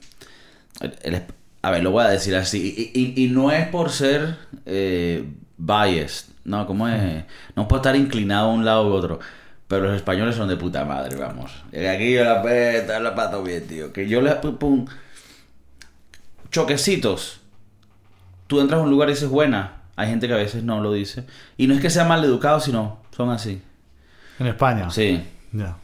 el- 1.04 1.24
a 1.62 1.72
ver, 1.72 1.84
lo 1.84 1.91
voy 1.91 2.04
a 2.06 2.10
decir 2.10 2.36
así. 2.36 2.91
Y, 2.93 3.00
y- 3.00 3.26
y 3.26 3.30
no 3.30 3.52
es 3.52 3.67
por 3.67 3.89
ser 3.89 4.36
eh, 4.65 5.26
biased, 5.58 6.26
¿no? 6.46 6.65
¿Cómo 6.67 6.88
es? 6.88 7.24
No 7.56 7.67
por 7.67 7.78
estar 7.78 7.96
inclinado 7.96 8.50
a 8.50 8.54
un 8.54 8.63
lado 8.65 8.88
u 8.89 8.93
otro. 8.93 9.20
Pero 9.67 9.86
los 9.88 9.96
españoles 9.96 10.36
son 10.36 10.48
de 10.48 10.56
puta 10.56 10.86
madre, 10.86 11.17
vamos. 11.17 11.52
Aquí 11.70 12.13
yo 12.13 12.24
la 12.24 12.41
peta, 12.41 13.00
la 13.02 13.13
pato 13.15 13.43
bien, 13.43 13.67
tío. 13.67 13.91
Que 13.91 14.08
yo 14.08 14.22
le... 14.22 14.32
Pum, 14.36 14.86
choquecitos 16.52 17.41
tú 18.48 18.62
entras 18.62 18.80
a 18.80 18.84
un 18.84 18.89
lugar 18.89 19.10
y 19.10 19.13
dices 19.13 19.28
buena. 19.30 19.82
Hay 19.98 20.08
gente 20.10 20.28
que 20.28 20.34
a 20.34 20.38
veces 20.38 20.63
no 20.63 20.80
lo 20.80 20.93
dice. 20.93 21.26
Y 21.58 21.67
no 21.67 21.74
es 21.74 21.82
que 21.82 21.89
sea 21.89 22.06
mal 22.06 22.24
educado, 22.24 22.60
sino 22.62 23.00
son 23.15 23.30
así. 23.30 23.62
En 24.39 24.48
España. 24.48 24.89
Sí. 24.89 25.22
Ya. 25.52 25.76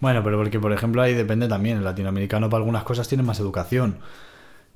Bueno, 0.00 0.22
pero 0.24 0.38
porque, 0.38 0.58
por 0.58 0.72
ejemplo, 0.72 1.02
ahí 1.02 1.14
depende 1.14 1.46
también. 1.48 1.78
El 1.78 1.84
latinoamericano 1.84 2.48
para 2.48 2.58
algunas 2.60 2.82
cosas 2.84 3.06
tiene 3.06 3.22
más 3.22 3.38
educación. 3.40 3.96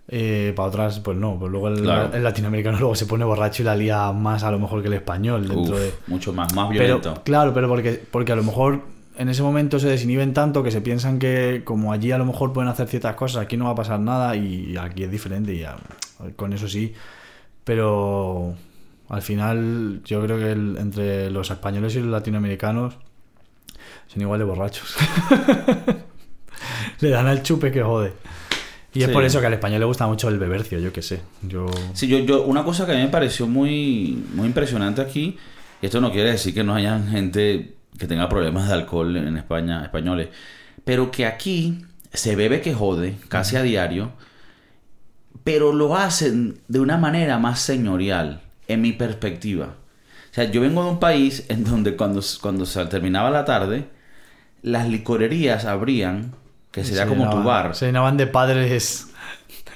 Eh, 0.07 0.53
para 0.55 0.69
otras, 0.69 1.01
pues 1.01 1.17
no. 1.17 1.39
Pues 1.39 1.51
luego 1.51 1.69
el, 1.69 1.81
Claro. 1.81 2.11
el 2.15 2.23
latinoamericano 2.23 2.79
luego 2.81 2.95
se 2.95 3.07
pone 3.07 3.25
borracho 3.25 3.63
y 3.63 3.65
la 3.65 3.75
lía 3.75 4.13
más 4.13 4.43
a 4.45 4.51
lo 4.51 4.59
mejor 4.59 4.83
que 4.83 4.89
el 4.89 4.95
español 4.95 5.49
dentro 5.49 5.75
Uf, 5.75 5.81
de... 5.81 5.95
Mucho 6.09 6.33
más, 6.35 6.55
más 6.55 6.69
Pero, 6.69 6.85
violento. 6.99 7.23
claro, 7.25 7.55
pero 7.55 7.69
porque, 7.69 8.03
porque 8.11 8.33
a 8.33 8.37
lo 8.37 8.43
mejor 8.43 8.83
en 9.17 9.29
ese 9.31 9.43
momento 9.43 9.79
se 9.79 9.89
desinhiben 9.89 10.35
tanto 10.35 10.63
que 10.63 10.71
se 10.71 10.81
piensan 10.83 11.19
que 11.19 11.63
como 11.65 11.93
allí 11.93 12.11
a 12.13 12.19
lo 12.19 12.27
mejor 12.27 12.53
pueden 12.53 12.69
hacer 12.69 12.89
ciertas 12.89 13.15
cosas, 13.15 13.43
aquí 13.43 13.57
no 13.57 13.65
va 13.67 13.71
a 13.71 13.75
pasar 13.77 14.01
nada 14.01 14.35
y 14.37 14.77
aquí 14.77 15.05
es 15.05 15.11
diferente 15.11 15.55
y 15.55 15.61
ya, 15.61 15.77
con 16.37 16.53
eso 16.53 16.69
sí. 16.69 16.93
Pero 17.63 18.55
al 19.09 19.23
final 19.23 20.01
yo 20.05 20.23
creo 20.23 20.39
que 20.39 20.53
el- 20.53 20.77
entre 20.79 21.31
los 21.31 21.51
españoles 21.51 21.95
y 21.97 22.01
los 22.01 22.09
latinoamericanos 22.09 22.99
son 24.15 24.23
igual 24.23 24.39
de 24.39 24.45
borrachos. 24.45 24.95
Le 27.01 27.11
dan 27.11 27.27
al 27.27 27.43
chupe 27.43 27.71
que 27.71 27.83
jode. 27.83 28.13
Y 28.95 29.03
es 29.03 29.09
por 29.09 29.25
eso 29.25 29.41
que 29.41 29.47
al 29.47 29.53
español 29.53 29.81
le 29.81 29.87
gusta 29.87 30.07
mucho 30.07 30.29
el 30.29 30.39
bebercio, 30.39 30.79
yo 30.79 30.93
qué 30.93 31.03
sé. 31.03 31.21
Yo... 31.43 31.67
Sí, 31.95 32.07
yo, 32.07 32.21
yo, 32.21 32.45
una 32.45 32.63
cosa 32.63 32.87
que 32.87 32.93
a 32.93 32.95
mí 32.95 33.03
me 33.03 33.09
pareció 33.09 33.49
muy, 33.49 34.25
muy 34.35 34.47
impresionante 34.47 35.03
aquí, 35.03 35.37
y 35.83 35.87
esto 35.87 36.01
no 36.01 36.13
quiere 36.13 36.31
decir 36.31 36.55
que 36.55 36.63
no 36.63 36.77
haya 36.77 37.01
gente 37.01 37.75
que 37.99 38.07
tenga 38.07 38.29
problemas 38.29 38.69
de 38.69 38.75
alcohol 38.75 39.17
en 39.17 39.37
España, 39.37 39.83
españoles, 39.83 40.29
pero 40.85 41.11
que 41.11 41.27
aquí 41.27 41.85
se 42.13 42.37
bebe 42.37 42.61
que 42.61 42.73
jode 42.73 43.17
casi 43.27 43.57
a 43.57 43.63
diario, 43.63 44.13
pero 45.43 45.73
lo 45.73 45.97
hacen 45.97 46.61
de 46.69 46.79
una 46.79 46.97
manera 46.97 47.39
más 47.39 47.59
señorial, 47.59 48.43
en 48.69 48.81
mi 48.81 48.93
perspectiva. 48.93 49.75
O 50.31 50.35
sea, 50.35 50.45
yo 50.45 50.61
vengo 50.61 50.85
de 50.85 50.91
un 50.91 51.01
país 51.01 51.45
en 51.49 51.65
donde 51.65 51.97
cuando, 51.97 52.23
cuando 52.41 52.65
se 52.65 52.85
terminaba 52.87 53.31
la 53.31 53.45
tarde, 53.45 53.87
las 54.65 54.89
licorerías 54.89 55.65
abrían, 55.67 56.33
que 56.73 56.85
sería 56.85 57.03
se 57.05 57.09
como 57.09 57.31
tu 57.31 57.43
bar. 57.45 57.75
Se 57.77 57.87
llenaban 57.87 58.17
de 58.17 58.27
padres 58.27 59.11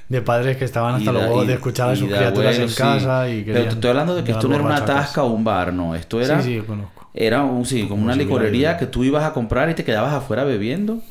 de 0.08 0.22
padres 0.22 0.56
que 0.56 0.64
estaban 0.64 0.94
hasta 0.96 1.10
Y 1.10 1.14
los 1.14 1.46
de- 1.46 1.52
escuchar 1.54 1.90
a 1.90 1.96
sus 1.96 2.08
criaturas 2.08 2.58
en 2.58 2.68
sí. 2.70 2.76
casa 2.76 3.28
y 3.28 3.42
Pero 3.44 3.64
te 3.64 3.68
estoy 3.68 3.90
hablando 3.90 4.14
de 4.16 4.24
que 4.24 4.32
esto 4.32 4.48
no 4.48 4.54
era 4.54 4.64
una 4.64 4.84
tasca 4.84 5.22
o 5.22 5.28
un 5.32 5.44
bar, 5.44 5.72
no. 5.72 5.94
Esto 5.94 6.20
era, 6.20 6.40
Sí, 6.42 6.58
sí, 6.60 6.66
conozco. 6.66 7.08
era 7.12 7.42
un, 7.42 7.66
sí, 7.66 7.80
como, 7.82 7.90
Como 7.90 8.04
una 8.04 8.14
si 8.14 8.20
licorería 8.20 8.78
que 8.78 8.86
tú 8.86 9.04
ibas 9.04 9.24
a 9.24 9.32
comprar 9.34 9.68
y 9.68 9.74
te 9.74 9.84
quedabas 9.84 10.14
afuera 10.14 10.44
bebiendo. 10.44 11.02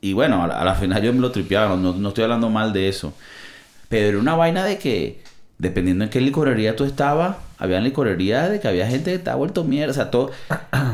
Y 0.00 0.12
bueno, 0.12 0.42
a 0.42 0.48
la, 0.48 0.60
a 0.60 0.64
la 0.64 0.74
final 0.74 1.00
yo 1.02 1.12
me 1.12 1.20
lo 1.20 1.30
tripeaba, 1.30 1.76
no, 1.76 1.92
no 1.94 2.08
estoy 2.08 2.24
hablando 2.24 2.50
mal 2.50 2.72
de 2.72 2.88
eso. 2.88 3.14
Pero 3.88 4.08
era 4.08 4.18
una 4.18 4.34
vaina 4.34 4.64
de 4.64 4.78
que, 4.78 5.22
dependiendo 5.58 6.04
en 6.04 6.10
qué 6.10 6.20
licorería 6.20 6.76
tú 6.76 6.84
estabas, 6.84 7.36
había 7.58 7.80
licorería 7.80 8.48
de 8.48 8.60
que 8.60 8.68
había 8.68 8.86
gente 8.86 9.10
que 9.10 9.16
estaba 9.16 9.36
vuelto 9.36 9.64
mierda, 9.64 9.90
o 9.90 9.94
sea, 9.94 10.10
todo. 10.10 10.30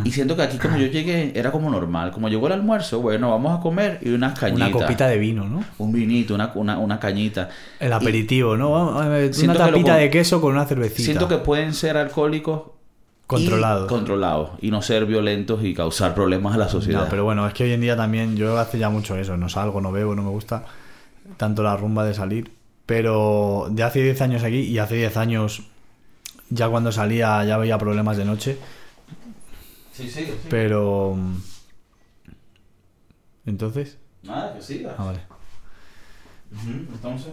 Y 0.05 0.12
siento 0.12 0.37
que 0.37 0.42
aquí 0.42 0.59
cuando 0.59 0.79
yo 0.79 0.87
llegué 0.87 1.33
era 1.35 1.51
como 1.51 1.70
normal. 1.70 2.12
Como 2.12 2.29
llegó 2.29 2.46
el 2.46 2.53
almuerzo, 2.55 3.01
bueno, 3.01 3.31
vamos 3.31 3.59
a 3.59 3.61
comer 3.61 3.98
y 4.03 4.11
unas 4.11 4.38
cañitas. 4.38 4.68
Una 4.68 4.79
copita 4.81 5.09
de 5.09 5.18
vino, 5.18 5.48
¿no? 5.48 5.64
Un 5.79 5.92
vinito, 5.92 6.35
una, 6.35 6.53
una, 6.55 6.79
una 6.79 7.01
cañita. 7.01 7.48
El 7.81 7.92
aperitivo, 7.92 8.57
¿no? 8.57 8.98
Una 8.98 9.31
que 9.31 9.46
lo 9.46 9.55
tapita 9.55 9.96
de 9.96 10.11
queso 10.11 10.40
con 10.40 10.53
una 10.53 10.64
cervecita. 10.64 11.05
Siento 11.05 11.29
que 11.29 11.38
pueden 11.38 11.75
ser 11.75 11.96
alcohólicos 11.96 12.62
Controlados. 13.27 13.88
Controlados. 13.88 14.51
Y 14.61 14.70
no 14.70 14.83
ser 14.83 15.07
violentos 15.07 15.64
y 15.64 15.72
causar 15.72 16.14
problemas 16.14 16.55
a 16.55 16.59
la 16.59 16.68
sociedad. 16.68 17.05
No, 17.05 17.09
pero 17.09 17.25
bueno, 17.25 17.46
es 17.46 17.55
que 17.55 17.64
hoy 17.64 17.72
en 17.72 17.81
día 17.81 17.96
también 17.96 18.37
yo 18.37 18.59
hace 18.59 18.79
ya 18.79 18.90
mucho 18.90 19.16
eso. 19.16 19.37
No 19.38 19.48
salgo, 19.48 19.81
no 19.81 19.90
bebo, 19.90 20.14
no 20.14 20.22
me 20.22 20.29
gusta 20.29 20.64
tanto 21.38 21.62
la 21.62 21.77
rumba 21.77 22.05
de 22.05 22.12
salir. 22.12 22.51
Pero 22.92 23.68
de 23.70 23.85
hace 23.85 24.02
10 24.02 24.20
años 24.20 24.44
aquí 24.44 24.59
y 24.59 24.78
hace 24.78 24.96
10 24.96 25.16
años 25.16 25.62
ya 26.50 26.68
cuando 26.68 26.92
salía 26.92 27.42
ya 27.42 27.57
veía 27.57 27.78
problemas 27.78 28.18
de 28.18 28.26
noche. 28.26 28.59
Sí, 29.94 30.11
sí, 30.11 30.26
sí. 30.26 30.35
Pero... 30.50 31.16
Entonces... 33.46 33.96
Nada, 34.22 34.52
que 34.52 34.61
siga. 34.61 34.94
Ah, 34.98 35.05
vale. 35.05 35.20
Entonces. 36.92 37.33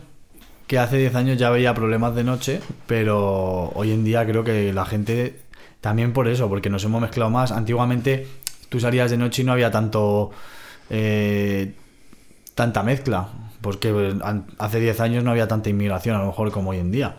que 0.66 0.80
hace 0.80 0.98
10 0.98 1.16
años 1.16 1.38
ya 1.38 1.50
veía 1.50 1.74
problemas 1.74 2.16
de 2.16 2.24
noche, 2.24 2.62
pero 2.88 3.72
hoy 3.76 3.92
en 3.92 4.06
día 4.06 4.26
creo 4.26 4.46
que 4.46 4.72
la 4.72 4.86
gente 4.86 5.42
también 5.82 6.14
por 6.14 6.30
eso, 6.30 6.48
porque 6.48 6.70
nos 6.70 6.86
hemos 6.86 7.02
mezclado 7.02 7.32
más. 7.32 7.52
Antiguamente 7.52 8.28
tú 8.70 8.80
salías 8.80 9.12
de 9.12 9.18
noche 9.18 9.42
y 9.42 9.46
no 9.46 9.52
había 9.52 9.72
tanto 9.72 10.32
eh, 10.90 11.74
tanta 12.56 12.82
mezcla, 12.82 13.28
porque 13.62 14.16
hace 14.58 14.80
10 14.80 15.00
años 15.02 15.24
no 15.24 15.32
había 15.32 15.48
tanta 15.48 15.70
inmigración 15.70 16.16
a 16.16 16.20
lo 16.20 16.28
mejor 16.28 16.52
como 16.52 16.72
hoy 16.72 16.78
en 16.78 16.92
día. 16.92 17.18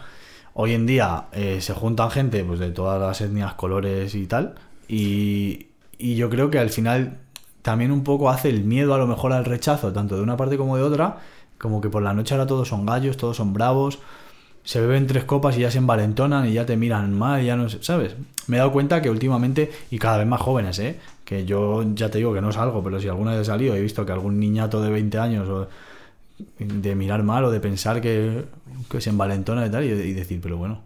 Hoy 0.54 0.74
en 0.74 0.86
día 0.86 1.26
eh, 1.32 1.60
se 1.60 1.74
juntan 1.74 2.10
gente 2.10 2.44
pues, 2.44 2.58
de 2.58 2.70
todas 2.70 3.00
las 3.00 3.20
etnias, 3.20 3.54
colores 3.54 4.14
y 4.14 4.26
tal, 4.26 4.54
y, 4.88 5.68
y 5.98 6.16
yo 6.16 6.28
creo 6.28 6.50
que 6.50 6.58
al 6.58 6.70
final 6.70 7.18
también 7.62 7.92
un 7.92 8.04
poco 8.04 8.30
hace 8.30 8.48
el 8.48 8.64
miedo 8.64 8.94
a 8.94 8.98
lo 8.98 9.06
mejor 9.06 9.32
al 9.32 9.44
rechazo, 9.44 9.92
tanto 9.92 10.16
de 10.16 10.22
una 10.22 10.36
parte 10.36 10.56
como 10.56 10.76
de 10.76 10.82
otra, 10.82 11.18
como 11.58 11.80
que 11.80 11.90
por 11.90 12.02
la 12.02 12.14
noche 12.14 12.34
ahora 12.34 12.46
todos 12.46 12.68
son 12.68 12.86
gallos, 12.86 13.16
todos 13.16 13.36
son 13.36 13.52
bravos, 13.52 13.98
se 14.64 14.80
beben 14.80 15.06
tres 15.06 15.24
copas 15.24 15.56
y 15.56 15.60
ya 15.60 15.70
se 15.70 15.78
envalentonan 15.78 16.46
y 16.48 16.52
ya 16.54 16.66
te 16.66 16.76
miran 16.76 17.16
mal, 17.16 17.44
ya 17.44 17.56
no 17.56 17.68
sé, 17.68 17.78
¿sabes? 17.82 18.16
Me 18.46 18.56
he 18.56 18.58
dado 18.58 18.72
cuenta 18.72 19.00
que 19.02 19.10
últimamente, 19.10 19.70
y 19.90 19.98
cada 19.98 20.18
vez 20.18 20.26
más 20.26 20.40
jóvenes, 20.40 20.78
¿eh? 20.78 20.98
Que 21.24 21.44
yo 21.44 21.84
ya 21.94 22.10
te 22.10 22.18
digo 22.18 22.34
que 22.34 22.40
no 22.40 22.52
salgo, 22.52 22.82
pero 22.82 23.00
si 23.00 23.08
alguna 23.08 23.32
vez 23.32 23.42
he 23.42 23.44
salido 23.44 23.74
he 23.74 23.80
visto 23.80 24.04
que 24.04 24.12
algún 24.12 24.38
niñato 24.38 24.82
de 24.82 24.90
20 24.90 25.18
años 25.18 25.48
o 25.48 25.68
de 26.58 26.94
mirar 26.94 27.22
mal 27.22 27.44
o 27.44 27.50
de 27.50 27.60
pensar 27.60 28.00
que, 28.00 28.44
que 28.90 29.00
se 29.00 29.10
envalentona 29.10 29.66
y 29.66 29.70
tal, 29.70 29.84
y, 29.84 29.88
y 29.88 30.12
decir, 30.12 30.40
pero 30.42 30.56
bueno, 30.56 30.82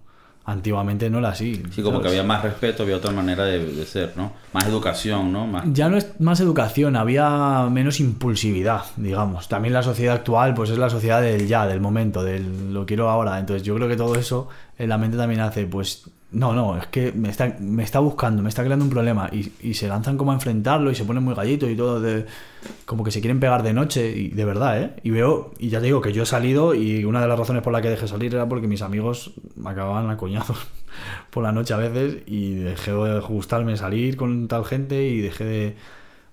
antiguamente 0.46 1.08
no 1.08 1.18
era 1.18 1.30
así. 1.30 1.62
Sí, 1.70 1.82
como 1.82 2.02
que 2.02 2.08
había 2.08 2.22
más 2.22 2.42
respeto, 2.42 2.82
había 2.82 2.96
otra 2.96 3.12
manera 3.12 3.44
de, 3.44 3.64
de 3.64 3.86
ser, 3.86 4.12
¿no? 4.16 4.32
Más 4.52 4.66
educación, 4.66 5.32
¿no? 5.32 5.46
Más... 5.46 5.64
Ya 5.72 5.88
no 5.88 5.96
es 5.96 6.20
más 6.20 6.38
educación, 6.40 6.96
había 6.96 7.66
menos 7.70 7.98
impulsividad, 8.00 8.82
digamos. 8.96 9.48
También 9.48 9.72
la 9.72 9.82
sociedad 9.82 10.16
actual, 10.16 10.54
pues 10.54 10.70
es 10.70 10.78
la 10.78 10.90
sociedad 10.90 11.22
del 11.22 11.46
ya, 11.46 11.66
del 11.66 11.80
momento, 11.80 12.22
del 12.22 12.74
lo 12.74 12.84
quiero 12.84 13.08
ahora. 13.08 13.38
Entonces 13.38 13.62
yo 13.62 13.74
creo 13.74 13.88
que 13.88 13.96
todo 13.96 14.16
eso 14.16 14.48
en 14.78 14.90
la 14.90 14.98
mente 14.98 15.16
también 15.16 15.40
hace, 15.40 15.64
pues 15.66 16.10
No, 16.34 16.52
no, 16.52 16.76
es 16.76 16.88
que 16.88 17.12
me 17.12 17.30
está, 17.30 17.56
me 17.60 17.84
está 17.84 18.00
buscando, 18.00 18.42
me 18.42 18.48
está 18.48 18.64
creando 18.64 18.84
un 18.84 18.90
problema. 18.90 19.30
Y, 19.32 19.74
se 19.74 19.86
lanzan 19.86 20.16
como 20.16 20.32
a 20.32 20.34
enfrentarlo 20.34 20.90
y 20.90 20.94
se 20.96 21.04
ponen 21.04 21.22
muy 21.22 21.34
gallitos 21.34 21.70
y 21.70 21.76
todo, 21.76 22.00
de, 22.00 22.26
como 22.84 23.04
que 23.04 23.12
se 23.12 23.20
quieren 23.20 23.38
pegar 23.38 23.62
de 23.62 23.72
noche, 23.72 24.10
y 24.10 24.30
de 24.30 24.44
verdad, 24.44 24.82
¿eh? 24.82 24.90
Y 25.04 25.10
veo, 25.10 25.52
y 25.58 25.68
ya 25.68 25.78
te 25.78 25.86
digo 25.86 26.00
que 26.00 26.12
yo 26.12 26.24
he 26.24 26.26
salido 26.26 26.74
y 26.74 27.04
una 27.04 27.20
de 27.20 27.28
las 27.28 27.38
razones 27.38 27.62
por 27.62 27.72
la 27.72 27.80
que 27.80 27.88
dejé 27.88 28.08
salir 28.08 28.34
era 28.34 28.48
porque 28.48 28.66
mis 28.66 28.82
amigos 28.82 29.32
me 29.54 29.70
acababan 29.70 30.10
a 30.10 30.16
coñazos 30.16 30.58
por 31.30 31.44
la 31.44 31.52
noche 31.52 31.72
a 31.74 31.76
veces 31.76 32.22
y 32.26 32.54
dejé 32.54 32.92
de 32.92 33.20
gustarme 33.20 33.76
salir 33.76 34.16
con 34.16 34.48
tal 34.48 34.64
gente 34.64 35.06
y 35.06 35.20
dejé 35.20 35.44
de, 35.44 35.76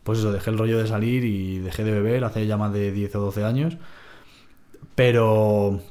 pues 0.03 0.19
eso, 0.19 0.31
dejé 0.31 0.49
el 0.49 0.57
rollo 0.57 0.79
de 0.79 0.87
salir 0.87 1.25
y 1.25 1.59
dejé 1.59 1.83
de 1.83 1.91
beber 1.91 2.23
hace 2.23 2.47
ya 2.47 2.57
más 2.57 2.73
de 2.73 2.91
10 2.91 3.15
o 3.15 3.21
12 3.21 3.43
años. 3.43 3.77
Pero 4.95 5.81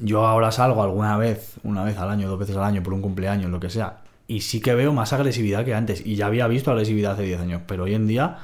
yo 0.00 0.26
ahora 0.26 0.52
salgo 0.52 0.82
alguna 0.82 1.16
vez, 1.16 1.54
una 1.64 1.84
vez 1.84 1.96
al 1.98 2.10
año, 2.10 2.28
dos 2.28 2.38
veces 2.38 2.56
al 2.56 2.64
año, 2.64 2.82
por 2.82 2.92
un 2.94 3.02
cumpleaños, 3.02 3.50
lo 3.50 3.60
que 3.60 3.70
sea, 3.70 3.98
y 4.28 4.40
sí 4.42 4.60
que 4.60 4.74
veo 4.74 4.92
más 4.92 5.12
agresividad 5.12 5.64
que 5.64 5.74
antes. 5.74 6.04
Y 6.06 6.16
ya 6.16 6.26
había 6.26 6.46
visto 6.46 6.70
agresividad 6.70 7.12
hace 7.12 7.22
10 7.24 7.40
años, 7.40 7.62
pero 7.66 7.84
hoy 7.84 7.94
en 7.94 8.06
día, 8.06 8.38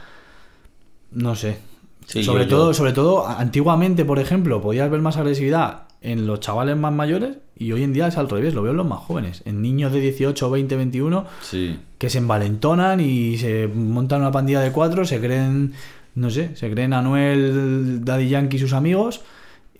no 1.12 1.34
sé. 1.34 1.58
Sí, 2.06 2.22
sobre, 2.22 2.44
yo- 2.44 2.50
todo, 2.50 2.70
yo- 2.70 2.74
sobre 2.74 2.92
todo, 2.92 3.26
antiguamente, 3.26 4.04
por 4.04 4.18
ejemplo, 4.18 4.60
podías 4.60 4.90
ver 4.90 5.00
más 5.00 5.16
agresividad 5.16 5.82
en 6.02 6.26
los 6.26 6.40
chavales 6.40 6.76
más 6.76 6.92
mayores 6.92 7.38
y 7.58 7.72
hoy 7.72 7.82
en 7.82 7.92
día 7.92 8.06
es 8.06 8.16
al 8.16 8.28
revés, 8.28 8.54
lo 8.54 8.62
veo 8.62 8.70
en 8.72 8.76
los 8.76 8.86
más 8.86 9.00
jóvenes. 9.00 9.42
En 9.44 9.60
niños 9.62 9.92
de 9.92 10.00
18, 10.00 10.50
20, 10.50 10.76
21 10.76 11.24
Sí. 11.42 11.78
que 11.98 12.10
se 12.10 12.18
envalentonan 12.18 13.00
y 13.00 13.38
se 13.38 13.66
montan 13.66 14.20
una 14.20 14.30
pandilla 14.30 14.60
de 14.60 14.70
cuatro, 14.72 15.04
se 15.04 15.18
creen, 15.20 15.72
no 16.14 16.30
sé, 16.30 16.54
se 16.54 16.70
creen 16.70 16.92
Anuel, 16.92 18.04
Daddy 18.04 18.28
Yankee 18.28 18.56
y 18.56 18.60
sus 18.60 18.72
amigos. 18.72 19.22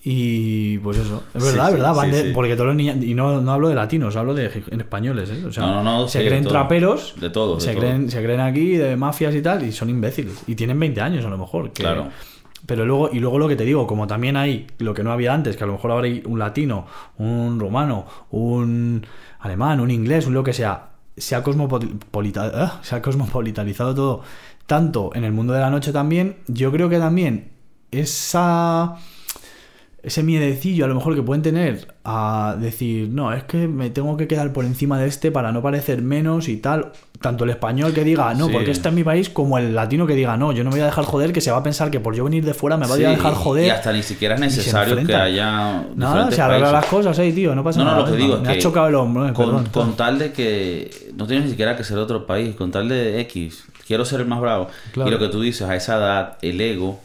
Y 0.09 0.79
pues 0.79 0.99
eso, 0.99 1.25
es 1.35 1.43
verdad, 1.45 1.65
sí, 1.67 1.71
es 1.73 1.79
verdad, 1.81 1.95
van 1.97 2.11
sí, 2.11 2.17
de- 2.17 2.23
sí. 2.27 2.31
porque 2.33 2.55
todos 2.55 2.69
los 2.69 2.77
niños, 2.77 2.97
y 3.03 3.13
no, 3.13 3.41
no 3.41 3.53
hablo 3.53 3.69
de 3.71 3.75
latinos, 3.75 4.15
hablo 4.15 4.35
de 4.35 4.63
en 4.71 4.81
españoles, 4.81 5.31
¿eh? 5.31 5.45
O 5.45 5.51
sea, 5.53 5.67
No, 5.67 5.83
no, 5.83 5.99
no, 6.03 6.07
se 6.09 6.21
de 6.21 6.27
creen 6.29 6.45
todo. 6.45 6.53
traperos, 6.53 7.15
De 7.21 7.29
todo, 7.29 7.57
de 7.57 7.61
se, 7.61 7.73
todo. 7.73 7.81
creen, 7.81 8.09
se 8.09 8.23
creen 8.23 8.39
aquí 8.39 8.77
de 8.77 8.95
mafias 8.97 9.35
y 9.35 9.43
tal, 9.43 9.65
y 9.65 9.73
son 9.73 9.91
imbéciles. 9.91 10.45
Y 10.47 10.55
tienen 10.55 10.79
20 10.79 11.01
años 11.01 11.25
a 11.25 11.29
lo 11.29 11.37
mejor. 11.37 11.73
que- 11.73 11.83
Claro. 11.83 12.07
Pero 12.67 12.87
luego, 12.87 13.11
y 13.13 13.19
luego 13.19 13.41
lo 13.41 13.49
que 13.49 13.57
te 13.57 13.65
digo, 13.65 13.85
como 13.89 14.07
también 14.07 14.37
hay 14.37 14.69
lo 14.79 14.95
que 14.95 15.03
no 15.03 15.11
había 15.11 15.35
antes, 15.35 15.57
que 15.57 15.65
a 15.65 15.67
lo 15.67 15.73
mejor 15.73 15.91
ahora 15.91 16.07
hay 16.07 16.23
un 16.25 16.39
latino, 16.39 16.87
un 17.19 17.59
romano, 17.59 18.07
un 18.31 19.05
alemán, 19.41 19.81
un 19.81 19.91
inglés, 19.91 20.27
un 20.29 20.35
lo 20.35 20.45
que 20.45 20.53
sea, 20.53 20.91
se 21.17 21.35
ha, 21.35 21.43
cosmopolita- 21.43 22.53
ah, 22.55 22.79
se 22.83 22.95
ha 22.95 23.03
cosmopolitalizado 23.03 23.93
todo 23.93 24.23
tanto 24.67 25.11
en 25.15 25.25
el 25.25 25.33
mundo 25.33 25.53
de 25.53 25.59
la 25.61 25.71
noche 25.71 25.93
también, 25.93 26.37
yo 26.47 26.71
creo 26.71 26.89
que 26.89 26.99
también 27.01 27.51
esa 27.91 28.97
ese 30.07 30.23
miedecillo 30.23 30.85
a 30.85 30.89
lo 30.89 30.95
mejor 30.95 31.17
que 31.17 31.23
pueden 31.23 31.43
tener 31.43 31.89
a 32.05 32.57
decir, 32.61 33.09
no, 33.11 33.33
es 33.33 33.43
que 33.43 33.67
me 33.67 33.91
tengo 33.91 34.17
que 34.17 34.29
quedar 34.29 34.53
por 34.53 34.65
encima 34.65 35.01
de 35.01 35.09
este 35.09 35.33
para 35.33 35.51
no 35.51 35.61
parecer 35.63 36.01
menos 36.01 36.49
y 36.49 36.57
tal. 36.59 36.93
Tanto 37.21 37.43
el 37.45 37.51
español 37.51 37.93
que 37.93 38.05
diga, 38.05 38.33
no, 38.35 38.47
Sí. 38.47 38.53
porque 38.53 38.71
este 38.71 38.89
es 38.89 38.95
mi 38.95 39.03
país, 39.03 39.29
como 39.31 39.59
el 39.59 39.75
latino 39.75 40.07
que 40.07 40.15
diga, 40.15 40.37
no, 40.37 40.53
yo 40.53 40.63
no 40.63 40.71
me 40.71 40.77
voy 40.77 40.83
a 40.83 40.87
dejar 40.87 41.05
joder, 41.07 41.33
que 41.33 41.41
se 41.41 41.51
va 41.51 41.57
a 41.57 41.63
pensar 41.65 41.91
que 41.91 41.99
por 41.99 42.15
yo 42.15 42.23
venir 42.25 42.45
de 42.45 42.55
fuera 42.55 42.77
me 42.77 42.87
va 42.87 42.95
Sí, 42.95 43.05
a 43.05 43.11
dejar 43.11 43.35
joder. 43.35 43.67
Y 43.67 43.71
hasta 43.71 43.93
ni 43.93 44.03
siquiera 44.05 44.35
es 44.37 44.41
necesario 44.41 45.05
que 45.05 45.15
haya. 45.15 45.87
Nada, 45.97 46.31
se 46.31 46.41
arreglan 46.41 46.73
las 46.73 46.87
cosas, 46.87 47.19
eh, 47.19 47.33
tío, 47.33 47.55
no 47.57 47.65
pasa 47.65 47.81
No, 47.81 47.87
no, 47.87 47.91
nada. 47.93 48.05
lo 48.07 48.13
que 48.13 48.17
digo 48.23 48.35
es 48.37 48.41
me 48.43 48.47
que 48.49 48.53
ha 48.55 48.59
chocado 48.59 48.87
el 48.89 48.95
hombro, 48.95 49.29
eh, 49.29 49.33
con, 49.33 49.47
perdón. 49.47 49.67
con 49.73 49.97
tal 49.97 50.19
de 50.21 50.33
que 50.33 51.13
no 51.17 51.27
tienes 51.27 51.47
ni 51.47 51.51
siquiera 51.51 51.75
que 51.77 51.83
ser 51.83 51.97
de 51.97 52.03
otro 52.03 52.27
país, 52.27 52.55
con 52.55 52.71
tal 52.71 52.89
de 52.89 53.19
X, 53.23 53.65
quiero 53.87 54.05
ser 54.05 54.21
el 54.21 54.27
más 54.27 54.41
bravo. 54.41 54.69
Claro. 54.93 55.09
Y 55.11 55.13
lo 55.13 55.19
que 55.19 55.29
tú 55.29 55.41
dices, 55.41 55.63
a 55.69 55.75
esa 55.75 55.97
edad, 55.97 56.37
el 56.43 56.61
ego, 56.61 57.01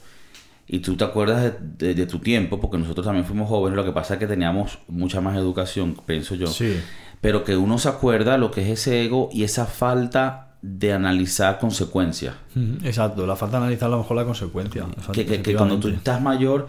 y 0.74 0.80
tú 0.80 0.96
te 0.96 1.04
acuerdas 1.04 1.44
de, 1.44 1.88
de- 1.88 1.94
de 1.96 2.06
tu 2.08 2.20
tiempo, 2.20 2.60
porque 2.62 2.78
nosotros 2.78 3.06
también 3.06 3.26
fuimos 3.26 3.50
jóvenes, 3.50 3.76
lo 3.76 3.84
que 3.84 3.92
pasa 3.92 4.14
es 4.14 4.20
que 4.22 4.28
teníamos 4.28 4.80
mucha 4.88 5.20
más 5.20 5.36
educación, 5.36 5.98
pienso 6.06 6.34
yo. 6.36 6.48
Sí. 6.48 6.80
Pero 7.20 7.44
que 7.44 7.58
uno 7.58 7.78
se 7.78 7.90
acuerda 7.90 8.38
lo 8.38 8.50
que 8.52 8.62
es 8.64 8.70
ese 8.80 9.04
ego 9.04 9.30
y 9.34 9.44
esa 9.44 9.66
falta 9.66 10.56
de 10.62 10.94
analizar 10.94 11.60
consecuencias. 11.60 12.36
Exacto, 12.84 13.28
la 13.28 13.36
falta 13.36 13.58
de 13.58 13.64
analizar 13.66 13.88
a 13.88 13.92
lo 13.92 13.98
mejor 13.98 14.16
la 14.18 14.26
consecuencia. 14.26 14.86
que, 15.12 15.26
que- 15.26 15.42
que 15.44 15.56
cuando 15.56 15.78
tú 15.80 15.90
estás 15.90 16.22
mayor, 16.22 16.68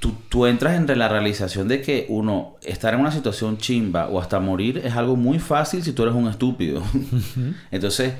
tú, 0.00 0.14
tú 0.28 0.46
entras 0.46 0.74
en 0.74 0.98
la 0.98 1.08
realización 1.08 1.68
de 1.68 1.80
que 1.82 2.06
uno, 2.08 2.56
estar 2.62 2.94
en 2.94 3.00
una 3.00 3.12
situación 3.12 3.58
chimba 3.58 4.08
o 4.08 4.20
hasta 4.20 4.40
morir 4.40 4.82
es 4.84 4.94
algo 4.96 5.16
muy 5.16 5.38
fácil 5.38 5.82
si 5.82 5.92
tú 5.92 6.02
eres 6.02 6.14
un 6.14 6.28
estúpido. 6.28 6.82
Entonces, 7.70 8.14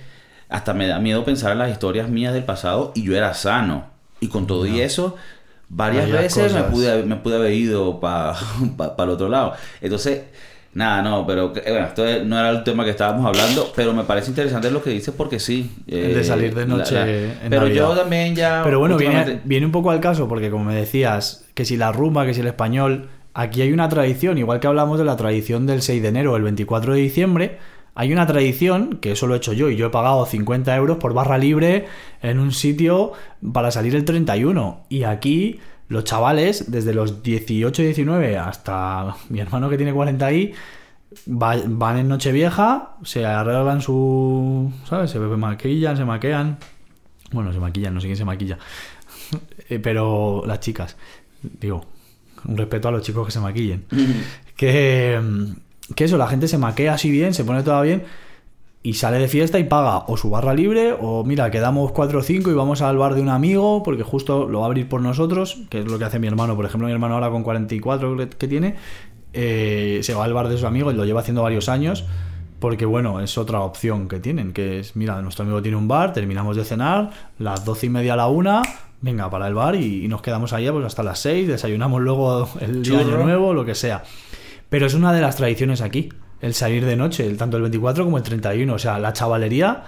hasta 0.48 0.72
me 0.74 0.86
da 0.86 0.98
miedo 0.98 1.24
pensar 1.24 1.52
en 1.52 1.58
las 1.58 1.70
historias 1.70 2.08
mías 2.08 2.32
del 2.32 2.44
pasado 2.44 2.92
y 2.94 3.02
yo 3.02 3.16
era 3.16 3.34
sano. 3.34 3.97
Y 4.20 4.28
con 4.28 4.46
todo 4.46 4.66
y 4.66 4.80
eso, 4.80 5.14
varias 5.68 6.10
Varias 6.10 6.22
veces 6.36 6.52
me 6.54 6.62
pude, 6.64 7.02
me 7.04 7.16
pude 7.16 7.36
haber 7.36 7.52
ido 7.52 8.00
para 8.00 8.34
el 8.98 9.10
otro 9.10 9.28
lado. 9.28 9.52
Entonces, 9.80 10.22
nada, 10.74 11.02
no, 11.02 11.26
pero 11.26 11.52
que- 11.52 11.60
bueno, 11.62 11.86
esto 11.86 12.04
no 12.24 12.38
era 12.38 12.50
el 12.50 12.64
tema 12.64 12.84
que 12.84 12.90
estábamos 12.90 13.24
hablando, 13.26 13.72
pero 13.76 13.92
me 13.92 14.04
parece 14.04 14.30
interesante 14.30 14.70
lo 14.70 14.82
que 14.82 14.90
dices 14.90 15.14
porque 15.16 15.38
sí. 15.38 15.70
El 15.86 16.14
de 16.14 16.20
eh, 16.20 16.24
salir 16.24 16.54
de 16.54 16.66
noche 16.66 16.94
la- 16.94 17.06
en 17.44 17.50
pero 17.50 17.68
yo 17.68 17.90
también 17.94 18.34
ya... 18.34 18.62
Pero 18.64 18.78
bueno, 18.80 18.96
viene, 18.96 19.40
viene 19.44 19.66
un 19.66 19.72
poco 19.72 19.90
al 19.90 20.00
caso, 20.00 20.26
porque 20.28 20.50
como 20.50 20.64
me 20.64 20.74
decías, 20.74 21.44
que 21.54 21.64
si 21.64 21.76
la 21.76 21.92
rumba, 21.92 22.26
que 22.26 22.34
si 22.34 22.40
el 22.40 22.46
español, 22.48 23.08
aquí 23.34 23.62
hay 23.62 23.72
una 23.72 23.88
tradición, 23.88 24.36
igual 24.38 24.58
que 24.60 24.66
hablamos 24.66 24.98
de 24.98 25.04
la 25.04 25.16
tradición 25.16 25.66
del 25.66 25.82
6 25.82 26.02
de 26.02 26.08
enero 26.08 26.32
o 26.32 26.36
el 26.36 26.42
24 26.42 26.94
de 26.94 27.00
diciembre, 27.00 27.58
hay 28.00 28.12
una 28.12 28.26
tradición, 28.26 28.98
que 29.00 29.12
eso 29.12 29.26
lo 29.26 29.34
he 29.34 29.38
hecho 29.38 29.52
yo, 29.52 29.68
y 29.70 29.76
yo 29.76 29.86
he 29.86 29.90
pagado 29.90 30.24
50 30.24 30.74
euros 30.76 30.98
por 30.98 31.12
barra 31.14 31.36
libre 31.36 31.86
en 32.22 32.38
un 32.38 32.52
sitio 32.52 33.12
para 33.52 33.70
salir 33.72 33.94
el 33.96 34.04
31. 34.04 34.84
Y 34.88 35.02
aquí 35.02 35.58
los 35.88 36.04
chavales, 36.04 36.70
desde 36.70 36.94
los 36.94 37.22
18 37.24 37.82
y 37.82 37.84
19 37.86 38.38
hasta 38.38 39.16
mi 39.30 39.40
hermano 39.40 39.68
que 39.68 39.76
tiene 39.76 39.92
40 39.92 40.24
ahí, 40.24 40.52
va- 41.26 41.56
van 41.66 41.98
en 41.98 42.08
Nochevieja, 42.08 42.96
se 43.02 43.26
arreglan 43.26 43.80
su. 43.80 44.72
¿Sabes? 44.88 45.10
Se 45.10 45.18
maquillan, 45.18 45.96
se 45.96 46.04
maquean. 46.04 46.58
Bueno, 47.32 47.52
se 47.52 47.58
maquillan, 47.58 47.94
no 47.94 48.00
sé 48.00 48.06
quién 48.06 48.16
se 48.16 48.24
maquilla. 48.24 48.58
Eh, 49.70 49.78
Pero 49.80 50.44
las 50.46 50.60
chicas, 50.60 50.96
digo, 51.42 51.84
un 52.46 52.56
respeto 52.56 52.88
a 52.88 52.90
los 52.90 53.02
chicos 53.02 53.26
que 53.26 53.32
se 53.32 53.40
maquillen. 53.40 53.84
que, 54.56 55.20
mm, 55.20 55.52
que 55.94 56.04
eso, 56.04 56.16
la 56.18 56.26
gente 56.28 56.48
se 56.48 56.58
maquea 56.58 56.94
así 56.94 57.10
bien, 57.10 57.34
se 57.34 57.44
pone 57.44 57.62
toda 57.62 57.80
bien 57.82 58.04
y 58.82 58.94
sale 58.94 59.18
de 59.18 59.26
fiesta 59.28 59.58
y 59.58 59.64
paga 59.64 60.04
o 60.06 60.16
su 60.16 60.30
barra 60.30 60.54
libre 60.54 60.94
o 61.00 61.24
mira, 61.24 61.50
quedamos 61.50 61.90
4 61.92 62.20
o 62.20 62.22
5 62.22 62.50
y 62.50 62.54
vamos 62.54 62.80
al 62.80 62.96
bar 62.96 63.14
de 63.14 63.20
un 63.22 63.28
amigo 63.28 63.82
porque 63.82 64.02
justo 64.04 64.46
lo 64.48 64.60
va 64.60 64.66
a 64.66 64.68
abrir 64.68 64.88
por 64.88 65.00
nosotros, 65.00 65.58
que 65.70 65.80
es 65.80 65.86
lo 65.86 65.98
que 65.98 66.04
hace 66.04 66.18
mi 66.18 66.26
hermano. 66.28 66.54
Por 66.56 66.64
ejemplo, 66.64 66.86
mi 66.86 66.92
hermano 66.92 67.14
ahora 67.14 67.30
con 67.30 67.42
44 67.42 68.16
que- 68.16 68.28
que 68.28 68.48
tiene, 68.48 68.76
eh, 69.32 70.00
se 70.02 70.14
va 70.14 70.24
al 70.24 70.32
bar 70.32 70.48
de 70.48 70.56
su 70.58 70.66
amigo 70.66 70.90
y 70.90 70.94
lo 70.94 71.04
lleva 71.04 71.20
haciendo 71.20 71.42
varios 71.42 71.68
años. 71.68 72.04
Porque 72.60 72.86
bueno, 72.86 73.20
es 73.20 73.38
otra 73.38 73.60
opción 73.60 74.08
que 74.08 74.18
tienen, 74.18 74.52
que 74.52 74.80
es, 74.80 74.96
mira, 74.96 75.22
nuestro 75.22 75.44
amigo 75.44 75.62
tiene 75.62 75.76
un 75.76 75.86
bar, 75.86 76.12
terminamos 76.12 76.56
de 76.56 76.64
cenar, 76.64 77.10
las 77.38 77.64
doce 77.64 77.86
y 77.86 77.88
media 77.88 78.14
a 78.14 78.16
la 78.16 78.26
una, 78.26 78.62
venga, 79.00 79.30
para 79.30 79.46
el 79.46 79.54
bar 79.54 79.76
y, 79.76 80.04
y 80.04 80.08
nos 80.08 80.22
quedamos 80.22 80.52
allá 80.52 80.72
pues 80.72 80.84
hasta 80.84 81.04
las 81.04 81.20
seis, 81.20 81.46
desayunamos 81.46 82.00
luego 82.00 82.48
el 82.60 82.82
día 82.82 82.98
año 82.98 83.16
nuevo, 83.24 83.54
lo 83.54 83.64
que 83.64 83.76
sea. 83.76 84.02
Pero 84.68 84.86
es 84.86 84.94
una 84.94 85.12
de 85.12 85.20
las 85.20 85.36
tradiciones 85.36 85.80
aquí, 85.80 86.10
el 86.40 86.54
salir 86.54 86.84
de 86.84 86.96
noche, 86.96 87.26
el, 87.26 87.36
tanto 87.36 87.56
el 87.56 87.62
24 87.62 88.04
como 88.04 88.18
el 88.18 88.22
31. 88.22 88.72
O 88.72 88.78
sea, 88.78 88.98
la 88.98 89.12
chavalería, 89.12 89.84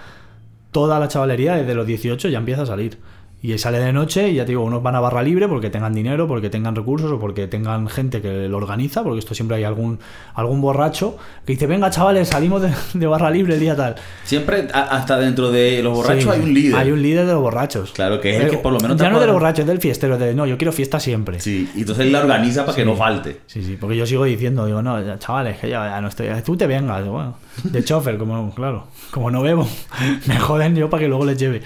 toda 0.71 0.99
la 0.99 1.07
chavalería 1.07 1.55
desde 1.55 1.75
los 1.75 1.85
18 1.85 2.29
ya 2.29 2.37
empieza 2.37 2.63
a 2.63 2.65
salir. 2.65 2.97
Y 3.43 3.57
sale 3.57 3.79
de 3.79 3.91
noche 3.91 4.29
y 4.29 4.35
ya 4.35 4.45
te 4.45 4.51
digo, 4.51 4.63
unos 4.63 4.83
van 4.83 4.95
a 4.95 4.99
barra 4.99 5.23
libre 5.23 5.47
porque 5.47 5.71
tengan 5.71 5.93
dinero, 5.95 6.27
porque 6.27 6.51
tengan 6.51 6.75
recursos 6.75 7.11
o 7.11 7.19
porque 7.19 7.47
tengan 7.47 7.87
gente 7.89 8.21
que 8.21 8.47
lo 8.47 8.57
organiza, 8.57 9.01
porque 9.01 9.17
esto 9.17 9.33
siempre 9.33 9.57
hay 9.57 9.63
algún, 9.63 9.97
algún 10.35 10.61
borracho 10.61 11.17
que 11.43 11.53
dice, 11.53 11.65
venga 11.65 11.89
chavales, 11.89 12.27
salimos 12.27 12.61
de, 12.61 12.71
de 12.93 13.07
barra 13.07 13.31
libre 13.31 13.55
el 13.55 13.59
día 13.59 13.75
tal. 13.75 13.95
Siempre, 14.25 14.67
a- 14.71 14.81
hasta 14.95 15.17
dentro 15.17 15.49
de 15.49 15.81
los 15.81 15.91
borrachos 15.97 16.23
Sí, 16.23 16.29
hay 16.29 16.39
un 16.41 16.53
líder. 16.53 16.75
Hay 16.79 16.91
un 16.91 17.01
líder 17.01 17.25
de 17.25 17.33
los 17.33 17.41
borrachos. 17.41 17.91
Claro, 17.93 18.21
que 18.21 18.29
es 18.37 18.43
el 18.43 18.49
que 18.51 18.57
por 18.59 18.73
lo 18.73 18.79
menos 18.79 18.97
Ya 18.97 19.09
no 19.09 19.19
de 19.19 19.25
los 19.25 19.33
borrachos, 19.33 19.61
es 19.61 19.67
del 19.67 19.79
fiestero, 19.79 20.19
de 20.19 20.35
no, 20.35 20.45
yo 20.45 20.55
quiero 20.59 20.71
fiesta 20.71 20.99
siempre. 20.99 21.39
Sí, 21.39 21.67
y 21.75 21.79
entonces 21.79 22.05
él 22.05 22.11
la 22.11 22.19
organiza 22.19 22.63
para 22.63 22.75
que 22.75 22.85
no 22.85 22.95
falte. 22.95 23.41
Sí, 23.47 23.63
sí, 23.63 23.75
porque 23.81 23.97
yo 23.97 24.05
sigo 24.05 24.23
diciendo, 24.25 24.67
digo, 24.67 24.83
no, 24.83 25.17
chavales, 25.17 25.57
que 25.57 25.67
ya, 25.67 25.89
ya 25.89 25.99
no 25.99 26.09
estoy. 26.09 26.27
Tú 26.45 26.55
te 26.57 26.67
vengas, 26.67 27.03
bueno, 27.07 27.37
de 27.63 27.83
chofer, 27.83 28.19
como, 28.19 28.53
claro, 28.53 28.85
como 29.09 29.31
no 29.31 29.41
bebo, 29.41 29.67
me 30.27 30.37
joden 30.37 30.75
yo 30.75 30.91
para 30.91 31.01
que 31.01 31.07
luego 31.07 31.25
les 31.25 31.39
lleve. 31.39 31.63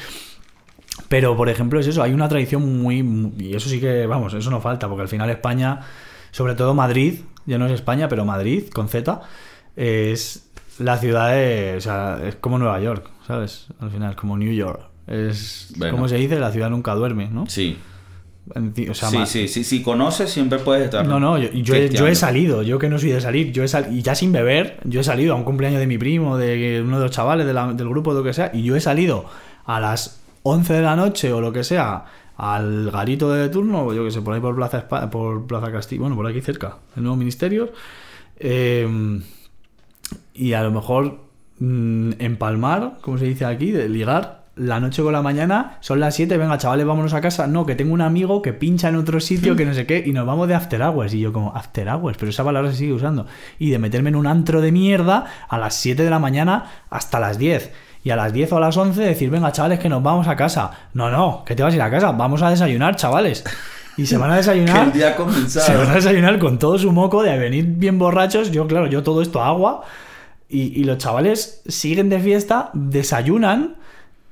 Pero, 1.10 1.36
por 1.38 1.50
ejemplo, 1.50 1.80
es 1.80 1.88
eso, 1.88 2.02
hay 2.04 2.14
una 2.14 2.28
tradición 2.28 2.82
muy, 2.82 3.04
muy- 3.04 3.32
Y 3.40 3.56
eso 3.56 3.70
sí 3.70 3.80
que, 3.80 4.08
vamos, 4.08 4.34
eso 4.34 4.50
no 4.50 4.60
falta, 4.62 4.88
porque 4.88 5.04
al 5.04 5.08
final 5.08 5.30
España, 5.30 5.82
sobre 6.32 6.56
todo 6.56 6.74
Madrid, 6.74 7.20
ya 7.46 7.58
no 7.58 7.68
es 7.68 7.72
España, 7.74 8.08
pero 8.10 8.26
Madrid, 8.26 8.64
con 8.74 8.88
Z, 8.90 9.22
es 9.76 10.50
la 10.80 10.98
ciudad 10.98 11.32
de. 11.34 11.76
O 11.78 11.82
sea, 11.82 12.20
es 12.26 12.36
como 12.36 12.58
Nueva 12.58 12.80
York, 12.80 13.10
¿sabes? 13.28 13.68
Al 13.80 13.92
final, 13.92 14.16
como 14.16 14.38
New 14.38 14.54
York. 14.54 14.82
Es. 15.08 15.74
Bueno. 15.78 15.94
¿Cómo 15.96 16.08
se 16.08 16.16
dice? 16.16 16.40
La 16.40 16.52
ciudad 16.52 16.70
nunca 16.70 16.94
duerme, 16.96 17.30
¿no? 17.30 17.46
Sí. 17.48 17.78
O 18.90 18.94
sea, 18.94 19.10
sí, 19.10 19.26
sí, 19.26 19.48
sí. 19.48 19.64
Si 19.64 19.82
conoces, 19.82 20.30
siempre 20.30 20.60
puedes 20.60 20.86
estar. 20.86 21.06
no, 21.06 21.20
no, 21.20 21.38
yo, 21.40 21.50
yo 21.50 21.56
he, 21.56 21.62
yo 21.62 21.74
fiesteando. 21.74 22.08
he 22.08 22.16
salido, 22.16 22.62
yo 22.62 22.78
que 22.78 22.90
no 22.90 23.00
soy 23.00 23.10
de 23.10 23.20
salir, 23.20 23.52
yo 23.52 23.64
he 23.64 23.68
sal- 23.68 23.88
y 23.92 24.04
ya 24.04 24.14
sin 24.14 24.32
beber, 24.32 24.80
yo 24.84 25.02
he 25.02 25.04
salido 25.04 25.34
a 25.34 25.36
un 25.36 25.44
cumpleaños 25.44 25.80
de 25.80 25.88
mi 25.88 25.98
primo, 25.98 26.38
de 26.38 26.82
uno 26.86 27.00
de 27.00 27.06
los 27.06 27.12
chavales 27.12 27.48
de 27.48 27.54
la- 27.54 27.74
del 27.74 27.90
grupo, 27.90 28.14
lo 28.14 28.24
que 28.24 28.34
sea, 28.34 28.52
y 28.54 28.62
yo 28.62 28.76
he 28.76 28.82
salido 28.82 29.26
a 29.66 29.80
las 29.80 30.22
11 30.48 30.74
de 30.74 30.82
la 30.82 30.96
noche 30.96 31.34
o 31.34 31.42
lo 31.42 31.52
que 31.52 31.64
sea 31.64 32.06
al 32.38 32.92
garito 32.92 33.32
de 33.32 33.50
turno, 33.50 33.94
yo 33.94 34.04
que 34.04 34.12
sé, 34.12 34.22
por 34.22 34.36
ahí 34.36 34.42
por 34.42 34.56
Plaza, 34.56 34.88
por 35.10 35.48
Plaza 35.48 35.72
Castillo, 35.72 36.02
bueno, 36.02 36.16
por 36.16 36.28
aquí 36.28 36.42
cerca, 36.42 36.78
el 36.96 37.04
nuevo 37.04 37.16
ministerio, 37.16 37.72
eh, 38.38 38.88
y 40.36 40.54
a 40.54 40.62
lo 40.64 40.72
mejor 40.72 41.20
mm, 41.60 42.12
empalmar, 42.20 42.98
como 43.02 43.18
se 43.18 43.26
dice 43.26 43.46
aquí, 43.46 43.72
de 43.72 43.90
ligar 43.90 44.46
la 44.56 44.80
noche 44.80 45.02
con 45.02 45.14
la 45.14 45.22
mañana, 45.22 45.78
son 45.82 46.00
las 46.00 46.16
7, 46.16 46.38
venga 46.38 46.58
chavales, 46.58 46.86
vámonos 46.86 47.14
a 47.14 47.22
casa. 47.22 47.48
No, 47.48 47.66
que 47.66 47.76
tengo 47.76 47.94
un 47.94 48.02
amigo 48.02 48.42
que 48.42 48.54
pincha 48.54 48.90
en 48.90 48.96
otro 48.96 49.20
sitio, 49.20 49.56
que 49.56 49.66
no 49.66 49.74
sé 49.74 49.86
qué, 49.86 50.04
y 50.06 50.14
nos 50.14 50.26
vamos 50.26 50.48
de 50.48 50.56
after 50.56 50.82
hours. 50.82 51.14
Y 51.14 51.20
yo 51.20 51.34
como, 51.34 51.56
after 51.56 51.88
hours, 51.90 52.18
pero 52.18 52.30
esa 52.30 52.44
palabra 52.44 52.72
se 52.72 52.78
sigue 52.78 52.94
usando. 52.94 53.28
Y 53.60 53.70
de 53.70 53.80
meterme 53.80 54.10
en 54.10 54.16
un 54.16 54.28
antro 54.28 54.62
de 54.62 54.72
mierda 54.72 55.26
a 55.50 55.58
las 55.58 55.76
7 55.76 56.04
de 56.04 56.10
la 56.10 56.20
mañana 56.20 56.72
hasta 56.90 57.20
las 57.20 57.38
10. 57.38 57.72
Y 58.06 58.12
a 58.12 58.16
las 58.16 58.32
10 58.32 58.54
o 58.54 58.58
a 58.58 58.60
las 58.62 58.78
11 58.78 59.02
decir, 59.02 59.30
venga 59.30 59.52
chavales, 59.52 59.80
que 59.80 59.90
nos 59.90 60.02
vamos 60.02 60.28
a 60.28 60.36
casa. 60.38 60.72
No, 60.94 61.10
no, 61.10 61.44
que 61.44 61.56
te 61.56 61.64
vas 61.64 61.74
a 61.74 61.76
ir 61.76 61.82
a 61.82 61.90
casa, 61.92 62.12
vamos 62.14 62.42
a 62.44 62.50
desayunar, 62.52 62.96
chavales. 62.96 63.44
Y 63.98 64.06
se 64.06 64.16
van 64.18 64.30
a 64.30 64.34
Que 64.36 64.38
desayunar. 64.42 64.86
el 64.88 64.94
día 64.94 65.08
ha 65.10 65.14
Se 65.14 65.18
van 65.24 65.28
comenzado. 65.34 65.90
a 65.90 65.96
desayunar 65.96 66.40
con 66.40 66.60
todo 66.60 66.78
su 66.78 66.92
moco 66.92 67.24
de 67.24 67.38
venir 67.38 67.66
bien 67.66 67.98
borrachos. 68.00 68.52
Yo, 68.52 68.68
claro, 68.68 68.88
yo 68.88 69.04
todo 69.04 69.22
esto 69.22 69.42
agua. 69.42 69.84
Y, 70.48 70.80
y 70.80 70.84
los 70.84 71.00
chavales 71.00 71.64
siguen 71.68 72.10
de 72.10 72.20
fiesta, 72.20 72.70
desayunan 72.74 73.76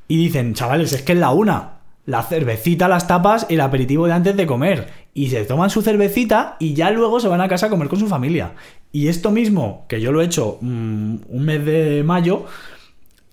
y 0.07 0.17
dicen, 0.17 0.53
chavales, 0.53 0.93
es 0.93 1.01
que 1.01 1.13
es 1.13 1.17
la 1.19 1.31
una. 1.31 1.69
La 2.05 2.21
cervecita, 2.21 2.87
las 2.87 3.07
tapas, 3.07 3.47
el 3.49 3.61
aperitivo 3.61 4.05
de 4.05 4.13
antes 4.13 4.35
de 4.37 4.45
comer. 4.45 4.89
Y 5.13 5.29
se 5.29 5.45
toman 5.45 5.69
su 5.69 5.81
cervecita 5.81 6.57
y 6.59 6.73
ya 6.75 6.91
luego 6.91 7.19
se 7.19 7.27
van 7.27 7.41
a 7.41 7.47
casa 7.47 7.67
a 7.67 7.69
comer 7.69 7.87
con 7.87 7.99
su 7.99 8.07
familia. 8.07 8.51
Y 8.91 9.07
esto 9.07 9.31
mismo, 9.31 9.85
que 9.87 9.99
yo 10.01 10.11
lo 10.11 10.21
he 10.21 10.25
hecho 10.25 10.57
mm, 10.61 11.15
un 11.29 11.43
mes 11.45 11.65
de 11.65 12.03
mayo, 12.03 12.45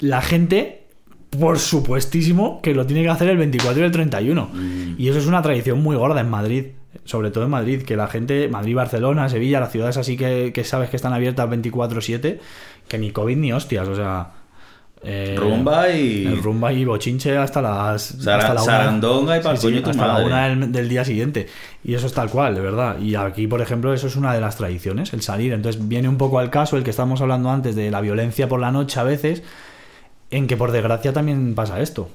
la 0.01 0.21
gente, 0.23 0.83
por 1.39 1.59
supuestísimo, 1.59 2.61
que 2.63 2.75
lo 2.75 2.87
tiene 2.87 3.03
que 3.03 3.09
hacer 3.11 3.29
el 3.29 3.37
24 3.39 3.81
y 3.83 3.85
el 3.85 3.93
31. 3.93 4.51
Y 4.99 5.09
eso 5.09 5.19
es 5.19 5.27
una 5.27 5.43
tradición 5.43 5.83
muy 5.83 5.97
gorda 5.97 6.21
en 6.21 6.29
Madrid, 6.31 6.67
sobre 7.05 7.31
todo 7.31 7.45
en 7.45 7.51
Madrid, 7.51 7.83
que 7.83 7.97
la 7.97 8.09
gente, 8.09 8.49
Madrid, 8.49 8.75
Barcelona, 8.75 9.29
Sevilla, 9.29 9.61
las 9.61 9.73
ciudades 9.73 9.97
así 9.97 10.17
que, 10.17 10.53
que 10.53 10.65
sabes 10.65 10.91
que 10.91 10.97
están 10.97 11.13
abiertas 11.13 11.49
24-7, 11.49 12.39
que 12.89 12.99
ni 12.99 13.11
COVID 13.11 13.37
ni 13.37 13.53
hostias, 13.53 13.87
o 13.89 13.95
sea... 13.95 14.31
eh, 15.03 15.35
Rumba 15.39 15.89
y. 15.91 16.27
el 16.27 16.43
rumba 16.43 16.73
y 16.73 16.85
bochinche 16.85 17.37
hasta 17.39 17.63
las 17.63 18.03
Sara- 18.03 18.39
hasta 18.39 18.55
la 18.55 18.63
una- 18.63 18.73
sarandonga 18.73 19.39
y 19.39 19.57
Sí, 19.57 19.81
tu 19.81 19.91
hasta 19.91 20.07
la 20.07 20.25
una 20.27 20.49
del, 20.49 20.73
del 20.73 20.89
día 20.91 21.05
siguiente. 21.05 21.47
Y 21.85 21.95
eso 21.95 22.07
es 22.07 22.13
tal 22.13 22.29
cual 22.29 22.55
de 22.55 22.61
verdad. 22.61 22.99
Y 23.01 23.15
aquí 23.15 23.47
por 23.47 23.63
ejemplo 23.63 23.95
eso 23.95 24.09
es 24.09 24.17
una 24.17 24.35
de 24.35 24.41
las 24.43 24.57
tradiciones 24.57 25.13
el 25.15 25.23
salir. 25.23 25.53
Entonces 25.55 25.89
viene 25.89 26.09
un 26.09 26.19
poco 26.19 26.39
al 26.39 26.51
caso 26.51 26.77
el 26.77 26.83
que 26.85 26.91
estábamos 26.91 27.23
hablando 27.23 27.51
antes 27.51 27.75
de 27.77 27.91
la 27.91 28.01
violencia 28.03 28.47
por 28.49 28.61
la 28.61 28.73
noche 28.73 29.01
a 29.01 29.05
veces 29.05 29.43
en 30.31 30.47
que 30.47 30.57
por 30.57 30.73
desgracia 30.73 31.13
también 31.13 31.55
pasa 31.55 31.81
esto 31.81 32.09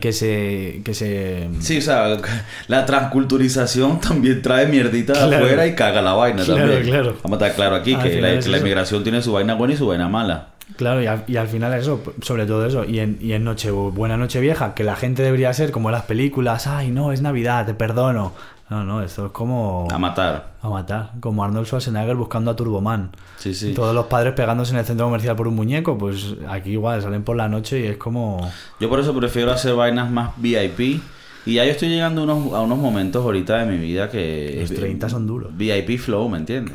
que 0.00 0.12
se 0.12 0.82
que 0.84 0.94
se 0.94 1.48
Sí, 1.60 1.78
o 1.78 1.80
sea, 1.82 2.18
la 2.68 2.86
transculturización 2.86 4.00
también 4.00 4.42
trae 4.42 4.66
mierdita 4.66 5.12
de 5.14 5.18
Claro. 5.28 5.44
afuera 5.44 5.66
y 5.66 5.74
caga 5.74 6.02
la 6.02 6.12
vaina 6.12 6.44
Claro, 6.44 6.60
también. 6.60 6.82
claro. 6.84 7.16
Vamos 7.22 7.42
a 7.42 7.46
estar 7.46 7.56
claro 7.56 7.76
aquí 7.76 7.96
que, 7.96 8.20
la, 8.20 8.32
es 8.32 8.46
la 8.46 8.58
inmigración 8.58 9.02
tiene 9.02 9.22
su 9.22 9.32
vaina 9.32 9.54
buena 9.54 9.74
y 9.74 9.76
su 9.76 9.86
vaina 9.86 10.08
mala. 10.08 10.48
Claro, 10.76 11.02
y 11.02 11.06
al, 11.06 11.24
y 11.26 11.36
al 11.36 11.48
final 11.48 11.72
eso, 11.74 12.02
sobre 12.22 12.44
todo 12.44 12.66
eso, 12.66 12.84
y 12.84 12.98
en, 12.98 13.18
y 13.20 13.32
en 13.32 13.44
Noche, 13.44 13.70
Buena 13.70 14.16
Noche 14.16 14.40
Vieja, 14.40 14.74
que 14.74 14.82
la 14.84 14.96
gente 14.96 15.22
debería 15.22 15.52
ser 15.54 15.70
como 15.70 15.88
en 15.88 15.92
las 15.94 16.02
películas, 16.02 16.66
ay, 16.66 16.90
no, 16.90 17.12
es 17.12 17.22
Navidad, 17.22 17.66
te 17.66 17.74
perdono. 17.74 18.34
No, 18.68 18.82
no, 18.84 19.00
esto 19.00 19.26
es 19.26 19.32
como 19.32 19.86
A 19.92 19.98
matar. 19.98 20.54
a 20.60 20.68
matar, 20.68 21.12
como 21.20 21.44
Arnold 21.44 21.66
Schwarzenegger 21.66 22.16
buscando 22.16 22.50
a 22.50 22.56
Turboman. 22.56 23.10
Sí, 23.36 23.54
sí. 23.54 23.72
Todos 23.74 23.94
los 23.94 24.06
padres 24.06 24.32
pegándose 24.34 24.72
en 24.72 24.78
el 24.78 24.84
centro 24.84 25.06
comercial 25.06 25.36
por 25.36 25.46
un 25.46 25.54
muñeco, 25.54 25.96
pues 25.96 26.34
aquí 26.48 26.70
igual 26.70 27.00
salen 27.00 27.22
por 27.22 27.36
la 27.36 27.48
noche 27.48 27.78
y 27.80 27.84
es 27.86 27.96
como... 27.96 28.50
Yo 28.80 28.88
por 28.88 28.98
eso 28.98 29.14
prefiero 29.16 29.52
hacer 29.52 29.74
vainas 29.74 30.10
más 30.10 30.30
VIP. 30.38 31.00
Y 31.46 31.54
ya 31.54 31.64
yo 31.64 31.70
estoy 31.70 31.90
llegando 31.90 32.22
a 32.22 32.24
unos, 32.24 32.52
a 32.54 32.60
unos 32.62 32.76
momentos 32.78 33.24
ahorita 33.24 33.58
de 33.58 33.66
mi 33.66 33.78
vida 33.78 34.10
que... 34.10 34.56
Los 34.62 34.74
30 34.74 35.08
son 35.10 35.28
duros. 35.28 35.56
VIP 35.56 35.96
flow, 36.00 36.28
¿me 36.28 36.38
entiendes? 36.38 36.74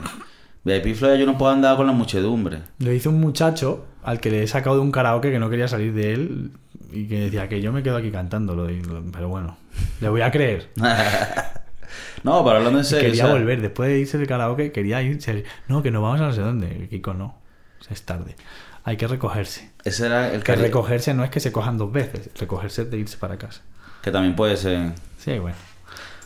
VIP 0.64 0.96
flow 0.96 1.12
ya 1.12 1.18
yo 1.18 1.26
no 1.26 1.38
puedo 1.38 1.52
andar 1.52 1.76
con 1.76 1.88
la 1.88 1.92
muchedumbre. 1.94 2.60
Lo 2.80 2.94
hizo 2.94 3.10
un 3.10 3.20
muchacho 3.20 3.84
al 4.02 4.22
que 4.22 4.32
le 4.32 4.44
he 4.44 4.48
sacado 4.48 4.78
de 4.78 4.82
un 4.82 4.92
karaoke 4.94 5.30
que 5.30 5.40
no 5.40 5.50
quería 5.50 5.68
salir 5.68 5.94
de 5.94 6.14
él 6.14 6.52
y 6.94 7.06
que 7.08 7.20
decía 7.20 7.50
que 7.50 7.62
yo 7.62 7.74
me 7.74 7.84
quedo 7.84 7.98
aquí 7.98 8.12
cantándolo, 8.12 8.70
y- 8.70 8.82
pero 9.12 9.28
bueno, 9.28 9.58
le 10.00 10.08
voy 10.08 10.22
a 10.22 10.32
creer. 10.32 10.70
No, 12.24 12.44
pero 12.44 12.58
hablando 12.58 12.80
en 12.80 12.86
serio. 12.86 13.10
quería 13.10 13.26
o 13.26 13.28
sea, 13.28 13.36
volver, 13.36 13.62
después 13.62 13.90
de 13.90 14.00
irse 14.00 14.18
del 14.18 14.28
karaoke, 14.28 14.72
quería 14.72 15.02
irse. 15.02 15.44
No, 15.68 15.82
que 15.82 15.92
nos 15.92 16.02
vamos 16.02 16.22
a 16.22 16.26
no 16.28 16.34
sé 16.34 16.42
dónde. 16.42 16.88
Kiko, 16.90 17.14
no. 17.14 17.36
Es 17.90 18.04
tarde. 18.04 18.36
Hay 18.84 18.98
que 18.98 19.08
recogerse. 19.08 19.72
Ese 19.84 20.06
era 20.06 20.34
el 20.34 20.44
Que 20.44 20.56
recogerse 20.56 21.14
no 21.14 21.24
es 21.24 21.30
que 21.30 21.40
se 21.40 21.52
cojan 21.52 21.78
dos 21.78 21.92
veces, 21.92 22.30
recogerse 22.40 22.84
es 22.84 22.92
de 22.92 22.98
irse 22.98 23.18
para 23.18 23.38
casa. 23.38 23.62
Que 24.02 24.12
también 24.12 24.36
puede 24.36 24.58
ser. 24.58 24.94
Sí, 25.18 25.38
bueno. 25.40 25.58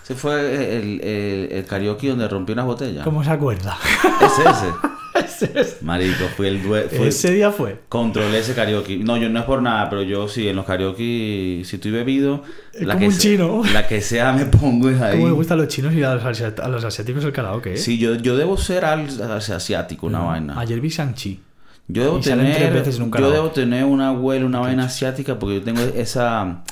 Ese 0.04 0.16
fue 0.16 0.78
el, 0.78 1.02
el, 1.02 1.50
el 1.52 1.66
karaoke 1.66 2.10
donde 2.10 2.28
rompí 2.28 2.54
unas 2.54 2.66
botellas. 2.66 3.04
¿Cómo 3.04 3.24
se 3.24 3.32
acuerda? 3.32 3.78
Es 4.22 4.40
ese. 4.40 4.72
ese, 5.16 5.52
es- 5.60 5.78
Marico, 5.82 6.26
fui 6.36 6.48
el 6.48 6.62
due 6.64 6.84
fui- 6.84 7.08
ese 7.08 7.32
día 7.32 7.52
fue. 7.52 7.80
Controlé 7.90 8.40
ese 8.40 8.54
karaoke. 8.54 8.98
No, 8.98 9.18
yo 9.18 9.30
no 9.30 9.40
es 9.40 9.46
por 9.46 9.62
nada, 9.62 9.90
pero 9.90 10.02
yo 10.04 10.28
sí, 10.28 10.48
en 10.48 10.56
los 10.56 10.66
karaoke, 10.66 11.62
si 11.66 11.76
estoy 11.76 11.92
bebido, 11.92 12.44
Es 12.74 12.82
la 12.82 12.94
como 12.96 13.00
que 13.02 13.08
un 13.08 13.14
se- 13.14 13.20
chino. 13.22 13.62
La 13.74 13.88
que 13.88 14.02
sea 14.02 14.34
me 14.34 14.46
pongo 14.46 14.90
es 14.90 15.00
ahí. 15.02 15.16
¿Cómo 15.16 15.28
le 15.28 15.34
gustan 15.34 15.58
los 15.58 15.68
chinos 15.68 15.94
y 15.94 16.04
a 16.04 16.16
los, 16.16 16.42
a 16.60 16.68
los 16.68 16.84
asiáticos 16.84 17.24
el 17.24 17.32
karaoke? 17.32 17.74
eh? 17.74 17.78
Sí, 17.78 17.98
yo, 17.98 18.16
yo 18.16 18.36
debo 18.38 18.58
ser 18.58 18.86
al, 18.86 19.08
asiático, 19.32 20.08
una 20.08 20.20
vaina. 20.20 20.60
Ayer 20.60 20.80
vi 20.82 20.90
Shang-Chi. 20.90 21.40
Yo 21.88 22.04
debo 22.04 22.18
y 22.18 22.22
tener, 22.22 22.56
tres 22.56 22.74
veces 22.74 22.98
yo 22.98 23.32
debo 23.32 23.52
tener 23.52 23.86
una 23.86 24.10
abuela, 24.10 24.46
una 24.46 24.60
vaina 24.60 24.86
asiática, 24.86 25.38
porque 25.38 25.56
yo 25.56 25.64
tengo 25.64 25.82
esa, 25.96 26.64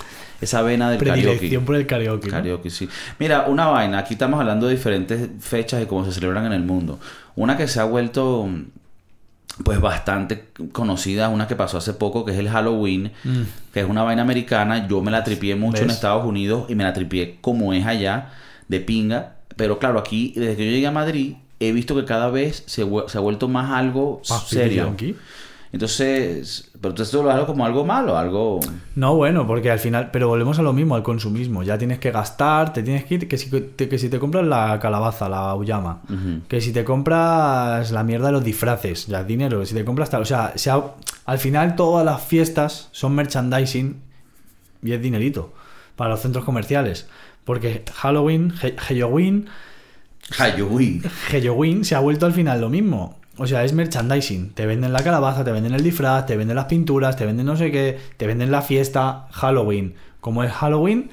esa 0.42 0.62
vena 0.64 0.90
del 0.90 1.04
karaoke. 1.04 1.60
Por 1.60 1.76
el 1.76 1.86
karaoke. 1.86 2.28
¿no? 2.28 2.32
Karaoke, 2.32 2.70
sí. 2.72 2.90
Mira, 3.20 3.46
una 3.48 3.68
vaina, 3.68 4.00
aquí 4.00 4.14
estamos 4.16 4.40
hablando 4.40 4.68
de 4.68 4.74
diferentes 4.76 5.30
fechas 5.40 5.84
y 5.84 5.86
cómo 5.86 6.04
se 6.06 6.12
celebran 6.14 6.46
en 6.48 6.54
el 6.54 6.64
mundo. 6.64 7.00
Una 7.36 7.58
que 7.58 7.68
se 7.68 7.80
ha 7.80 7.84
vuelto 7.84 8.50
pues 9.64 9.80
bastante 9.80 10.46
conocida, 10.72 11.30
una 11.30 11.48
que 11.48 11.56
pasó 11.56 11.78
hace 11.78 11.94
poco, 11.94 12.26
que 12.26 12.32
es 12.32 12.40
el 12.40 12.50
Halloween, 12.50 13.12
Mm. 13.24 13.42
que 13.72 13.82
es 13.82 13.88
una 13.88 14.02
vaina 14.02 14.24
americana. 14.24 14.88
Yo 14.88 15.02
me 15.02 15.12
la 15.12 15.24
tripié 15.24 15.56
mucho 15.56 15.84
en. 15.84 15.92
Estados 15.92 16.26
Unidos 16.26 16.66
y 16.70 16.76
me 16.76 16.84
la 16.84 16.94
tripié 16.94 17.38
como 17.40 17.72
es 17.74 17.86
allá, 17.86 18.32
de 18.68 18.80
pinga. 18.80 19.36
Pero 19.56 19.78
claro, 19.78 20.00
aquí, 20.00 20.34
desde 20.36 20.56
que 20.56 20.66
yo 20.66 20.72
llegué 20.72 20.88
a 20.88 20.92
Madrid, 20.92 21.36
he 21.60 21.72
visto 21.72 21.96
que 21.96 22.06
cada 22.06 22.30
vez 22.30 22.64
se, 22.66 22.82
ha 22.82 23.20
vuelto 23.22 23.48
más 23.48 23.72
algo 23.72 24.22
Ah, 24.30 24.40
serio. 24.46 24.96
Entonces, 25.72 26.70
pero 26.80 26.90
entonces 26.92 27.10
tú 27.12 27.24
lo 27.24 27.32
algo 27.32 27.48
como 27.48 27.66
algo 27.66 27.84
malo, 27.84 28.16
algo... 28.16 28.60
No, 28.96 29.16
bueno, 29.16 29.48
porque 29.48 29.72
al 29.72 29.80
final, 29.80 30.12
pero 30.12 30.28
volvemos 30.28 30.60
a 30.60 30.62
lo 30.62 30.72
mismo, 30.72 30.94
al 30.94 31.02
consumismo. 31.02 31.64
Ya 31.64 31.80
tienes 31.80 31.98
que 31.98 32.12
gastar, 32.12 32.74
te 32.74 32.84
tienes 32.84 33.06
que 33.06 33.16
ir, 33.16 33.28
que 33.28 33.40
si 33.40 33.50
te, 33.50 33.90
que 33.90 33.98
si 33.98 34.08
te 34.08 34.20
compras 34.20 34.46
la 34.46 34.78
calabaza, 34.80 35.28
la 35.30 35.50
auyama, 35.50 36.02
Ujú. 36.06 36.42
que 36.48 36.62
si 36.62 36.72
te 36.74 36.84
compras 36.84 37.92
la 37.92 38.04
mierda 38.04 38.28
de 38.28 38.34
los 38.34 38.44
disfraces, 38.44 39.08
ya 39.08 39.22
es 39.22 39.28
dinero, 39.28 39.62
que 39.62 39.66
si 39.66 39.74
te 39.74 39.84
compras 39.84 40.12
tal, 40.12 40.22
o 40.22 40.26
sea, 40.26 40.54
se 40.56 40.70
ha- 40.70 40.84
al 41.26 41.40
final 41.40 41.76
todas 41.76 42.06
las 42.06 42.22
fiestas 42.22 42.90
son 42.92 43.16
merchandising 43.16 44.00
y 44.84 44.92
es 44.92 45.02
dinerito 45.02 45.54
para 45.96 46.12
los 46.12 46.20
centros 46.20 46.46
comerciales. 46.46 47.08
Porque 47.46 47.84
Halloween, 47.96 48.54
He- 48.62 48.76
Halloween, 50.32 51.02
Halloween. 51.30 51.86
Se 51.86 51.96
ha 51.96 52.00
vuelto 52.00 52.26
al 52.26 52.34
final 52.34 52.62
lo 52.62 52.70
mismo. 52.70 53.20
O 53.38 53.48
sea, 53.48 53.64
es 53.64 53.74
merchandising. 53.74 54.52
Te 54.52 54.66
venden 54.66 54.94
la 54.94 55.04
calabaza, 55.04 55.44
te 55.44 55.52
venden 55.52 55.74
el 55.74 55.84
disfraz, 55.84 56.26
te 56.26 56.38
venden 56.38 56.56
las 56.56 56.66
pinturas, 56.66 57.16
te 57.16 57.26
venden 57.26 57.46
no 57.48 57.56
sé 57.56 57.72
qué, 57.72 57.98
te 58.18 58.28
venden 58.28 58.52
la 58.52 58.62
fiesta 58.62 59.28
Halloween. 59.32 59.96
Como 60.20 60.44
es 60.44 60.52
Halloween, 60.52 61.10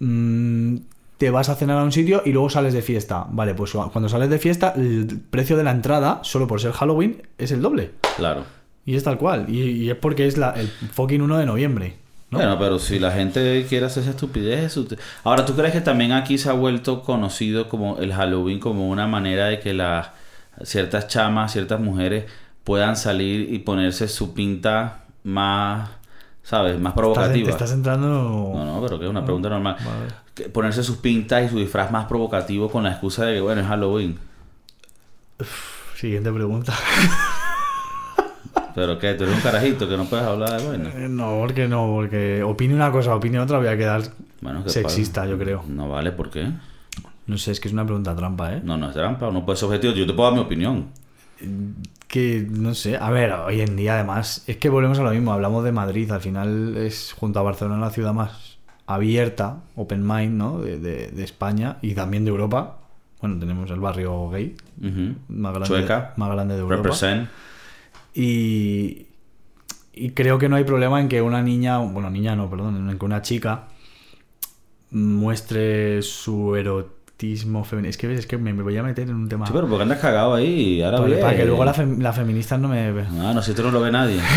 mm, 0.00 0.76
te 1.16 1.30
vas 1.30 1.48
a 1.48 1.54
cenar 1.54 1.78
a 1.78 1.84
un 1.84 1.92
sitio 1.92 2.22
y 2.24 2.32
luego 2.32 2.50
sales 2.50 2.74
de 2.74 2.82
fiesta. 2.82 3.26
Vale, 3.30 3.54
pues 3.54 3.72
cuando 3.72 4.08
sales 4.08 4.30
de 4.30 4.38
fiesta, 4.38 4.74
el 4.76 5.20
precio 5.30 5.56
de 5.56 5.64
la 5.64 5.70
entrada, 5.70 6.20
solo 6.22 6.46
por 6.46 6.60
ser 6.60 6.72
Halloween, 6.72 7.22
es 7.38 7.52
el 7.52 7.62
doble. 7.62 7.92
Claro. 8.16 8.44
Y 8.84 8.96
es 8.96 9.04
tal 9.04 9.18
cual. 9.18 9.46
Y, 9.48 9.60
y 9.62 9.90
es 9.90 9.96
porque 9.96 10.26
es 10.26 10.36
la, 10.36 10.50
el 10.50 10.68
fucking 10.68 11.22
1 11.22 11.38
de 11.38 11.46
noviembre. 11.46 11.99
¿No? 12.30 12.38
Bueno, 12.38 12.58
pero 12.58 12.78
si 12.78 12.98
la 12.98 13.10
gente 13.10 13.66
quiere 13.68 13.86
hacer 13.86 14.02
esa 14.04 14.12
estupidez... 14.12 14.78
Ahora, 15.24 15.44
¿tú 15.44 15.54
crees 15.54 15.72
que 15.72 15.80
también 15.80 16.12
aquí 16.12 16.38
se 16.38 16.48
ha 16.48 16.52
vuelto 16.52 17.02
conocido 17.02 17.68
como 17.68 17.98
el 17.98 18.12
Halloween 18.12 18.60
como 18.60 18.88
una 18.88 19.06
manera 19.06 19.46
de 19.46 19.60
que 19.60 19.74
las 19.74 20.10
ciertas 20.62 21.08
chamas, 21.08 21.52
ciertas 21.52 21.80
mujeres 21.80 22.26
puedan 22.64 22.96
salir 22.96 23.52
y 23.52 23.58
ponerse 23.60 24.06
su 24.06 24.32
pinta 24.32 25.04
más, 25.24 25.90
¿sabes? 26.42 26.78
Más 26.78 26.92
provocativa. 26.92 27.46
te 27.46 27.50
estás 27.50 27.72
entrando... 27.72 28.08
No, 28.08 28.64
no, 28.64 28.80
pero 28.82 28.98
que 28.98 29.06
es 29.06 29.10
una 29.10 29.24
pregunta 29.24 29.48
normal. 29.48 29.76
Vale. 29.84 30.50
Ponerse 30.50 30.82
sus 30.82 30.98
pintas 30.98 31.44
y 31.44 31.48
su 31.48 31.58
disfraz 31.58 31.90
más 31.90 32.06
provocativo 32.06 32.70
con 32.70 32.84
la 32.84 32.90
excusa 32.90 33.24
de 33.24 33.34
que, 33.34 33.40
bueno, 33.40 33.60
es 33.60 33.66
Halloween. 33.66 34.18
Siguiente 35.96 36.32
pregunta. 36.32 36.74
Pero 38.74 38.98
que 38.98 39.14
tú 39.14 39.24
eres 39.24 39.36
un 39.36 39.42
carajito 39.42 39.88
que 39.88 39.96
no 39.96 40.04
puedes 40.04 40.24
hablar 40.26 40.60
de 40.60 40.66
bueno. 40.66 40.88
Eh, 40.90 41.08
No, 41.08 41.36
porque 41.40 41.66
no, 41.68 41.86
porque 41.92 42.42
opine 42.42 42.74
una 42.74 42.90
cosa, 42.92 43.14
opine 43.14 43.38
otra, 43.40 43.58
voy 43.58 43.68
a 43.68 43.76
quedar 43.76 44.02
Bueno, 44.40 44.62
que 44.64 44.70
sexista, 44.70 45.26
yo 45.26 45.38
creo. 45.38 45.64
No 45.68 45.88
vale, 45.88 46.12
¿por 46.12 46.30
qué? 46.30 46.48
No 47.26 47.38
sé, 47.38 47.52
es 47.52 47.60
que 47.60 47.68
es 47.68 47.74
una 47.74 47.84
pregunta 47.84 48.14
trampa, 48.16 48.54
¿eh? 48.54 48.60
No, 48.64 48.76
no 48.76 48.88
es 48.88 48.94
trampa, 48.94 49.30
no 49.30 49.44
puede 49.44 49.56
ser 49.56 49.66
objetivo. 49.66 49.92
Yo 49.94 50.06
te 50.06 50.12
puedo 50.14 50.28
dar 50.30 50.38
mi 50.38 50.44
opinión. 50.44 50.86
Que, 52.08 52.46
no 52.50 52.74
sé, 52.74 52.96
a 52.96 53.08
ver, 53.10 53.32
hoy 53.32 53.60
en 53.60 53.76
día 53.76 53.94
además, 53.94 54.42
es 54.48 54.56
que 54.56 54.68
volvemos 54.68 54.98
a 54.98 55.02
lo 55.02 55.10
mismo, 55.10 55.32
hablamos 55.32 55.62
de 55.64 55.70
Madrid, 55.72 56.10
al 56.10 56.20
final 56.20 56.76
es 56.76 57.12
junto 57.16 57.38
a 57.38 57.42
Barcelona 57.42 57.78
la 57.78 57.90
ciudad 57.90 58.12
más 58.12 58.58
abierta, 58.86 59.58
open 59.76 60.04
mind, 60.06 60.32
¿no? 60.36 60.58
De, 60.60 60.78
de- 60.78 61.06
de 61.08 61.24
España 61.24 61.76
y 61.82 61.94
también 61.94 62.24
de 62.24 62.30
Europa. 62.30 62.78
Bueno, 63.20 63.38
tenemos 63.38 63.70
el 63.70 63.78
barrio 63.78 64.28
gay 64.30 64.56
Ujú. 64.80 65.14
más 65.28 65.52
grande, 65.52 65.68
Chueca. 65.68 66.14
más 66.16 66.30
grande 66.32 66.54
de 66.54 66.60
Europa. 66.60 66.82
Represent. 66.82 67.28
Y, 68.14 69.06
y 69.92 70.10
creo 70.10 70.38
que 70.38 70.48
no 70.48 70.56
hay 70.56 70.64
problema 70.64 71.00
en 71.00 71.08
que 71.08 71.22
una 71.22 71.42
niña, 71.42 71.78
bueno, 71.78 72.10
niña 72.10 72.34
no, 72.36 72.48
perdón, 72.50 72.90
en 72.90 72.98
que 72.98 73.04
una 73.04 73.22
chica 73.22 73.68
muestre 74.90 76.02
su 76.02 76.56
erotismo 76.56 77.64
femenino. 77.64 77.90
Es 77.90 77.96
que, 77.96 78.12
es 78.14 78.26
que 78.26 78.38
me, 78.38 78.52
me 78.52 78.62
voy 78.62 78.76
a 78.76 78.82
meter 78.82 79.08
en 79.08 79.14
un 79.14 79.28
tema... 79.28 79.46
Sí, 79.46 79.52
pero 79.54 79.68
porque 79.68 79.82
andas 79.82 79.98
cagado 79.98 80.34
ahí 80.34 80.78
y 80.78 80.82
ahora 80.82 80.98
para, 80.98 81.20
para 81.20 81.36
que 81.36 81.44
luego 81.44 81.64
la, 81.64 81.74
fem- 81.74 81.98
la 81.98 82.12
feminista 82.12 82.58
no 82.58 82.68
me... 82.68 82.88
Ah, 83.20 83.32
no, 83.34 83.42
si 83.42 83.50
esto 83.52 83.62
no 83.62 83.70
lo 83.70 83.80
ve 83.80 83.90
nadie. 83.90 84.20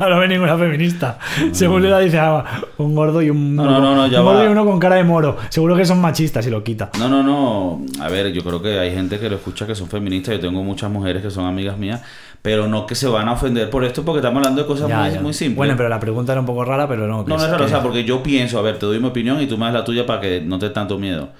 No 0.00 0.08
lo 0.08 0.18
ve 0.18 0.26
ninguna 0.26 0.56
feminista. 0.56 1.18
Según 1.52 1.82
le 1.82 2.00
dice 2.02 2.18
ah, 2.18 2.44
un 2.78 2.94
gordo 2.94 3.22
y 3.22 3.30
un, 3.30 3.54
No, 3.54 3.64
no, 3.64 3.78
no, 3.78 3.94
no, 3.94 4.06
ya 4.08 4.18
un 4.20 4.24
gordo 4.24 4.44
y 4.44 4.48
uno 4.48 4.64
con 4.64 4.80
cara 4.80 4.96
de 4.96 5.04
moro. 5.04 5.36
Seguro 5.48 5.76
que 5.76 5.84
son 5.84 6.00
machistas 6.00 6.44
y 6.46 6.50
lo 6.50 6.64
quita. 6.64 6.90
No, 6.98 7.08
no, 7.08 7.22
no. 7.22 7.84
A 8.02 8.08
ver, 8.08 8.32
yo 8.32 8.42
creo 8.42 8.60
que 8.60 8.80
hay 8.80 8.90
gente 8.92 9.20
que 9.20 9.28
lo 9.28 9.36
escucha 9.36 9.64
que 9.66 9.76
son 9.76 9.88
feministas. 9.88 10.34
Yo 10.36 10.40
tengo 10.40 10.64
muchas 10.64 10.90
mujeres 10.90 11.22
que 11.22 11.30
son 11.30 11.44
amigas 11.44 11.78
mías, 11.78 12.02
pero 12.42 12.66
no 12.68 12.86
que 12.86 12.94
se 12.96 13.06
van 13.06 13.28
a 13.28 13.32
ofender 13.32 13.70
por 13.70 13.84
esto 13.84 14.04
porque 14.04 14.18
estamos 14.18 14.38
hablando 14.38 14.60
de 14.62 14.66
cosas 14.66 14.88
Ya, 14.88 14.98
muy, 15.00 15.10
ya. 15.12 15.20
muy 15.20 15.32
simples. 15.32 15.56
Bueno, 15.56 15.74
pero 15.76 15.88
la 15.88 16.00
pregunta 16.00 16.32
era 16.32 16.40
un 16.40 16.46
poco 16.46 16.64
rara, 16.64 16.88
pero 16.88 17.06
no. 17.06 17.18
No, 17.22 17.24
no 17.24 17.36
es 17.36 17.42
raro, 17.42 17.58
que- 17.58 17.64
o 17.64 17.68
sea, 17.68 17.82
porque 17.82 18.04
yo 18.04 18.22
pienso, 18.22 18.58
a 18.58 18.62
ver, 18.62 18.78
te 18.78 18.86
doy 18.86 18.98
mi 18.98 19.06
opinión 19.08 19.40
y 19.40 19.46
tú 19.46 19.56
me 19.56 19.66
das 19.66 19.74
la 19.74 19.84
tuya 19.84 20.04
para 20.06 20.20
que 20.20 20.40
no 20.40 20.58
te 20.58 20.66
dé 20.68 20.74
tanto 20.74 20.98
miedo. 20.98 21.30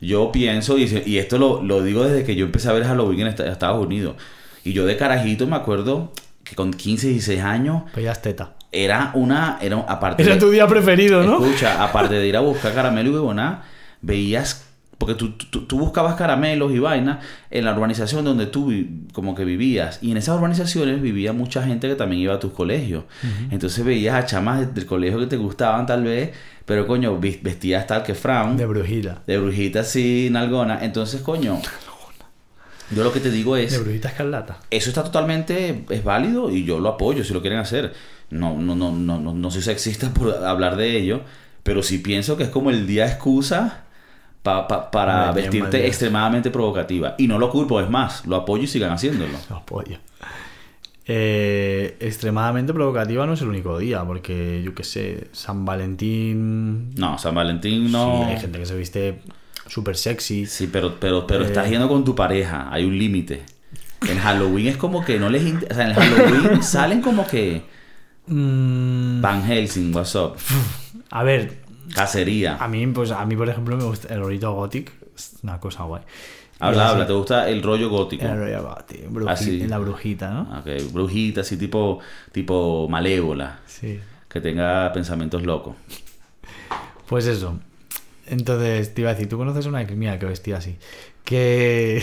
Yo 0.00 0.30
pienso, 0.32 0.76
y, 0.76 0.84
y 1.06 1.18
esto 1.18 1.38
lo, 1.38 1.62
lo 1.62 1.82
digo 1.82 2.04
desde 2.04 2.24
que 2.24 2.36
yo 2.36 2.44
empecé 2.44 2.68
a 2.68 2.72
ver 2.72 2.84
Halloween 2.84 3.20
en 3.22 3.26
Est- 3.28 3.40
Estados 3.40 3.84
Unidos. 3.84 4.16
Y 4.64 4.72
yo 4.74 4.84
de 4.84 4.96
carajito 4.96 5.46
me 5.46 5.56
acuerdo 5.56 6.12
que 6.42 6.54
con 6.54 6.72
15, 6.74 7.08
16 7.08 7.40
años 7.42 7.84
Veías 7.96 8.20
teta. 8.20 8.52
era 8.70 9.12
una, 9.14 9.56
era 9.62 9.78
aparte 9.88 10.22
Era 10.24 10.34
de- 10.34 10.40
tu 10.40 10.50
día 10.50 10.66
preferido, 10.66 11.22
¿no? 11.22 11.42
Escucha, 11.42 11.82
aparte 11.82 12.14
de 12.16 12.26
ir 12.26 12.36
a 12.36 12.40
buscar 12.40 12.74
caramelo 12.74 13.08
y 13.10 13.12
huevona, 13.14 13.62
veías, 14.02 14.66
porque 14.98 15.14
tú, 15.14 15.32
tú, 15.32 15.66
tú 15.66 15.78
buscabas 15.78 16.14
caramelos 16.14 16.72
y 16.72 16.78
vainas 16.78 17.18
en 17.50 17.64
la 17.64 17.72
urbanización 17.74 18.24
donde 18.24 18.46
tú 18.46 18.72
como 19.12 19.34
que 19.34 19.44
vivías. 19.44 19.98
Y 20.02 20.10
en 20.12 20.16
esas 20.16 20.36
urbanizaciones 20.36 21.02
vivía 21.02 21.32
mucha 21.32 21.62
gente 21.64 21.88
que 21.88 21.94
también 21.96 22.22
iba 22.22 22.34
a 22.34 22.38
tus 22.40 22.52
colegios. 22.52 23.04
Entonces 23.50 23.84
veías 23.84 24.14
a 24.14 24.26
chamas 24.26 24.60
de- 24.60 24.66
del 24.66 24.86
colegio 24.86 25.18
que 25.20 25.26
te 25.26 25.36
gustaban 25.36 25.86
tal 25.86 26.04
vez, 26.04 26.30
pero 26.64 26.86
coño, 26.86 27.18
vestías 27.20 27.86
tal 27.86 28.02
que 28.02 28.14
Frown. 28.14 28.56
De 28.56 28.66
brujita. 28.66 29.22
De 29.26 29.38
brujita 29.38 29.80
así, 29.80 30.28
nalgona. 30.30 30.84
Entonces, 30.84 31.20
coño, 31.22 31.60
yo 32.94 33.02
lo 33.02 33.12
que 33.12 33.20
te 33.20 33.30
digo 33.30 33.56
es... 33.56 33.72
De 33.72 33.78
brujita 33.78 34.08
escarlata. 34.08 34.58
Eso 34.70 34.90
está 34.90 35.02
totalmente, 35.02 35.84
es 35.90 36.04
válido 36.04 36.50
y 36.50 36.64
yo 36.64 36.78
lo 36.80 36.90
apoyo 36.90 37.24
si 37.24 37.32
lo 37.32 37.40
quieren 37.40 37.58
hacer. 37.58 37.92
No, 38.30 38.56
no, 38.58 38.74
no, 38.76 38.92
no, 38.92 39.18
no, 39.20 39.34
no 39.34 39.50
soy 39.50 39.62
sexista 39.62 40.10
por 40.14 40.32
hablar 40.44 40.76
de 40.76 40.96
ello, 40.98 41.22
pero 41.62 41.82
sí 41.82 41.98
pienso 41.98 42.36
que 42.36 42.44
es 42.44 42.48
como 42.50 42.70
el 42.70 42.86
día 42.86 43.06
excusa 43.06 43.83
pa- 44.44 44.68
pa- 44.68 44.88
para 44.92 45.32
vestirte 45.32 45.84
extremadamente 45.88 46.50
provocativa. 46.52 47.16
Y 47.18 47.26
no 47.26 47.38
lo 47.40 47.50
culpo, 47.50 47.80
es 47.80 47.90
más, 47.90 48.24
lo 48.26 48.36
apoyo 48.36 48.62
y 48.62 48.66
sigan 48.68 48.92
haciéndolo. 48.92 49.32
Lo 49.50 49.56
apoyo. 49.56 49.98
Eh, 51.06 51.96
extremadamente 52.00 52.72
provocativa 52.72 53.26
no 53.26 53.34
es 53.34 53.42
el 53.42 53.48
único 53.48 53.78
día, 53.78 54.02
porque 54.04 54.62
yo 54.64 54.74
qué 54.74 54.84
sé, 54.84 55.28
San 55.32 55.64
Valentín. 55.64 56.94
No, 56.94 57.18
San 57.18 57.34
Valentín 57.34 57.90
no. 57.92 58.22
Sí, 58.24 58.30
hay 58.30 58.40
gente 58.40 58.58
que 58.58 58.66
se 58.66 58.76
viste 58.76 59.20
súper 59.66 59.96
sexy. 59.96 60.46
Sí, 60.46 60.66
pero, 60.72 60.98
pero, 60.98 61.26
pero 61.26 61.44
Eh. 61.44 61.46
estás 61.48 61.68
yendo 61.68 61.88
con 61.88 62.04
tu 62.04 62.14
pareja, 62.14 62.68
hay 62.70 62.84
un 62.84 62.96
límite. 62.98 63.42
En 64.08 64.18
Halloween 64.18 64.68
es 64.68 64.76
como 64.76 65.04
que 65.04 65.18
no 65.18 65.28
les... 65.30 65.42
O 65.70 65.74
sea, 65.74 65.88
en 65.90 65.94
Halloween 65.94 66.62
salen 66.62 67.00
como 67.02 67.26
que... 67.26 67.62
Mm, 68.26 69.20
Van 69.20 69.44
Helsing, 69.44 69.94
what's 69.94 70.14
up? 70.14 70.36
a 71.10 71.22
ver, 71.22 71.58
Cacería. 71.94 72.56
a 72.56 72.68
mí, 72.68 72.86
pues, 72.86 73.10
a 73.10 73.24
mí, 73.26 73.36
por 73.36 73.48
ejemplo, 73.48 73.76
me 73.76 73.84
gusta 73.84 74.12
el 74.14 74.20
rolito 74.20 74.52
gothic. 74.52 74.92
Es 75.16 75.34
una 75.42 75.58
cosa 75.60 75.82
guay. 75.84 76.02
Habla, 76.60 76.90
habla, 76.90 77.06
¿te 77.06 77.12
gusta 77.12 77.48
el 77.48 77.62
rollo 77.62 77.90
gótico? 77.90 78.24
El 78.24 78.36
rollo 78.38 78.76
bruji- 79.10 79.28
Así. 79.30 79.66
La 79.66 79.78
brujita, 79.78 80.30
¿no? 80.30 80.60
Ok, 80.60 80.92
brujita, 80.92 81.40
así 81.42 81.56
tipo, 81.56 81.98
tipo 82.32 82.88
malévola, 82.88 83.60
Sí. 83.66 83.98
que 84.28 84.40
tenga 84.40 84.92
pensamientos 84.92 85.42
locos. 85.42 85.74
Pues 87.08 87.26
eso. 87.26 87.58
Entonces, 88.26 88.94
te 88.94 89.02
iba 89.02 89.10
a 89.10 89.14
decir, 89.14 89.28
tú 89.28 89.36
conoces 89.36 89.66
una 89.66 89.82
mía 89.84 90.18
que 90.18 90.26
vestía 90.26 90.56
así. 90.58 90.76
Que. 91.24 92.02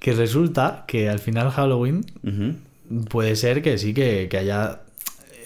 Que 0.00 0.14
resulta 0.14 0.84
que 0.88 1.10
al 1.10 1.18
final 1.18 1.50
Halloween 1.50 2.04
puede 3.10 3.36
ser 3.36 3.60
que 3.62 3.76
sí, 3.78 3.92
que, 3.94 4.28
que 4.30 4.38
haya. 4.38 4.80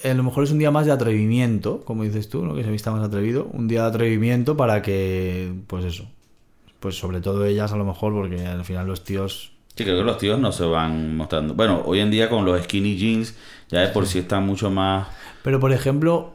A 0.04 0.14
lo 0.14 0.22
mejor 0.22 0.44
es 0.44 0.50
un 0.50 0.58
día 0.58 0.70
más 0.70 0.86
de 0.86 0.92
atrevimiento, 0.92 1.80
como 1.84 2.02
dices 2.04 2.28
tú, 2.28 2.44
¿no? 2.44 2.54
Que 2.54 2.62
se 2.62 2.70
vista 2.70 2.90
más 2.90 3.02
atrevido. 3.02 3.48
Un 3.52 3.68
día 3.68 3.82
de 3.82 3.88
atrevimiento 3.88 4.56
para 4.56 4.82
que. 4.82 5.52
Pues 5.66 5.84
eso. 5.84 6.04
Pues 6.80 6.98
sobre 6.98 7.20
todo 7.20 7.44
ellas, 7.46 7.72
a 7.72 7.76
lo 7.76 7.84
mejor, 7.84 8.12
porque 8.12 8.46
al 8.46 8.64
final 8.64 8.86
los 8.86 9.02
tíos. 9.04 9.52
Sí, 9.76 9.82
creo 9.84 9.96
que 9.98 10.04
los 10.04 10.18
tíos 10.18 10.38
no 10.38 10.52
se 10.52 10.64
van 10.64 11.16
mostrando. 11.16 11.54
Bueno, 11.54 11.82
hoy 11.86 12.00
en 12.00 12.10
día 12.10 12.28
con 12.28 12.44
los 12.44 12.62
skinny 12.62 12.96
jeans, 12.96 13.34
ya 13.70 13.80
de 13.80 13.88
por 13.88 14.06
sí 14.06 14.18
están 14.20 14.46
mucho 14.46 14.70
más. 14.70 15.08
Pero 15.42 15.58
por 15.58 15.72
ejemplo, 15.72 16.34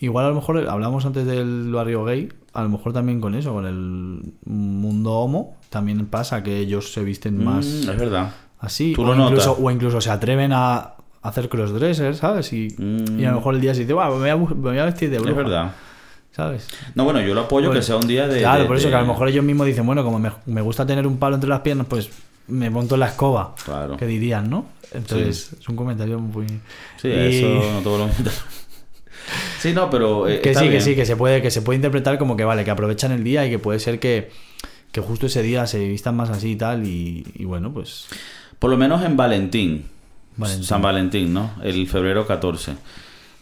igual 0.00 0.26
a 0.26 0.28
lo 0.28 0.34
mejor 0.36 0.66
hablamos 0.68 1.04
antes 1.04 1.26
del 1.26 1.70
barrio 1.72 2.04
gay, 2.04 2.28
a 2.52 2.62
lo 2.62 2.68
mejor 2.68 2.92
también 2.92 3.20
con 3.20 3.34
eso, 3.34 3.52
con 3.52 3.66
el 3.66 4.32
mundo 4.46 5.12
homo, 5.12 5.56
también 5.70 6.06
pasa 6.06 6.42
que 6.42 6.58
ellos 6.60 6.92
se 6.92 7.02
visten 7.04 7.42
más 7.44 7.66
Mm, 7.66 7.90
es 7.90 7.98
verdad. 7.98 8.34
así, 8.60 8.92
tú 8.94 9.02
o, 9.02 9.06
lo 9.06 9.14
incluso, 9.14 9.50
notas. 9.50 9.64
o 9.64 9.70
incluso 9.70 10.00
se 10.00 10.10
atreven 10.10 10.52
a 10.54 10.94
hacer 11.24 11.48
crossdressers, 11.48 12.18
¿sabes? 12.18 12.52
Y, 12.52 12.68
Mm. 12.78 13.18
y 13.20 13.24
a 13.24 13.30
lo 13.30 13.36
mejor 13.38 13.54
el 13.56 13.60
día 13.60 13.74
se 13.74 13.80
dice, 13.80 13.92
"Buah, 13.94 14.08
me, 14.10 14.16
voy 14.18 14.28
a, 14.30 14.36
me 14.36 14.44
voy 14.54 14.78
a 14.78 14.84
vestir 14.84 15.10
de 15.10 15.18
bruja", 15.18 15.30
Es 15.32 15.36
verdad. 15.36 15.72
¿sabes? 16.30 16.68
No, 16.94 17.04
bueno, 17.04 17.20
yo 17.20 17.34
lo 17.34 17.42
apoyo 17.42 17.68
Pues, 17.68 17.78
que 17.80 17.82
sea 17.86 17.96
un 17.96 18.06
día 18.06 18.26
de. 18.28 18.40
claro, 18.40 18.62
de- 18.62 18.66
por 18.68 18.76
eso 18.76 18.86
de- 18.86 18.92
que 18.92 18.96
a 18.96 19.00
lo 19.00 19.06
mejor 19.06 19.28
ellos 19.28 19.44
mismos 19.44 19.66
dicen, 19.66 19.84
bueno, 19.86 20.02
como 20.04 20.18
me, 20.18 20.30
me 20.46 20.60
gusta 20.60 20.84
tener 20.86 21.06
un 21.06 21.16
palo 21.18 21.34
entre 21.36 21.48
las 21.50 21.60
piernas, 21.60 21.86
pues 21.88 22.10
me 22.48 22.68
monto 22.70 22.94
en 22.96 23.00
la 23.00 23.06
escoba, 23.08 23.54
Claro. 23.64 23.96
que 23.96 24.06
dirían, 24.06 24.48
¿no? 24.50 24.66
Entonces, 24.92 25.52
es 25.58 25.68
un 25.68 25.76
comentario 25.76 26.18
muy... 26.20 26.46
Sí, 27.00 27.08
y- 27.08 27.38
eso 27.38 27.72
no 27.72 27.80
todo 27.80 27.98
lo 27.98 28.08
Sí, 29.60 29.72
no, 29.72 29.88
pero. 29.90 30.28
eh, 30.28 30.40
que 30.40 30.50
está 30.50 30.60
sí, 30.60 30.66
que 30.66 30.70
bien. 30.72 30.82
sí, 30.82 30.94
que 30.94 31.06
se 31.06 31.16
puede, 31.16 31.40
que 31.40 31.50
se 31.50 31.62
puede 31.62 31.76
interpretar 31.76 32.18
como 32.18 32.36
que 32.36 32.44
vale, 32.44 32.64
que 32.64 32.70
aprovechan 32.70 33.12
el 33.12 33.24
día 33.24 33.46
y 33.46 33.50
que 33.50 33.58
puede 33.58 33.78
ser 33.78 33.98
que, 33.98 34.30
que 34.92 35.00
justo 35.00 35.26
ese 35.26 35.42
día 35.42 35.66
se 35.66 35.78
vistan 35.88 36.14
más 36.16 36.28
así 36.30 36.50
y 36.52 36.56
tal, 36.56 36.86
y, 36.86 37.24
y 37.34 37.44
bueno, 37.46 37.72
pues. 37.72 38.06
Por 38.58 38.70
lo 38.70 38.76
menos 38.76 39.02
en 39.02 39.16
Valentín. 39.16 39.86
Valentín. 40.36 40.64
San 40.64 40.82
Valentín, 40.82 41.34
¿no? 41.34 41.50
El 41.62 41.86
febrero 41.86 42.26
14. 42.26 42.74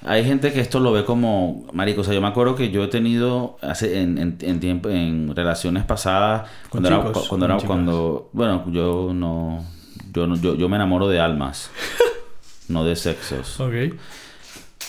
Hay 0.05 0.25
gente 0.25 0.53
que 0.53 0.61
esto 0.61 0.81
lo 0.81 0.91
ve 0.93 1.05
como, 1.05 1.65
marico, 1.73 2.01
o 2.01 2.05
sea, 2.05 2.13
yo 2.13 2.21
me 2.21 2.27
acuerdo 2.27 2.57
que 2.57 2.71
yo 2.73 2.83
he 2.85 2.89
tenido 2.89 3.57
hace 3.63 4.01
en, 4.01 4.19
en, 4.19 4.37
en 4.41 4.59
tiempo 4.59 4.89
en 4.89 5.33
relaciones 5.37 5.85
pasadas 5.85 6.49
¿Con 6.69 6.83
cuando 6.83 6.89
era, 6.89 6.99
chicos 7.07 7.29
cuando 7.29 7.47
o 7.47 7.49
con 7.49 7.57
era 7.59 7.67
cuando 7.67 8.31
bueno, 8.33 8.65
yo 8.73 9.13
no 9.15 9.65
yo 10.13 10.27
no 10.27 10.35
yo, 10.37 10.57
yo 10.57 10.69
me 10.69 10.75
enamoro 10.77 11.07
de 11.09 11.21
almas, 11.21 11.71
no 12.69 12.85
de 12.85 12.97
sexos, 12.97 13.61
Ok. 13.61 13.73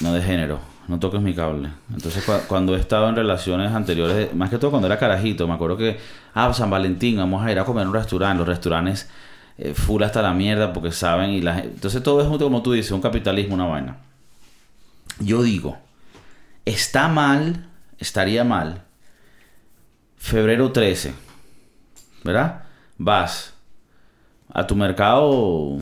no 0.02 0.14
de 0.14 0.22
género. 0.22 0.60
No 0.86 1.00
toques 1.00 1.22
mi 1.22 1.34
cable. 1.34 1.70
Entonces, 1.94 2.28
cua- 2.28 2.42
cuando 2.46 2.76
he 2.76 2.80
estado 2.80 3.08
en 3.08 3.16
relaciones 3.16 3.72
anteriores, 3.72 4.36
más 4.36 4.50
que 4.50 4.58
todo 4.58 4.70
cuando 4.70 4.88
era 4.88 4.98
carajito, 5.00 5.48
me 5.48 5.54
acuerdo 5.54 5.78
que, 5.78 5.98
ah, 6.34 6.54
San 6.54 6.70
Valentín, 6.70 7.16
vamos 7.16 7.42
a 7.42 7.50
ir 7.50 7.58
a 7.58 7.64
comer 7.64 7.86
a 7.86 7.88
un 7.88 7.94
restaurante. 7.94 8.40
Los 8.40 8.48
restaurantes 8.50 9.10
eh, 9.58 9.74
full 9.74 10.02
hasta 10.04 10.22
la 10.22 10.34
mierda 10.34 10.74
porque 10.74 10.92
saben 10.92 11.30
y 11.32 11.42
la 11.42 11.60
Entonces, 11.60 12.02
todo 12.04 12.22
es 12.22 12.28
junto, 12.28 12.46
como 12.46 12.62
tú 12.64 12.72
dices, 12.74 12.92
un 12.92 13.02
capitalismo, 13.02 13.56
una 13.56 13.66
vaina. 13.68 13.98
Yo 15.20 15.44
digo, 15.44 15.78
está 16.66 17.08
mal, 17.08 17.68
estaría 18.00 18.44
mal, 18.44 18.82
febrero 20.18 20.72
13, 20.72 21.14
¿verdad? 22.24 22.64
Vas 22.98 23.54
a 24.52 24.66
tu 24.66 24.76
mercado, 24.76 25.78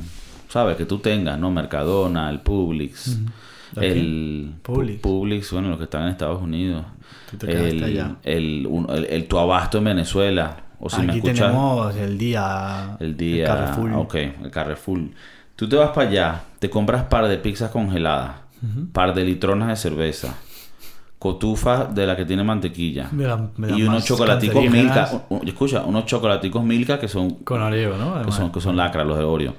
¿sabes? 0.49 0.78
Que 0.78 0.86
tú 0.86 0.99
tengas, 0.99 1.38
¿no? 1.39 1.51
Mercadona, 1.51 2.30
el 2.30 2.39
Publix, 2.41 3.17
¿A 3.78 3.84
el 3.86 4.53
Publix. 4.61 4.97
Pu- 4.97 5.01
Publix, 5.01 5.51
bueno, 5.51 5.69
los 5.69 5.78
que 5.78 5.86
están 5.86 6.03
en 6.03 6.09
Estados 6.09 6.41
Unidos, 6.41 6.86
Tú 7.30 7.38
te 7.38 7.47
quedaste 7.47 7.69
el, 7.69 7.84
allá. 7.84 8.15
el, 8.24 8.67
un- 8.69 8.89
el- 8.89 9.05
el 9.05 9.28
tu 9.28 9.38
abasto 9.38 9.78
en 9.78 9.86
Venezuela, 9.86 10.57
o 10.82 10.89
si 10.89 11.01
Aquí 11.01 11.17
escuchas, 11.19 11.36
tenemos 11.47 11.95
el 11.95 12.17
día. 12.17 12.97
el 12.99 13.15
día, 13.15 13.45
Carrefour. 13.45 13.93
ok, 13.93 14.15
el 14.15 14.51
Carrefour. 14.51 14.99
Tú 15.55 15.69
te 15.69 15.75
vas 15.75 15.91
para 15.91 16.09
allá, 16.09 16.41
te 16.59 16.69
compras 16.69 17.03
par 17.03 17.27
de 17.27 17.38
pizzas 17.38 17.69
congeladas, 17.71 18.38
par 18.91 19.13
de 19.13 19.23
litronas 19.23 19.69
de 19.69 19.75
cerveza, 19.75 20.36
cotufa 21.19 21.86
de 21.86 22.07
la 22.07 22.15
que 22.15 22.25
tiene 22.25 22.43
mantequilla 22.43 23.09
Me 23.11 23.25
dan 23.25 23.51
y 23.77 23.84
unos 23.84 24.03
chocolaticos 24.05 24.65
Milka, 24.69 25.07
escucha, 25.45 25.84
unos 25.86 26.05
chocolaticos 26.07 26.63
Milka 26.63 26.99
que 26.99 27.07
son 27.07 27.36
Con 27.43 27.61
Oreo, 27.61 27.95
¿no? 27.95 28.13
que 28.13 28.17
Además. 28.17 28.36
son, 28.36 28.51
que 28.51 28.59
son 28.61 28.75
lacras, 28.75 29.05
los 29.05 29.17
de 29.19 29.23
Oreo. 29.23 29.55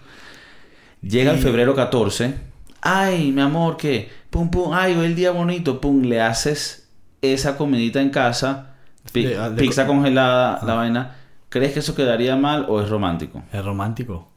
Llega 1.02 1.32
el 1.32 1.38
febrero 1.38 1.74
14. 1.74 2.34
Ay, 2.80 3.30
mi 3.30 3.40
amor, 3.42 3.76
que 3.76 4.10
pum 4.30 4.50
pum, 4.50 4.72
ay, 4.74 4.94
hoy 4.96 5.06
el 5.06 5.14
día 5.14 5.30
bonito, 5.30 5.80
pum, 5.80 6.02
le 6.02 6.20
haces 6.20 6.88
esa 7.22 7.56
comidita 7.56 8.00
en 8.00 8.10
casa, 8.10 8.71
pi- 9.12 9.24
De- 9.24 9.38
de- 9.50 9.50
pizza 9.62 9.86
congelada, 9.86 10.61
la 10.64 10.74
vaina. 10.74 11.16
¿Crees 11.48 11.72
que 11.72 11.80
eso 11.80 11.94
quedaría 11.94 12.36
mal 12.36 12.66
o 12.68 12.80
es 12.80 12.88
romántico? 12.88 13.42
Es 13.53 13.64
romántico. 13.64 14.28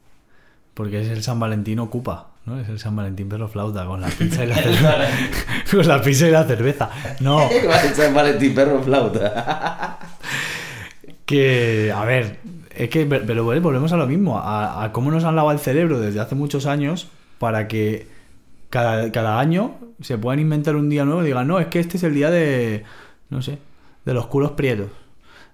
Porque 0.74 1.01
es 1.01 1.07
el 1.09 1.24
San 1.24 1.39
Valentín 1.39 1.80
ocupa, 1.80 2.28
¿no? 2.45 2.59
Es 2.59 2.68
el 2.68 2.80
San 2.80 2.95
Valentín 2.95 3.30
pero 3.30 3.47
flauta 3.47 3.86
con 3.86 4.01
la 4.01 4.07
pizza 4.09 4.43
y 4.43 4.47
la 4.47 4.55
cerveza. 4.61 4.95
con 5.72 5.88
la 5.88 6.01
pizza 6.01 6.28
y 6.28 6.32
la 6.32 6.43
cerveza. 6.43 6.89
No, 7.22 7.47
San 7.95 8.13
Valentín 8.13 8.53
perro 8.53 8.82
flauta. 8.84 9.99
que, 11.26 11.91
a 11.95 12.03
ver, 12.05 12.39
Es 12.76 12.89
que, 12.89 13.05
pero 13.05 13.43
volvemos 13.45 13.93
a 13.93 13.97
lo 13.97 14.05
mismo, 14.07 14.38
a, 14.38 14.84
a 14.84 14.91
cómo 14.91 15.11
nos 15.11 15.24
han 15.24 15.36
lavado 15.36 15.53
el 15.53 15.59
cerebro 15.63 15.99
desde 15.99 16.20
hace 16.20 16.36
muchos 16.36 16.66
años 16.66 17.07
para 17.39 17.68
que 17.70 18.07
cada, 18.70 19.11
cada 19.13 19.39
año 19.39 19.76
se 20.01 20.18
puedan 20.18 20.39
inventar 20.41 20.76
un 20.76 20.89
día 20.89 21.05
nuevo 21.05 21.24
y 21.24 21.28
digan, 21.28 21.47
no, 21.47 21.59
es 21.59 21.68
que 21.68 21.80
este 21.80 21.95
es 21.97 22.03
el 22.03 22.13
día 22.13 22.30
de, 22.30 22.84
no 23.30 23.41
sé, 23.41 23.59
de 24.06 24.14
los 24.14 24.28
culos 24.28 24.51
prietos. 24.51 24.88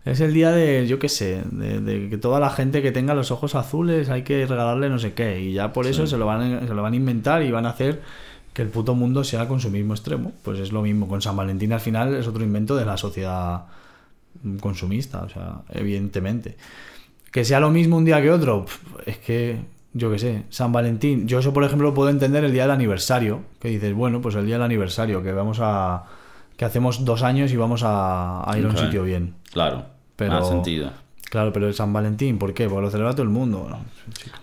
Es 0.04 0.20
el 0.20 0.34
día 0.34 0.52
de, 0.52 0.88
yo 0.88 0.98
qué 0.98 1.10
sé, 1.10 1.44
de, 1.52 1.80
de 1.80 2.10
que 2.10 2.18
toda 2.18 2.40
la 2.40 2.50
gente 2.50 2.82
que 2.82 2.92
tenga 2.92 3.14
los 3.14 3.30
ojos 3.32 3.54
azules 3.56 4.10
hay 4.10 4.24
que 4.24 4.46
regalarle 4.48 4.90
no 4.90 4.98
sé 5.00 5.14
qué. 5.14 5.40
Y 5.40 5.54
ya 5.54 5.74
por 5.74 5.86
eso 5.86 6.08
se, 6.08 6.18
lo 6.18 6.26
van, 6.26 6.42
a- 6.42 6.68
se 6.68 6.74
lo 6.74 6.82
van 6.82 6.94
a 6.94 6.96
inventar 6.96 7.44
y 7.44 7.52
van 7.52 7.66
a 7.68 7.70
hacer 7.70 8.02
que 8.54 8.64
el 8.64 8.70
puto 8.70 8.96
mundo 8.96 9.24
sea 9.24 9.48
consumismo 9.48 9.94
extremo. 9.94 10.32
Pues 10.44 10.60
es 10.60 10.72
lo 10.72 10.82
mismo. 10.82 11.08
Con 11.08 11.22
San 11.22 11.36
Valentín 11.36 11.72
al 11.72 11.80
final 11.82 12.16
es 12.16 12.28
otro 12.28 12.44
invento 12.44 12.76
de 12.76 12.86
la 12.86 12.98
sociedad 12.98 13.66
consumista, 14.60 15.22
o 15.22 15.30
sea, 15.30 15.62
evidentemente. 15.70 16.58
Que 17.32 17.46
sea 17.46 17.60
lo 17.60 17.70
mismo 17.70 17.98
un 17.98 18.06
día 18.06 18.22
que 18.22 18.32
otro, 18.32 18.66
es 19.06 19.18
que, 19.20 19.60
yo 19.94 20.12
qué 20.12 20.18
sé, 20.20 20.44
San 20.50 20.72
Valentín. 20.72 21.28
Yo 21.28 21.40
eso, 21.40 21.54
por 21.54 21.64
ejemplo, 21.64 21.90
lo 21.90 21.94
puedo 21.94 22.10
entender 22.10 22.44
el 22.44 22.52
día 22.52 22.64
del 22.64 22.72
aniversario. 22.72 23.42
Que 23.60 23.70
dices, 23.70 23.94
bueno, 23.94 24.20
pues 24.20 24.34
el 24.36 24.46
día 24.48 24.56
del 24.56 24.64
aniversario, 24.64 25.22
que 25.22 25.32
vamos 25.32 25.60
a... 25.62 26.06
que 26.62 26.66
hacemos 26.66 27.04
dos 27.04 27.24
años 27.24 27.52
y 27.52 27.58
vamos 27.58 27.82
a, 27.82 28.48
a 28.48 28.56
ir 28.56 28.64
a 28.66 28.70
un 28.70 28.78
sitio 28.78 29.02
bien. 29.02 29.34
Claro, 29.52 29.84
Pero- 30.16 30.34
más 30.34 30.48
sentido. 30.48 30.92
Claro, 31.32 31.52
pero 31.52 31.68
el 31.68 31.74
San 31.74 31.92
Valentín, 31.92 32.38
¿por 32.38 32.54
qué? 32.54 32.70
Porque 32.70 32.84
lo 32.84 32.92
celebra 32.92 33.14
todo 33.14 33.24
el 33.24 33.30
mundo. 33.30 33.66
¿no? 33.68 33.80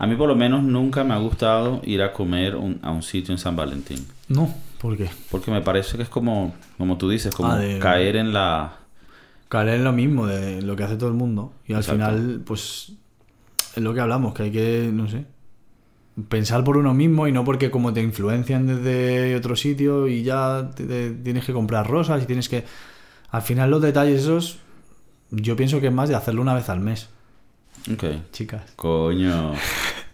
A 0.00 0.06
mí 0.08 0.16
por 0.16 0.26
lo 0.26 0.34
menos 0.34 0.64
nunca 0.64 1.04
me 1.04 1.14
ha 1.14 1.18
gustado 1.18 1.80
ir 1.84 2.02
a 2.02 2.12
comer 2.12 2.56
un- 2.56 2.80
a 2.82 2.90
un 2.90 3.04
sitio 3.04 3.30
en 3.32 3.38
San 3.38 3.54
Valentín. 3.54 4.04
No, 4.26 4.52
¿por 4.80 4.96
qué? 4.96 5.08
Porque 5.30 5.52
me 5.52 5.60
parece 5.60 5.96
que 5.96 6.02
es 6.02 6.08
como, 6.08 6.54
como 6.76 6.98
tú 6.98 7.08
dices, 7.08 7.32
como 7.32 7.52
Ah, 7.52 7.58
de- 7.58 7.78
caer 7.78 8.16
en 8.16 8.32
la... 8.32 8.78
Caer 9.48 9.68
en 9.68 9.84
lo 9.84 9.92
mismo 9.92 10.26
de 10.26 10.60
lo 10.60 10.74
que 10.74 10.82
hace 10.82 10.96
todo 10.96 11.08
el 11.10 11.14
mundo. 11.14 11.52
Y 11.68 11.72
al 11.74 11.82
Exacto. 11.82 12.04
final, 12.04 12.40
pues, 12.44 12.94
es 13.76 13.80
lo 13.84 13.94
que 13.94 14.00
hablamos, 14.00 14.34
que 14.34 14.42
hay 14.42 14.50
que, 14.50 14.90
no 14.92 15.06
sé, 15.06 15.24
pensar 16.28 16.64
por 16.64 16.76
uno 16.76 16.94
mismo 16.94 17.28
y 17.28 17.32
no 17.32 17.44
porque 17.44 17.70
como 17.70 17.92
te 17.92 18.02
influencian 18.02 18.66
desde 18.66 19.36
otro 19.36 19.54
sitio 19.56 20.08
y 20.08 20.22
ya 20.22 20.70
te- 20.74 20.84
te- 20.84 21.10
tienes 21.10 21.44
que 21.44 21.52
comprar 21.52 21.88
rosas 21.88 22.22
y 22.22 22.26
tienes 22.26 22.48
que... 22.48 22.64
Al 23.30 23.42
final 23.42 23.70
los 23.70 23.82
detalles 23.82 24.22
esos, 24.22 24.58
yo 25.30 25.54
pienso 25.56 25.80
que 25.80 25.88
es 25.88 25.92
más 25.92 26.08
de 26.08 26.14
hacerlo 26.14 26.42
una 26.42 26.54
vez 26.54 26.68
al 26.70 26.80
mes, 26.80 27.08
Ok. 27.92 28.04
chicas. 28.32 28.62
Coño. 28.76 29.52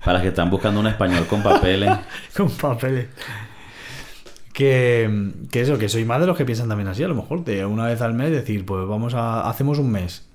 Para 0.01 0.15
las 0.15 0.23
que 0.23 0.29
están 0.29 0.51
buscando 0.51 0.81
un 0.81 0.87
español 0.89 1.27
con 1.27 1.43
papeles. 1.43 1.91
Con 2.37 2.51
papeles. 2.51 3.09
Que, 4.53 5.33
que 5.51 5.63
eso, 5.63 5.79
que 5.79 5.89
soy 5.89 6.05
más 6.05 6.21
de 6.21 6.27
los 6.29 6.37
que 6.37 6.45
piensan 6.45 6.69
también 6.69 6.87
así, 6.89 7.03
a 7.03 7.09
lo 7.09 7.15
mejor, 7.17 7.45
de 7.45 7.67
una 7.67 7.87
vez 7.87 8.01
al 8.03 8.15
mes 8.15 8.31
decir, 8.31 8.65
pues 8.65 8.87
vamos 8.87 9.15
a... 9.15 9.49
Hacemos 9.49 9.79
un 9.79 9.91
mes. 9.91 10.27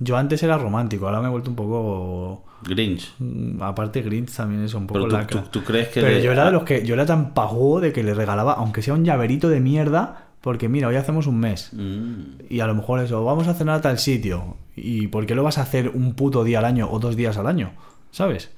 Yo 0.00 0.16
antes 0.18 0.42
era 0.42 0.58
romántico, 0.58 1.06
ahora 1.06 1.20
me 1.20 1.28
he 1.28 1.30
vuelto 1.30 1.48
un 1.50 1.56
poco... 1.56 2.44
Grinch. 2.64 3.14
mm, 3.18 3.62
Aparte 3.62 4.02
Grinch 4.02 4.30
también 4.32 4.64
es 4.64 4.74
un 4.74 4.86
poco 4.86 5.00
Pero 5.00 5.08
tú, 5.08 5.14
lacra. 5.16 5.42
tú- 5.44 5.60
tú 5.60 5.64
crees 5.64 5.88
que... 5.88 6.00
Pero 6.00 6.14
le- 6.16 6.22
yo 6.22 6.32
era 6.32 6.46
de 6.46 6.52
los 6.52 6.64
que... 6.64 6.84
Yo 6.86 6.94
era 6.94 7.06
tan 7.06 7.34
pajugo 7.34 7.80
de 7.80 7.92
que 7.92 8.02
le 8.02 8.14
regalaba, 8.14 8.54
aunque 8.54 8.82
sea 8.82 8.94
un 8.94 9.04
llaverito 9.04 9.48
de 9.48 9.60
mierda, 9.60 10.28
porque 10.40 10.68
mira, 10.68 10.88
hoy 10.88 10.96
hacemos 10.96 11.26
un 11.26 11.38
mes. 11.38 11.70
Mm. 11.72 12.20
Y 12.50 12.60
a 12.60 12.66
lo 12.66 12.74
mejor 12.74 13.00
eso, 13.00 13.24
vamos 13.24 13.46
a 13.48 13.54
cenar 13.54 13.76
a 13.76 13.80
tal 13.80 13.98
sitio. 13.98 14.56
¿Y 14.76 15.06
por 15.08 15.24
qué 15.26 15.34
lo 15.34 15.42
vas 15.42 15.58
a 15.58 15.62
hacer 15.62 15.90
un 15.90 16.14
puto 16.14 16.44
día 16.44 16.58
al 16.58 16.64
año 16.64 16.88
o 16.90 16.98
dos 16.98 17.16
días 17.16 17.36
al 17.38 17.46
año? 17.46 17.72
¿Sabes? 18.10 18.50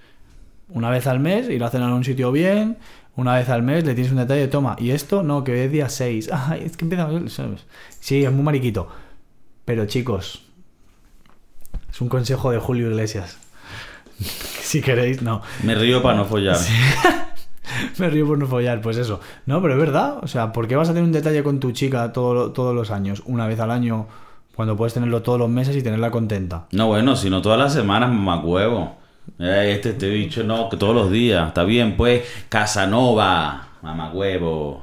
Una 0.68 0.90
vez 0.90 1.07
al 1.07 1.20
mes, 1.20 1.48
ir 1.48 1.62
a 1.62 1.70
cenar 1.70 1.90
a 1.90 1.94
un 1.94 2.02
sitio 2.04 2.32
bien. 2.32 2.76
Una 3.14 3.34
vez 3.36 3.48
al 3.48 3.62
mes 3.62 3.84
le 3.84 3.94
tienes 3.94 4.11
un 4.12 4.18
detalle, 4.18 4.48
toma. 4.48 4.76
Y 4.78 4.90
esto, 4.90 5.22
no, 5.22 5.44
que 5.44 5.52
hoy 5.52 5.59
es 5.61 5.70
día 5.72 5.88
6. 5.88 6.30
Ay, 6.32 6.62
es 6.66 6.76
que 6.76 6.84
empieza, 6.84 7.09
¿sabes? 7.28 7.64
Sí, 8.00 8.24
es 8.24 8.32
muy 8.32 8.42
mariquito. 8.42 8.88
Pero 9.64 9.86
chicos, 9.86 10.42
es 11.90 12.00
un 12.00 12.09
consejo 12.09 12.50
de 12.50 12.59
Julio 12.59 12.90
Iglesias. 12.90 13.38
si 14.60 14.80
queréis, 14.82 15.22
no. 15.22 15.42
Me 15.62 15.74
río 15.74 16.02
para 16.02 16.16
no 16.18 16.24
follar. 16.24 16.56
Me 17.98 18.08
río 18.08 18.26
por 18.26 18.38
no 18.38 18.46
follar, 18.46 18.80
pues 18.80 18.96
eso. 18.96 19.20
No, 19.44 19.60
pero 19.60 19.74
es 19.74 19.80
verdad. 19.80 20.18
O 20.22 20.28
sea, 20.28 20.52
¿por 20.52 20.68
qué 20.68 20.76
vas 20.76 20.88
a 20.88 20.92
tener 20.92 21.04
un 21.04 21.12
detalle 21.12 21.42
con 21.42 21.58
tu 21.60 21.72
chica 21.72 22.12
todo- 22.12 22.52
todos 22.52 22.74
los 22.74 22.90
años? 22.90 23.22
Una 23.26 23.46
vez 23.46 23.58
al 23.60 23.70
año, 23.70 24.06
cuando 24.54 24.76
puedes 24.76 24.94
tenerlo 24.94 25.22
todos 25.22 25.38
los 25.38 25.48
meses 25.48 25.76
y 25.76 25.82
tenerla 25.82 26.10
contenta. 26.10 26.66
No, 26.72 26.86
bueno, 26.86 27.16
sino 27.16 27.42
todas 27.42 27.58
las 27.58 27.72
semanas, 27.72 28.10
mamá 28.10 28.38
huevo. 28.40 28.96
Eh, 29.40 29.72
Este, 29.74 29.90
este 29.90 30.08
bicho, 30.08 30.44
no, 30.44 30.68
que 30.68 30.76
todos 30.76 30.94
los 30.94 31.10
días. 31.10 31.48
Está 31.48 31.64
bien, 31.64 31.96
pues, 31.96 32.22
Casanova, 32.48 33.68
mamá 33.82 34.10
huevo. 34.12 34.80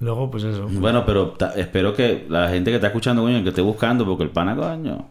Luego, 0.00 0.30
pues 0.30 0.44
eso. 0.44 0.66
Bueno, 0.70 1.04
pero 1.04 1.34
espero 1.56 1.92
que 1.94 2.26
la 2.28 2.48
gente 2.48 2.70
que 2.70 2.76
está 2.76 2.88
escuchando, 2.88 3.22
coño, 3.22 3.42
que 3.42 3.50
esté 3.50 3.60
buscando, 3.62 4.04
porque 4.06 4.24
el 4.24 4.30
pana, 4.30 4.56
coño. 4.56 5.06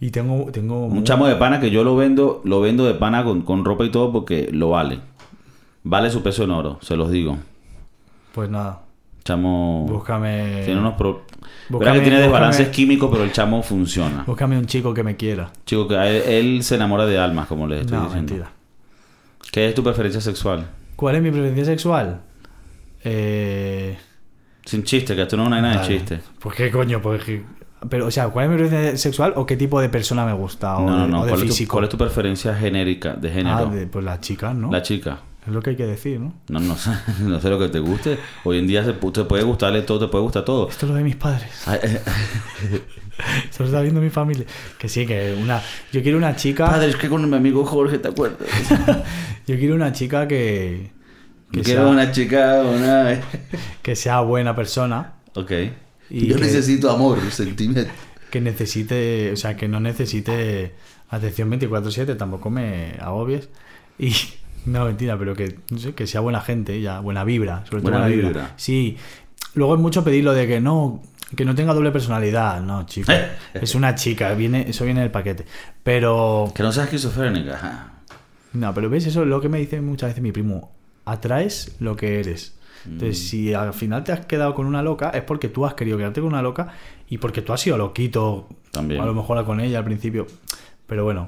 Y 0.00 0.10
tengo, 0.10 0.50
tengo 0.50 0.86
Un 0.86 1.04
chamo 1.04 1.26
de 1.26 1.36
pana 1.36 1.60
que 1.60 1.70
yo 1.70 1.84
lo 1.84 1.94
vendo, 1.94 2.40
lo 2.44 2.60
vendo 2.60 2.84
de 2.86 2.94
pana 2.94 3.22
con, 3.22 3.42
con 3.42 3.64
ropa 3.64 3.84
y 3.84 3.90
todo 3.90 4.10
porque 4.12 4.48
lo 4.50 4.70
vale. 4.70 5.00
Vale 5.82 6.10
su 6.10 6.22
peso 6.22 6.44
en 6.44 6.50
oro, 6.52 6.78
se 6.80 6.96
los 6.96 7.10
digo. 7.10 7.36
Pues 8.32 8.48
nada, 8.48 8.82
Chamo 9.24 9.86
búscame. 9.88 10.62
tiene 10.64 10.80
unos 10.80 10.94
pro... 10.94 11.22
Búscame- 11.68 11.94
que 11.98 12.00
tiene 12.00 12.20
desbalances 12.20 12.68
químicos, 12.68 13.10
pero 13.12 13.24
el 13.24 13.32
chamo 13.32 13.62
funciona. 13.62 14.24
Búscame 14.26 14.56
un 14.58 14.66
chico 14.66 14.94
que 14.94 15.02
me 15.04 15.16
quiera. 15.16 15.52
Chico, 15.66 15.86
que 15.86 15.94
él, 15.94 16.22
él 16.26 16.62
se 16.64 16.76
enamora 16.76 17.04
de 17.06 17.18
almas, 17.18 17.46
como 17.46 17.66
les 17.66 17.82
estoy 17.82 17.98
No, 17.98 18.04
diciendo. 18.06 18.32
mentira. 18.34 18.52
¿Qué 19.52 19.68
es 19.68 19.74
tu 19.74 19.82
preferencia 19.82 20.20
sexual? 20.20 20.66
¿Cuál 20.96 21.16
es 21.16 21.22
mi 21.22 21.30
preferencia 21.30 21.64
sexual? 21.66 22.20
Eh. 23.04 23.98
Sin 24.64 24.82
chiste, 24.84 25.14
que 25.16 25.22
esto 25.22 25.36
no 25.36 25.44
es 25.44 25.46
una 25.48 25.60
vaina 25.60 25.80
de 25.80 25.86
chiste. 25.86 26.20
Pues 26.38 26.54
qué 26.56 26.70
coño, 26.70 27.00
pues 27.02 27.22
Pero, 27.88 28.06
o 28.06 28.10
sea, 28.10 28.28
¿cuál 28.28 28.46
es 28.46 28.50
mi 28.52 28.56
preferencia 28.58 28.96
sexual 28.98 29.32
o 29.36 29.46
qué 29.46 29.56
tipo 29.56 29.80
de 29.80 29.88
persona 29.88 30.26
me 30.26 30.32
gusta? 30.34 30.76
O 30.76 30.86
No, 30.88 30.98
no, 30.98 31.02
de, 31.06 31.08
no. 31.08 31.20
o 31.20 31.24
de 31.24 31.30
¿Cuál 31.30 31.42
es, 31.42 31.48
tu, 31.48 31.52
físico. 31.54 31.72
cuál 31.72 31.84
es 31.84 31.90
tu 31.90 31.96
preferencia 31.98 32.54
genérica, 32.54 33.14
de 33.14 33.30
género? 33.30 33.56
Ah, 33.56 33.64
de- 33.66 33.86
pues 33.86 34.04
las 34.04 34.20
chicas, 34.20 34.54
¿no? 34.54 34.70
La 34.70 34.82
chica. 34.82 35.20
Es 35.46 35.52
lo 35.54 35.62
que 35.62 35.70
hay 35.70 35.76
que 35.76 35.86
decir, 35.86 36.20
¿no? 36.20 36.34
No, 36.48 36.60
no, 36.60 36.76
sé- 36.76 36.90
no 37.20 37.40
sé 37.40 37.48
lo 37.48 37.58
que 37.58 37.68
te 37.68 37.78
guste. 37.78 38.18
Hoy 38.44 38.58
en 38.58 38.66
día 38.66 38.84
se, 38.84 38.92
te 38.92 39.24
puede 39.24 39.42
gustarle 39.44 39.80
todo, 39.82 39.98
te 39.98 40.08
puede 40.08 40.22
gustar 40.24 40.44
todo. 40.44 40.68
Esto 40.68 40.84
es 40.86 40.90
lo 40.90 40.96
de 40.98 41.04
mis 41.04 41.16
padres. 41.16 41.50
Eh, 41.82 42.00
Esto 43.50 43.62
lo 43.64 43.66
está 43.66 43.80
viendo 43.82 44.00
mi 44.00 44.10
familia. 44.10 44.44
Que 44.78 44.88
sí, 44.88 45.06
que 45.06 45.36
una. 45.40 45.60
Yo 45.92 46.02
quiero 46.02 46.18
una 46.18 46.36
chica. 46.36 46.66
Padre, 46.66 46.88
es 46.90 46.96
que 46.96 47.08
con 47.08 47.28
mi 47.28 47.36
amigo 47.36 47.64
Jorge, 47.64 47.98
¿te 47.98 48.08
acuerdas? 48.08 48.38
Yo 49.46 49.56
quiero 49.58 49.74
una 49.74 49.92
chica 49.92 50.26
que. 50.28 50.90
Que 51.52 51.62
Quiero 51.62 51.82
sea, 51.82 51.90
una 51.90 52.12
chica, 52.12 52.62
una... 52.62 53.20
que 53.82 53.96
sea 53.96 54.20
buena 54.20 54.54
persona. 54.54 55.14
Ok. 55.34 55.50
Y 56.10 56.26
Yo 56.26 56.36
que- 56.36 56.42
necesito 56.42 56.90
amor, 56.90 57.18
sentimiento. 57.30 57.90
Que 58.30 58.40
necesite. 58.40 59.32
O 59.32 59.36
sea, 59.36 59.56
que 59.56 59.68
no 59.68 59.80
necesite 59.80 60.74
atención 61.08 61.50
24-7. 61.50 62.16
Tampoco 62.16 62.50
me 62.50 62.94
agobies. 63.00 63.48
Y. 63.98 64.12
No, 64.66 64.84
mentira, 64.84 65.18
pero 65.18 65.34
que, 65.34 65.56
no 65.70 65.78
sé, 65.78 65.94
que 65.94 66.06
sea 66.06 66.20
buena 66.20 66.42
gente, 66.42 66.82
ya, 66.82 67.00
buena 67.00 67.24
vibra, 67.24 67.64
sobre 67.64 67.80
todo 67.80 67.92
Buena 67.92 68.00
buena 68.00 68.14
vibra. 68.14 68.28
vibra. 68.28 68.52
Sí. 68.58 68.98
Luego 69.54 69.74
es 69.74 69.80
mucho 69.80 70.04
pedir 70.04 70.22
lo 70.22 70.34
de 70.34 70.46
que 70.46 70.60
no, 70.60 71.00
que 71.34 71.46
no 71.46 71.54
tenga 71.54 71.72
doble 71.72 71.90
personalidad. 71.92 72.60
No, 72.60 72.84
chico. 72.84 73.10
Eh. 73.10 73.26
es 73.54 73.74
una 73.74 73.94
chica, 73.94 74.34
viene, 74.34 74.66
eso 74.68 74.84
viene 74.84 75.00
en 75.00 75.04
el 75.06 75.10
paquete. 75.10 75.46
Pero. 75.82 76.52
Que 76.54 76.62
no 76.62 76.72
seas 76.72 76.88
esquizofrénica. 76.88 77.90
No, 78.52 78.74
pero 78.74 78.90
ves, 78.90 79.06
eso 79.06 79.22
es 79.22 79.28
lo 79.28 79.40
que 79.40 79.48
me 79.48 79.58
dice 79.60 79.80
muchas 79.80 80.10
veces 80.10 80.22
mi 80.22 80.30
primo. 80.30 80.70
Atraes 81.06 81.74
lo 81.80 81.96
que 81.96 82.20
eres. 82.20 82.54
Entonces, 82.86 83.18
Mm. 83.18 83.26
si 83.28 83.54
al 83.54 83.72
final 83.74 84.04
te 84.04 84.12
has 84.12 84.24
quedado 84.26 84.54
con 84.54 84.66
una 84.66 84.82
loca, 84.82 85.10
es 85.10 85.22
porque 85.22 85.48
tú 85.48 85.66
has 85.66 85.74
querido 85.74 85.98
quedarte 85.98 86.20
con 86.20 86.28
una 86.30 86.42
loca 86.42 86.68
y 87.08 87.18
porque 87.18 87.42
tú 87.42 87.52
has 87.52 87.60
sido 87.60 87.76
loquito. 87.76 88.48
También. 88.70 89.00
A 89.00 89.06
lo 89.06 89.14
mejor 89.14 89.44
con 89.44 89.60
ella 89.60 89.78
al 89.78 89.84
principio. 89.84 90.26
Pero 90.86 91.04
bueno, 91.04 91.26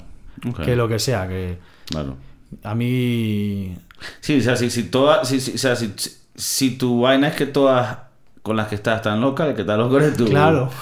que 0.65 0.75
lo 0.77 0.89
que 0.89 0.99
sea, 0.99 1.29
que 1.29 1.59
Claro. 1.87 2.17
a 2.63 2.75
mí. 2.75 3.77
Sí, 4.21 4.39
o 4.39 4.43
sea, 4.43 4.57
si, 4.57 4.71
si 4.71 4.85
todas, 4.85 5.29
si, 5.29 5.41
si- 5.41 5.53
o 5.55 5.59
sea, 5.59 5.77
si, 5.77 5.93
si- 6.35 6.77
tu 6.77 7.03
vaina 7.03 7.29
es 7.29 7.35
que 7.35 7.47
todas 7.47 7.99
con 8.43 8.57
las 8.57 8.67
que 8.69 8.75
estás 8.75 8.97
están 8.97 9.21
locas, 9.21 9.49
el 9.49 9.55
que 9.55 9.61
está 9.61 9.77
loco 9.77 9.99
eres 9.99 10.17
tú. 10.17 10.25
Claro. 10.27 10.71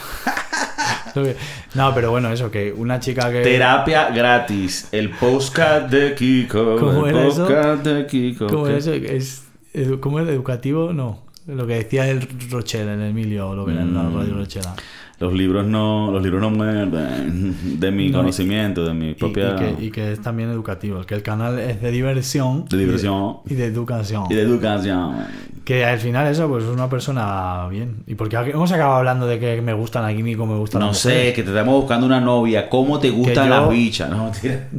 No, 1.75 1.93
pero 1.95 2.11
bueno, 2.13 2.31
eso, 2.33 2.51
que 2.51 2.73
una 2.73 3.01
chica 3.01 3.31
que. 3.33 3.43
Terapia 3.43 4.11
gratis. 4.11 4.89
El 4.93 5.11
postcard 5.11 5.85
de 5.91 6.15
Kiko. 6.15 6.77
¿Cómo 6.79 7.07
el 7.07 7.17
eso? 7.17 7.47
postcard 7.47 7.79
de 7.81 8.07
Kiko. 8.07 8.47
¿Cómo 8.47 8.65
¿Qué? 8.67 8.77
es, 8.77 8.87
es, 8.87 9.45
edu- 9.75 10.01
¿Cómo 10.01 10.21
es 10.21 10.29
educativo? 10.29 10.93
No. 10.93 11.19
Lo 11.47 11.67
que 11.67 11.75
decía 11.75 12.09
el 12.09 12.27
Rochelle 12.51 12.93
en 12.93 13.01
Emilio, 13.03 13.55
lo 13.55 13.65
que 13.65 13.73
era 13.73 13.83
en 13.83 13.95
la 13.95 14.03
Mm. 14.05 14.17
radio 14.17 14.35
Rochela. 14.35 14.75
Los 15.19 15.35
libros 15.35 15.67
no, 15.67 16.11
los 16.11 16.23
libros 16.23 16.41
no 16.41 16.51
muerden 16.51 17.55
de 17.79 17.91
mi 17.91 18.09
No, 18.09 18.19
conocimiento, 18.19 18.85
de 18.87 18.95
mi 18.95 19.11
Y, 19.11 19.15
propia 19.15 19.55
y 19.55 19.57
que, 19.77 19.85
y 19.87 19.91
que 19.91 20.13
es 20.13 20.23
también 20.23 20.49
educativo, 20.51 21.03
que 21.03 21.15
el 21.15 21.23
canal 21.23 21.59
es 21.59 21.81
de 21.83 21.91
diversión. 21.91 22.65
de 22.71 22.77
diversión 22.79 23.39
Y 23.47 23.51
de, 23.51 23.55
y 23.55 23.57
de 23.57 23.65
educación. 23.67 24.25
y 24.31 24.35
de 24.35 24.43
educación. 24.43 25.27
Que 25.65 25.85
al 25.85 25.99
final 25.99 26.27
eso, 26.29 26.49
pues 26.49 26.65
es 26.65 26.71
una 26.71 26.89
persona 26.89 27.67
bien. 27.69 28.03
¿Y 28.07 28.15
porque 28.15 28.37
hemos 28.37 28.73
acabado 28.73 28.97
hablando 28.99 29.27
de 29.27 29.39
que 29.39 29.61
me 29.61 29.75
gustan 29.75 30.05
a 30.05 30.15
Kimi 30.15 30.37
como 30.37 30.55
me 30.55 30.59
gustan 30.61 30.81
No 30.81 30.89
las 30.89 30.99
sé, 30.99 31.09
mujeres? 31.11 31.35
que 31.35 31.43
te 31.43 31.49
estamos 31.51 31.75
buscando 31.75 32.07
una 32.07 32.21
novia. 32.21 32.69
¿Cómo 32.71 32.99
te 32.99 33.11
gustan 33.11 33.49
yo- 33.49 33.51
las 33.51 33.69
bichas? 33.69 34.11
No. 34.11 34.31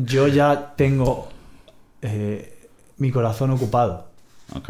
Yo 0.06 0.28
ya 0.28 0.74
tengo 0.76 1.28
eh, 2.02 2.58
mi 2.98 3.12
corazón 3.12 3.52
ocupado. 3.52 4.11
Ok, 4.56 4.70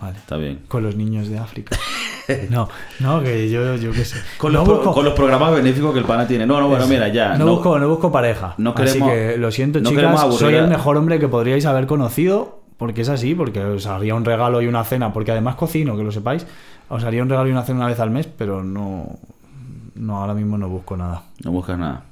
Vale. 0.00 0.18
está 0.18 0.36
bien. 0.36 0.60
Con 0.68 0.82
los 0.82 0.96
niños 0.96 1.28
de 1.28 1.38
África. 1.38 1.76
No, 2.50 2.68
no, 3.00 3.20
que 3.20 3.50
yo, 3.50 3.74
yo 3.76 3.90
qué 3.92 4.04
sé. 4.04 4.16
Con, 4.38 4.52
no 4.52 4.60
los 4.60 4.68
pro- 4.68 4.76
busco, 4.78 4.92
con 4.94 5.04
los 5.04 5.14
programas 5.14 5.52
benéficos 5.54 5.92
que 5.92 5.98
el 5.98 6.04
pana 6.04 6.26
tiene. 6.26 6.46
No, 6.46 6.60
no, 6.60 6.68
bueno, 6.68 6.86
mira, 6.86 7.08
ya. 7.08 7.36
no, 7.36 7.46
busco, 7.46 7.78
no 7.78 7.88
busco 7.88 8.12
pareja. 8.12 8.54
no 8.58 8.70
así 8.76 8.84
queremos- 9.00 9.10
que 9.10 9.36
lo 9.38 9.50
siento, 9.50 9.80
chicas. 9.82 10.20
Soy 10.36 10.54
el 10.54 10.68
mejor 10.68 10.96
hombre 10.96 11.18
que 11.18 11.28
podríais 11.28 11.66
haber 11.66 11.86
conocido. 11.86 12.60
Porque 12.78 13.02
es 13.02 13.08
así, 13.08 13.34
porque 13.36 13.60
os 13.62 13.86
haría 13.86 14.14
un 14.16 14.24
regalo 14.24 14.60
y 14.60 14.66
una 14.66 14.82
cena. 14.82 15.12
Porque 15.12 15.30
además 15.30 15.54
cocino, 15.54 15.96
que 15.96 16.02
lo 16.02 16.10
sepáis. 16.10 16.46
Os 16.88 17.04
haría 17.04 17.22
un 17.22 17.28
regalo 17.28 17.48
y 17.48 17.52
una 17.52 17.62
cena 17.62 17.78
una 17.80 17.86
vez 17.88 18.00
al 18.00 18.10
mes, 18.10 18.26
pero 18.26 18.64
no. 18.64 19.18
No, 19.94 20.16
ahora 20.20 20.34
mismo 20.34 20.58
no 20.58 20.68
busco 20.68 20.96
nada. 20.96 21.22
No 21.44 21.52
buscas 21.52 21.78
nada. 21.78 22.02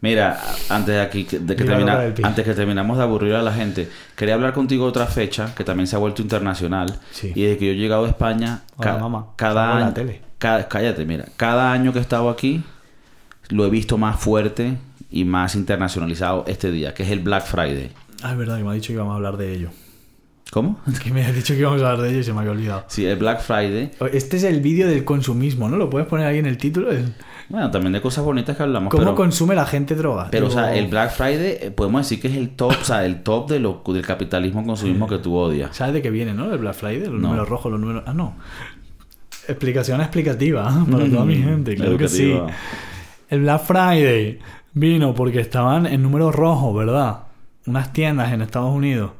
Mira, 0.00 0.40
antes 0.68 0.94
de 0.94 1.00
aquí, 1.00 1.24
de 1.24 1.56
que 1.56 1.64
termina- 1.64 2.00
antes 2.22 2.44
que 2.44 2.54
terminamos 2.54 2.96
de 2.98 3.02
aburrir 3.02 3.34
a 3.34 3.42
la 3.42 3.52
gente, 3.52 3.88
quería 4.14 4.34
hablar 4.34 4.52
contigo 4.52 4.84
de 4.84 4.90
otra 4.90 5.06
fecha 5.06 5.52
que 5.56 5.64
también 5.64 5.88
se 5.88 5.96
ha 5.96 5.98
vuelto 5.98 6.22
internacional. 6.22 6.98
Sí. 7.10 7.32
Y 7.34 7.42
desde 7.42 7.58
que 7.58 7.66
yo 7.66 7.72
he 7.72 7.76
llegado 7.76 8.04
a 8.04 8.08
España, 8.08 8.62
Hola, 8.76 8.92
ca- 8.92 8.98
mamá. 8.98 9.26
cada 9.34 9.74
la 9.74 9.86
año, 9.86 9.94
tele. 9.94 10.22
cada- 10.38 10.68
cállate, 10.68 11.04
mira, 11.04 11.24
cada 11.36 11.72
año 11.72 11.92
que 11.92 11.98
he 11.98 12.02
estado 12.02 12.30
aquí, 12.30 12.62
lo 13.48 13.66
he 13.66 13.70
visto 13.70 13.98
más 13.98 14.20
fuerte 14.20 14.76
y 15.10 15.24
más 15.24 15.56
internacionalizado 15.56 16.44
este 16.46 16.70
día, 16.70 16.94
que 16.94 17.02
es 17.02 17.10
el 17.10 17.18
Black 17.20 17.44
Friday. 17.46 17.90
Ah, 18.22 18.32
es 18.32 18.38
verdad 18.38 18.58
que 18.58 18.62
me 18.64 18.70
ha 18.70 18.74
dicho 18.74 18.88
que 18.88 18.92
íbamos 18.94 19.12
a 19.14 19.16
hablar 19.16 19.36
de 19.36 19.52
ello. 19.52 19.70
¿Cómo? 20.50 20.80
Que 21.02 21.12
me 21.12 21.24
ha 21.24 21.32
dicho 21.32 21.54
que 21.54 21.60
íbamos 21.60 21.82
a 21.82 21.90
hablar 21.90 22.04
de 22.04 22.10
ello 22.10 22.20
y 22.20 22.24
se 22.24 22.32
me 22.32 22.40
había 22.40 22.52
olvidado. 22.52 22.84
Sí, 22.88 23.04
el 23.04 23.16
Black 23.16 23.40
Friday. 23.40 23.90
Este 24.12 24.36
es 24.38 24.44
el 24.44 24.60
vídeo 24.60 24.88
del 24.88 25.04
consumismo, 25.04 25.68
¿no? 25.68 25.76
¿Lo 25.76 25.90
puedes 25.90 26.08
poner 26.08 26.26
ahí 26.26 26.38
en 26.38 26.46
el 26.46 26.56
título? 26.56 26.90
Bueno, 27.48 27.70
también 27.70 27.92
de 27.92 28.00
cosas 28.00 28.24
bonitas 28.24 28.56
que 28.56 28.62
hablamos. 28.62 28.90
¿Cómo 28.90 29.02
pero... 29.02 29.14
consume 29.14 29.54
la 29.54 29.66
gente 29.66 29.94
droga? 29.94 30.28
Pero, 30.30 30.48
o 30.48 30.50
sea, 30.50 30.74
el 30.74 30.88
Black 30.88 31.12
Friday 31.12 31.58
eh, 31.60 31.70
podemos 31.70 32.02
decir 32.02 32.20
que 32.20 32.28
es 32.28 32.36
el 32.36 32.50
top, 32.50 32.72
o 32.80 32.84
sea, 32.84 33.04
el 33.04 33.22
top 33.22 33.48
de 33.48 33.58
lo, 33.60 33.82
del 33.86 34.04
capitalismo 34.04 34.64
consumismo 34.64 35.06
que 35.06 35.18
tú 35.18 35.34
odias. 35.34 35.74
¿Sabes 35.76 35.94
de 35.94 36.02
qué 36.02 36.10
viene, 36.10 36.34
no? 36.34 36.52
El 36.52 36.58
Black 36.58 36.74
Friday, 36.74 37.06
los 37.06 37.12
No. 37.20 37.28
números 37.28 37.48
rojos, 37.48 37.72
los 37.72 37.80
números... 37.80 38.02
Ah, 38.06 38.12
no. 38.14 38.34
Explicación 39.46 40.00
explicativa 40.02 40.68
¿eh? 40.70 40.90
para 40.90 41.08
toda 41.08 41.24
mi 41.24 41.36
gente, 41.36 41.74
claro 41.74 41.96
que 41.96 42.08
sí. 42.08 42.38
El 43.30 43.40
Black 43.40 43.62
Friday 43.62 44.38
vino 44.74 45.14
porque 45.14 45.40
estaban 45.40 45.86
en 45.86 46.02
números 46.02 46.34
rojos, 46.34 46.74
¿verdad? 46.76 47.20
Unas 47.66 47.92
tiendas 47.92 48.32
en 48.32 48.42
Estados 48.42 48.74
Unidos. 48.74 49.12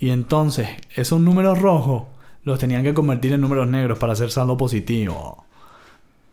Y 0.00 0.10
entonces, 0.10 0.68
esos 0.94 1.20
números 1.20 1.60
rojos 1.60 2.04
los 2.44 2.58
tenían 2.58 2.82
que 2.82 2.94
convertir 2.94 3.32
en 3.32 3.40
números 3.40 3.68
negros 3.68 3.98
para 3.98 4.12
hacer 4.12 4.30
saldo 4.30 4.56
positivo. 4.56 5.44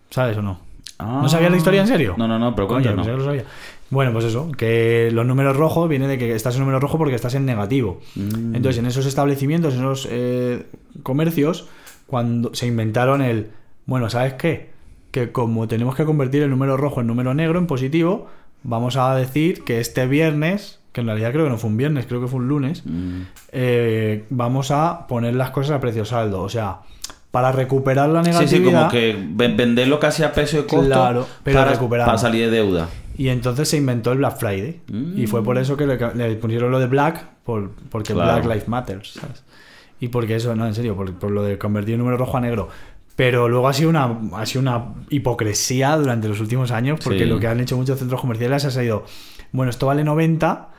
¿Sabes 0.10 0.38
o 0.38 0.42
no? 0.42 0.60
¿No 1.00 1.28
sabías 1.28 1.52
la 1.52 1.58
historia 1.58 1.82
en 1.82 1.88
serio? 1.88 2.16
No, 2.18 2.28
no, 2.28 2.40
no, 2.40 2.56
pero 2.56 2.68
Coño, 2.68 2.96
que 2.96 3.12
lo 3.12 3.24
sabía. 3.26 3.44
Bueno, 3.90 4.14
pues 4.14 4.26
eso, 4.26 4.52
que 4.52 5.10
los 5.12 5.26
números 5.26 5.56
rojos 5.58 5.90
viene 5.90 6.08
de 6.08 6.18
que 6.18 6.34
estás 6.34 6.56
en 6.56 6.62
número 6.62 6.80
rojo 6.80 6.98
porque 6.98 7.16
estás 7.16 7.36
en 7.36 7.46
negativo. 7.46 8.02
Mm. 8.16 8.56
Entonces, 8.56 8.80
en 8.80 8.86
esos 8.86 9.06
establecimientos, 9.06 9.74
en 9.74 9.82
esos 9.82 10.08
eh, 10.10 10.66
comercios, 11.04 11.68
cuando 12.08 12.54
se 12.56 12.66
inventaron 12.68 13.22
el, 13.22 13.52
bueno, 13.86 14.10
¿sabes 14.10 14.34
qué? 14.34 14.70
Que 15.12 15.32
como 15.32 15.68
tenemos 15.68 15.96
que 15.96 16.06
convertir 16.06 16.44
el 16.44 16.50
número 16.50 16.78
rojo 16.78 17.02
en 17.02 17.08
número 17.08 17.34
negro, 17.34 17.60
en 17.60 17.68
positivo, 17.68 18.28
vamos 18.64 18.98
a 18.98 19.14
decir 19.16 19.64
que 19.64 19.80
este 19.80 20.08
viernes, 20.08 20.80
que 20.96 21.02
en 21.02 21.08
realidad 21.08 21.34
creo 21.34 21.44
que 21.44 21.50
no 21.52 21.58
fue 21.58 21.70
un 21.70 21.76
viernes, 21.78 22.06
creo 22.06 22.22
que 22.22 22.28
fue 22.28 22.40
un 22.40 22.48
lunes, 22.48 22.84
Mm. 22.86 23.22
eh, 23.52 24.24
vamos 24.30 24.72
a 24.72 25.06
poner 25.08 25.36
las 25.36 25.50
cosas 25.52 25.72
a 25.76 25.80
precio 25.82 26.06
saldo. 26.06 26.42
O 26.42 26.48
sea, 26.50 26.78
para 27.32 27.52
recuperar 27.52 28.08
la 28.08 28.24
Sí, 28.24 28.30
negatividad... 28.30 28.58
sí, 28.58 28.64
como 28.74 28.90
que 28.90 29.18
ven- 29.32 29.58
venderlo 29.58 30.00
casi 30.00 30.24
a 30.24 30.32
precio 30.32 30.62
de 30.62 30.68
costo 30.68 30.86
Claro, 30.86 31.28
pero 31.44 31.60
para, 31.60 31.72
recuperamos. 31.72 32.08
para 32.10 32.18
salir 32.18 32.50
de 32.50 32.52
deuda. 32.58 32.88
Y 33.18 33.28
entonces 33.28 33.68
se 33.68 33.76
inventó 33.78 34.14
el 34.14 34.20
Black 34.20 34.38
Friday. 34.38 34.80
Mm. 34.90 35.20
Y 35.20 35.28
fue 35.28 35.44
por 35.44 35.58
eso 35.58 35.76
que 35.76 35.86
le, 35.86 35.98
le 36.16 36.36
pusieron 36.38 36.72
lo 36.72 36.80
de 36.80 36.88
Black, 36.88 37.26
por, 37.44 37.72
porque 37.90 38.14
Claro. 38.14 38.32
Black 38.32 38.46
Lives 38.46 38.68
Matter, 38.70 39.06
¿sabes? 39.06 39.44
Y 40.00 40.08
porque 40.08 40.36
eso, 40.38 40.56
no, 40.56 40.66
en 40.66 40.74
serio, 40.76 40.96
por, 40.96 41.14
por 41.16 41.32
lo 41.32 41.44
de 41.44 41.58
convertir 41.58 41.94
el 41.96 42.00
número 42.00 42.16
rojo 42.18 42.38
a 42.38 42.42
negro. 42.42 42.70
Pero 43.18 43.48
luego 43.50 43.68
ha 43.68 43.74
sido 43.74 43.90
una, 43.90 44.18
ha 44.34 44.46
sido 44.46 44.62
una 44.62 44.94
hipocresía 45.10 45.96
durante 45.98 46.28
los 46.30 46.40
últimos 46.42 46.72
años, 46.72 47.00
porque 47.04 47.20
Sí. 47.20 47.26
lo 47.26 47.40
que 47.40 47.48
han 47.48 47.60
hecho 47.60 47.76
muchos 47.78 48.00
centros 48.00 48.20
comerciales 48.22 48.64
ha 48.66 48.72
sido, 48.72 49.06
bueno, 49.54 49.70
esto 49.70 49.86
vale 49.88 50.04
90, 50.04 50.70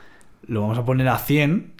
lo 0.47 0.61
vamos 0.61 0.77
a 0.77 0.85
poner 0.85 1.07
a 1.07 1.17
100, 1.17 1.73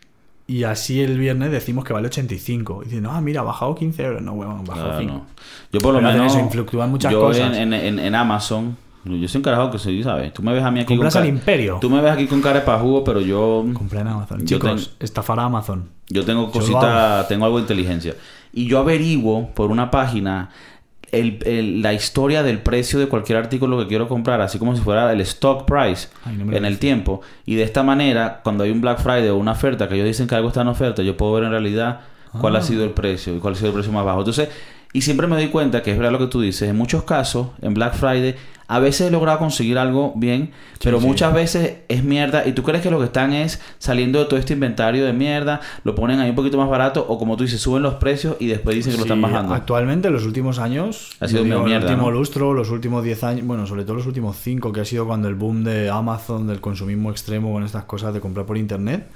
y 0.47 0.63
así 0.63 1.01
el 1.01 1.19
viernes 1.19 1.51
decimos 1.51 1.83
que 1.83 1.91
vale 1.91 2.07
85. 2.07 2.83
Y 2.83 2.85
dicen, 2.85 3.05
ah, 3.05 3.19
mira, 3.19 3.41
ha 3.41 3.43
bajado 3.43 3.75
15 3.75 4.03
euros. 4.03 4.21
No, 4.21 4.31
huevón, 4.33 4.63
bajado 4.63 4.87
Claro, 4.87 4.99
5. 5.01 5.13
no. 5.13 5.25
Yo 5.73 5.79
por 5.81 5.93
lo 5.93 5.99
Pero 5.99 6.11
menos... 6.13 6.35
eso, 6.35 6.87
muchas 6.87 7.11
yo 7.11 7.19
cosas. 7.19 7.57
En, 7.57 7.73
en, 7.73 7.73
en, 7.73 7.99
en 7.99 8.15
Amazon... 8.15 8.77
Yo 9.03 9.27
soy 9.27 9.39
un 9.39 9.43
carajo 9.43 9.71
que 9.71 9.79
soy, 9.79 10.03
¿sabes? 10.03 10.33
Tú 10.33 10.43
me 10.43 10.53
ves 10.53 10.63
a 10.63 10.69
mí 10.69 10.81
aquí 10.81 10.93
Compras 10.93 11.13
con 11.13 11.23
al 11.23 11.29
imperio. 11.29 11.77
Tú 11.79 11.89
me 11.89 12.01
ves 12.01 12.11
aquí 12.11 12.27
con 12.27 12.41
cara 12.41 12.59
de 12.59 12.65
pajugo, 12.65 13.03
pero 13.05 13.21
yo... 13.21 13.65
Compré 13.73 14.01
en 14.01 14.07
Amazon. 14.07 14.39
Yo 14.39 14.57
Chicos, 14.57 14.95
estafar 14.99 15.39
a 15.39 15.45
Amazon. 15.45 15.89
Yo 16.09 16.25
tengo 16.25 16.51
cositas, 16.51 17.25
tengo 17.27 17.45
algo 17.45 17.57
de 17.57 17.61
inteligencia. 17.61 18.15
Y 18.51 18.67
yo 18.67 18.79
averiguo 18.79 19.49
por 19.53 19.71
una 19.71 19.91
página 19.91 20.49
el- 21.11 21.39
el- 21.45 21.81
la 21.81 21.93
historia 21.93 22.43
del 22.43 22.59
precio 22.59 22.99
de 22.99 23.07
cualquier 23.07 23.37
artículo 23.37 23.77
que 23.79 23.87
quiero 23.87 24.07
comprar, 24.07 24.41
así 24.41 24.59
como 24.59 24.75
si 24.75 24.81
fuera 24.81 25.11
el 25.13 25.21
stock 25.21 25.65
price 25.65 26.09
Ay, 26.25 26.35
no 26.37 26.51
en 26.55 26.65
el 26.65 26.79
tiempo. 26.79 27.21
Y 27.45 27.55
de 27.55 27.63
esta 27.63 27.83
manera, 27.83 28.41
cuando 28.43 28.63
hay 28.63 28.71
un 28.71 28.81
Black 28.81 28.99
Friday 28.99 29.29
o 29.29 29.37
una 29.37 29.51
oferta 29.53 29.87
que 29.87 29.95
ellos 29.95 30.07
dicen 30.07 30.27
que 30.27 30.35
algo 30.35 30.49
está 30.49 30.61
en 30.61 30.67
oferta, 30.67 31.01
yo 31.03 31.15
puedo 31.15 31.33
ver 31.33 31.45
en 31.45 31.51
realidad 31.51 32.01
cuál 32.41 32.55
Ah. 32.55 32.59
ha 32.59 32.61
sido 32.61 32.83
el 32.83 32.91
precio 32.91 33.35
y 33.35 33.39
cuál 33.39 33.53
ha 33.53 33.57
sido 33.57 33.69
el 33.69 33.73
precio 33.73 33.91
más 33.91 34.03
bajo. 34.05 34.19
Entonces, 34.19 34.49
y 34.93 35.01
siempre 35.01 35.27
me 35.27 35.35
doy 35.35 35.47
cuenta 35.49 35.83
que 35.83 35.91
es 35.91 35.97
verdad 35.97 36.11
lo 36.11 36.19
que 36.19 36.27
tú 36.27 36.41
dices. 36.41 36.69
En 36.69 36.75
muchos 36.75 37.03
casos, 37.03 37.49
en 37.61 37.73
Black 37.73 37.95
Friday, 37.95 38.35
a 38.69 38.79
veces 38.79 39.07
he 39.07 39.11
logrado 39.11 39.39
conseguir 39.39 39.77
algo 39.77 40.11
bien, 40.17 40.51
pero 40.83 40.99
sí. 40.99 41.07
muchas 41.07 41.33
veces 41.33 41.77
es 41.87 42.03
mierda. 42.03 42.45
Y 42.45 42.51
tú 42.51 42.63
crees 42.63 42.81
que 42.83 42.91
lo 42.91 42.99
que 42.99 43.05
están 43.05 43.31
es 43.31 43.61
saliendo 43.77 44.19
de 44.19 44.25
todo 44.25 44.37
este 44.37 44.53
inventario 44.53 45.05
de 45.05 45.13
mierda, 45.13 45.61
lo 45.85 45.95
ponen 45.95 46.19
ahí 46.19 46.29
un 46.31 46.35
poquito 46.35 46.57
más 46.57 46.67
barato, 46.67 47.05
o 47.07 47.17
como 47.17 47.37
tú 47.37 47.43
dices, 47.43 47.61
suben 47.61 47.81
los 47.81 47.93
precios 47.95 48.35
y 48.39 48.47
después 48.47 48.75
dicen 48.75 48.91
que 48.91 48.97
lo 48.97 49.03
están 49.05 49.21
bajando. 49.21 49.53
Actualmente, 49.53 50.09
en 50.09 50.13
los 50.13 50.25
últimos 50.25 50.59
años, 50.59 51.15
Ha 51.21 51.27
sido 51.29 51.45
digo, 51.45 51.63
mierda, 51.63 51.85
el 51.85 51.93
último 51.93 52.11
¿no? 52.11 52.17
lustro, 52.17 52.53
los 52.53 52.69
últimos 52.69 53.03
10 53.05 53.23
años, 53.23 53.47
bueno, 53.47 53.65
sobre 53.67 53.83
todo 53.83 53.95
los 53.95 54.05
últimos 54.05 54.35
5, 54.37 54.73
que 54.73 54.81
ha 54.81 54.85
sido 54.85 55.05
cuando 55.07 55.29
el 55.29 55.35
boom 55.35 55.63
de 55.63 55.89
Amazon, 55.89 56.45
del 56.47 56.59
consumismo 56.59 57.09
extremo 57.11 57.53
con 57.53 57.63
estas 57.63 57.85
cosas 57.85 58.13
de 58.13 58.19
comprar 58.19 58.45
por 58.45 58.57
internet. 58.57 59.07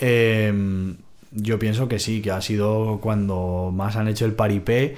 eh, 0.00 0.94
yo 1.32 1.58
pienso 1.58 1.88
que 1.88 1.98
sí, 1.98 2.22
que 2.22 2.30
ha 2.30 2.40
sido 2.40 2.98
cuando 3.00 3.70
más 3.74 3.96
han 3.96 4.08
hecho 4.08 4.24
el 4.24 4.32
paripé 4.32 4.96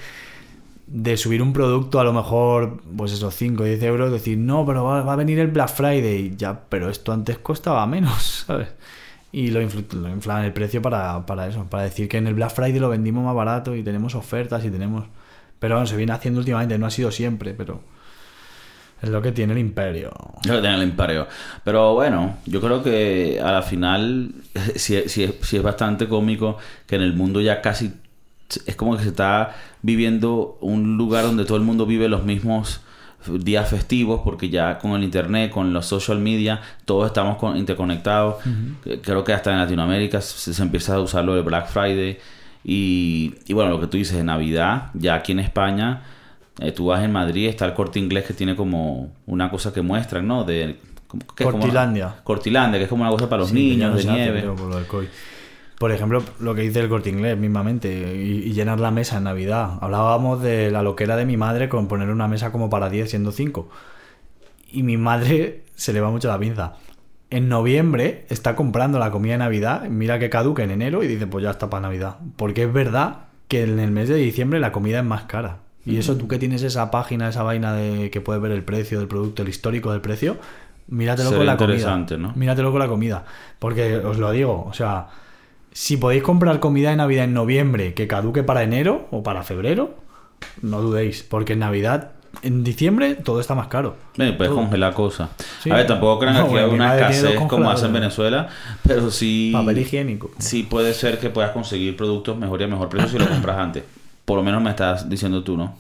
de 0.87 1.17
subir 1.17 1.41
un 1.41 1.53
producto 1.53 2.01
a 2.01 2.05
lo 2.05 2.13
mejor, 2.13 2.83
pues 2.97 3.13
esos 3.13 3.35
5 3.37 3.63
o 3.63 3.67
10 3.67 3.83
euros, 3.85 4.13
decir, 4.13 4.37
no, 4.39 4.67
pero 4.67 4.85
va, 4.85 5.03
va 5.03 5.13
a 5.13 5.17
venir 5.17 5.39
el 5.39 5.47
Black 5.49 5.69
Friday, 5.71 6.35
ya, 6.37 6.63
pero 6.69 6.91
esto 6.91 7.13
antes 7.13 7.39
costaba 7.39 7.87
menos, 7.87 8.45
¿sabes? 8.47 8.69
Y 9.33 9.49
lo, 9.51 9.61
lo 9.61 10.09
inflan 10.09 10.45
el 10.45 10.53
precio 10.53 10.83
para, 10.83 11.25
para 11.27 11.47
eso, 11.47 11.65
para 11.71 11.85
decir 11.85 12.09
que 12.09 12.19
en 12.19 12.27
el 12.27 12.35
Black 12.35 12.51
Friday 12.51 12.81
lo 12.81 12.89
vendimos 12.89 13.25
más 13.25 13.35
barato 13.35 13.77
y 13.77 13.83
tenemos 13.85 14.15
ofertas 14.17 14.65
y 14.65 14.71
tenemos... 14.71 15.05
Pero 15.61 15.77
bueno, 15.77 15.87
se 15.87 15.97
viene 15.97 16.13
haciendo 16.13 16.41
últimamente, 16.41 16.79
no 16.79 16.87
ha 16.87 16.91
sido 16.91 17.13
siempre, 17.13 17.55
pero 17.55 17.81
es 19.03 19.09
lo 19.09 19.23
que 19.23 19.33
tiene 19.33 19.53
el 19.55 19.59
imperio. 19.59 20.11
Yo 20.43 20.57
que 20.57 20.61
tengo 20.63 20.77
el 20.77 20.83
imperio. 20.83 21.27
Pero 21.65 21.95
bueno, 21.95 22.37
yo 22.47 22.61
creo 22.61 22.83
que 22.83 23.41
a 23.43 23.53
la 23.53 23.63
final 23.63 24.33
sí, 24.77 25.03
sí- 25.07 25.35
sí 25.43 25.57
es 25.57 25.63
bastante 25.63 26.07
cómico 26.09 26.59
que 26.87 26.97
en 26.97 27.03
el 27.03 27.15
mundo 27.15 27.41
ya 27.41 27.61
casi 27.63 27.93
es 28.67 28.75
como 28.77 28.97
que 28.97 29.03
se 29.05 29.11
está 29.11 29.55
viviendo 29.83 30.59
un 30.61 30.97
lugar 30.97 31.25
donde 31.25 31.45
todo 31.45 31.57
el 31.57 31.63
mundo 31.63 31.87
vive 31.87 32.09
los 32.09 32.25
mismos 32.25 32.81
días 33.27 33.69
festivos 33.69 34.23
porque 34.25 34.49
ya 34.49 34.79
con 34.79 34.93
el 34.93 35.05
internet, 35.05 35.51
con 35.51 35.73
los 35.73 35.87
social 35.87 36.19
media, 36.19 36.61
todos 36.85 37.07
estamos 37.07 37.37
con- 37.37 37.57
interconectados. 37.57 38.37
Creo 39.03 39.23
que 39.25 39.33
hasta 39.33 39.53
en 39.53 39.59
Latinoamérica 39.59 40.21
se, 40.21 40.53
se 40.55 40.63
empieza 40.63 40.95
a 40.95 41.01
usar 41.01 41.25
lo 41.25 41.35
de 41.35 41.43
Black 41.43 41.69
Friday. 41.69 42.19
Y, 42.65 43.35
y 43.47 43.53
bueno, 43.53 43.71
lo 43.71 43.81
que 43.81 43.87
tú 43.87 43.97
dices 43.97 44.17
de 44.17 44.25
Navidad, 44.25 44.91
ya 44.95 45.15
aquí 45.15 45.33
en 45.33 45.39
España, 45.41 46.03
eh, 46.61 46.73
tú 46.73 46.87
vas 46.87 47.03
en 47.03 47.13
Madrid, 47.13 47.49
está 47.49 47.65
el 47.67 47.75
corte 47.75 47.99
inglés 47.99 48.25
que 48.27 48.35
tiene 48.35 48.55
como 48.55 49.13
una 49.27 49.51
cosa 49.51 49.73
que 49.73 49.83
muestran, 49.83 50.27
¿no? 50.27 50.45
De, 50.45 50.77
que 51.37 51.45
como- 51.45 51.59
Cortilandia. 51.59 52.17
Cortilandia, 52.23 52.79
que 52.79 52.85
es 52.85 52.89
como 52.91 53.03
una 53.03 53.11
cosa 53.11 53.29
para 53.29 53.41
los 53.41 53.49
Sí, 53.51 53.55
niños, 53.71 53.97
de 54.05 54.11
nieve. 54.13 54.43
lo. 54.43 54.55
Por 55.79 55.93
ejemplo, 55.93 56.23
lo 56.41 56.55
que 56.55 56.61
dice 56.61 56.81
el 56.81 56.91
corte 56.91 57.09
inglés 57.09 57.39
mismamente, 57.39 57.89
y, 58.15 58.49
y 58.49 58.53
llenar 58.53 58.79
la 58.81 58.91
mesa 58.91 59.17
en 59.17 59.25
Navidad. 59.25 59.79
Hablábamos 59.81 60.43
de 60.43 60.71
la 60.71 60.83
loquera 60.83 61.17
de 61.17 61.25
mi 61.25 61.39
madre 61.39 61.71
con 61.71 61.89
poner 61.89 62.11
una 62.11 62.29
mesa 62.29 62.53
como 62.53 62.69
para 62.69 62.91
10 62.91 63.09
siendo 63.09 63.33
5. 63.33 63.69
Y 64.73 64.83
mi 64.83 64.97
madre 64.99 65.65
se 65.75 65.93
le 65.95 66.01
va 66.03 66.11
mucho 66.11 66.29
la 66.29 66.39
pinza. 66.39 66.75
En 67.31 67.49
noviembre 67.49 68.27
está 68.29 68.55
comprando 68.57 68.99
la 68.99 69.11
comida 69.11 69.33
de 69.33 69.39
Navidad, 69.39 69.85
mira 69.89 70.19
que 70.19 70.29
caduca 70.31 70.65
en 70.65 70.71
enero 70.73 71.03
y 71.03 71.07
dice, 71.07 71.27
pues 71.27 71.45
ya 71.45 71.51
está 71.53 71.71
para 71.71 71.83
Navidad. 71.83 72.17
Porque 72.37 72.65
es 72.65 72.73
verdad 72.73 73.29
que 73.49 73.63
en 73.63 73.79
el 73.81 73.91
mes 73.91 74.09
de 74.09 74.17
diciembre 74.17 74.61
la 74.61 74.73
comida 74.73 74.99
es 74.99 75.05
más 75.05 75.23
cara. 75.25 75.59
Y 75.87 75.97
eso 75.97 76.17
tú 76.17 76.29
que 76.29 76.39
tienes 76.39 76.63
esa 76.63 76.91
página, 76.91 77.29
esa 77.29 77.43
vaina 77.43 77.73
de 77.73 78.11
que 78.11 78.21
puedes 78.21 78.41
ver 78.43 78.53
el 78.53 78.63
precio 78.63 78.99
del 78.99 79.09
producto, 79.09 79.43
el 79.43 79.49
histórico 79.49 79.93
del 79.93 80.01
precio, 80.01 80.37
míratelo 80.89 81.33
con 81.33 81.47
la 81.47 81.57
comida. 81.57 81.97
¿no? 82.19 82.33
Míratelo 82.37 82.71
con 82.71 82.81
la 82.81 82.89
comida. 82.89 83.25
Porque 83.59 83.97
os 83.97 84.19
lo 84.19 84.31
digo, 84.31 84.67
o 84.69 84.75
sea, 84.75 85.09
si 85.73 85.97
podéis 85.97 86.23
comprar 86.23 86.61
comida 86.61 86.91
de 86.91 86.97
Navidad 86.97 87.25
en 87.25 87.33
noviembre 87.35 87.95
que 87.95 88.07
caduque 88.07 88.43
para 88.43 88.63
enero 88.63 89.09
o 89.11 89.23
para 89.23 89.43
febrero, 89.43 89.95
no 90.63 90.81
dudéis, 90.83 91.23
porque 91.23 91.55
en 91.55 91.61
Navidad, 91.61 92.13
en 92.43 92.63
diciembre, 92.63 93.15
todo 93.15 93.41
está 93.41 93.55
más 93.55 93.69
caro. 93.69 93.97
Bueno, 94.17 94.37
puedes 94.37 94.53
Todo. 94.53 94.63
congelar 94.63 94.93
cosas. 94.95 95.31
Sí. 95.63 95.71
A 95.71 95.77
ver, 95.77 95.87
tampoco 95.87 96.21
crean 96.21 96.37
No, 96.37 96.49
que 96.53 96.59
hay 96.59 96.71
una 96.71 96.95
escasez 96.95 97.37
como 97.49 97.71
hace 97.71 97.87
en. 97.87 97.93
Venezuela, 97.95 98.49
pero 98.87 99.11
sí, 99.11 99.51
Papel 99.53 99.79
higiénico. 99.79 100.31
sí 100.39 100.63
puede 100.65 100.93
ser 100.95 101.19
que 101.19 101.31
puedas 101.31 101.53
conseguir 101.53 101.97
productos 101.97 102.37
mejor 102.37 102.61
y 102.61 102.65
a 102.65 102.69
mejor 102.69 102.89
precio 102.89 103.09
si 103.09 103.19
lo 103.19 103.29
compras 103.29 103.59
antes. 103.59 103.85
Por 104.31 104.37
lo 104.37 104.45
menos 104.45 104.63
me 104.63 104.71
estás 104.71 105.11
diciendo 105.11 105.43
tú, 105.43 105.57
¿no? 105.57 105.75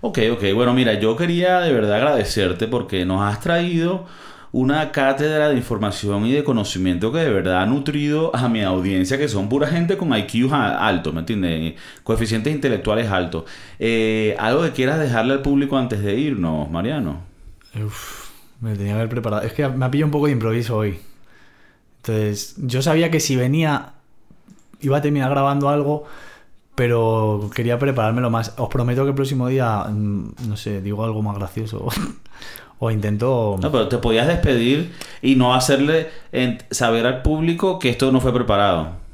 Ok, 0.00 0.20
ok. 0.30 0.44
Bueno, 0.54 0.72
mira, 0.72 0.94
yo 0.94 1.16
quería 1.16 1.58
de 1.58 1.72
verdad 1.72 1.96
agradecerte 1.96 2.68
porque 2.68 3.04
nos 3.04 3.20
has 3.20 3.40
traído 3.40 4.06
una 4.52 4.92
cátedra 4.92 5.48
de 5.48 5.56
información 5.56 6.24
y 6.24 6.30
de 6.30 6.44
conocimiento 6.44 7.10
que 7.10 7.18
de 7.18 7.30
verdad 7.30 7.62
ha 7.62 7.66
nutrido 7.66 8.30
a 8.32 8.48
mi 8.48 8.62
audiencia, 8.62 9.18
que 9.18 9.26
son 9.26 9.48
pura 9.48 9.66
gente 9.66 9.96
con 9.96 10.16
IQ 10.16 10.52
alto, 10.52 11.12
¿me 11.12 11.18
entiendes? 11.18 11.74
Coeficientes 12.04 12.54
intelectuales 12.54 13.10
altos. 13.10 13.42
Eh, 13.80 14.36
¿Algo 14.38 14.62
que 14.62 14.70
quieras 14.70 15.00
dejarle 15.00 15.32
al 15.32 15.42
público 15.42 15.76
antes 15.76 16.00
de 16.00 16.14
irnos, 16.14 16.70
Mariano? 16.70 17.22
Uf, 17.74 18.30
me 18.60 18.76
tenía 18.76 18.92
que 18.92 18.98
haber 18.98 19.08
preparado. 19.08 19.42
Es 19.42 19.52
que 19.52 19.68
me 19.68 19.84
ha 19.84 19.90
pillado 19.90 20.06
un 20.06 20.12
poco 20.12 20.26
de 20.26 20.32
improviso 20.32 20.76
hoy. 20.76 21.00
Entonces, 21.96 22.54
yo 22.58 22.82
sabía 22.82 23.10
que 23.10 23.18
si 23.18 23.34
venía 23.34 23.94
iba 24.80 24.98
a 24.98 25.02
terminar 25.02 25.30
grabando 25.30 25.68
algo, 25.68 26.04
pero 26.74 27.50
quería 27.54 27.78
preparármelo 27.78 28.30
más. 28.30 28.54
Os 28.56 28.68
prometo 28.68 29.02
que 29.02 29.10
el 29.10 29.14
próximo 29.14 29.48
día, 29.48 29.84
mm, 29.84 30.48
no 30.48 30.56
sé, 30.56 30.80
digo 30.80 31.04
algo 31.04 31.22
más 31.22 31.36
gracioso. 31.36 31.88
o 32.78 32.90
intento... 32.90 33.56
No, 33.60 33.70
pero 33.70 33.88
te 33.88 33.98
podías 33.98 34.26
despedir 34.26 34.92
y 35.22 35.36
no 35.36 35.54
hacerle 35.54 36.08
saber 36.70 37.06
al 37.06 37.22
público 37.22 37.78
que 37.78 37.90
esto 37.90 38.10
no 38.12 38.20
fue 38.20 38.32
preparado. 38.32 39.04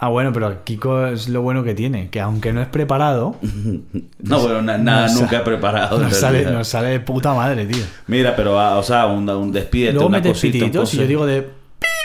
Ah, 0.00 0.08
bueno, 0.08 0.32
pero 0.32 0.62
Kiko 0.62 1.08
es 1.08 1.28
lo 1.28 1.42
bueno 1.42 1.64
que 1.64 1.74
tiene, 1.74 2.08
que 2.08 2.20
aunque 2.20 2.52
no 2.52 2.60
es 2.62 2.68
preparado... 2.68 3.34
no, 3.42 4.40
bueno, 4.40 4.62
nada 4.62 5.08
nunca 5.08 5.38
he 5.38 5.40
preparado. 5.40 5.98
Nos 5.98 6.16
sale, 6.16 6.44
nos 6.44 6.68
sale, 6.68 6.88
de 6.88 7.00
puta 7.00 7.34
madre, 7.34 7.66
tío. 7.66 7.82
Mira, 8.06 8.36
pero, 8.36 8.60
ah, 8.60 8.78
o 8.78 8.82
sea, 8.82 9.06
un, 9.06 9.28
un 9.28 9.50
despídete, 9.50 9.94
Luego 9.94 10.08
una 10.08 10.22
cosita, 10.22 10.86
si 10.86 10.98
yo 10.98 11.06
digo 11.06 11.26
de... 11.26 11.50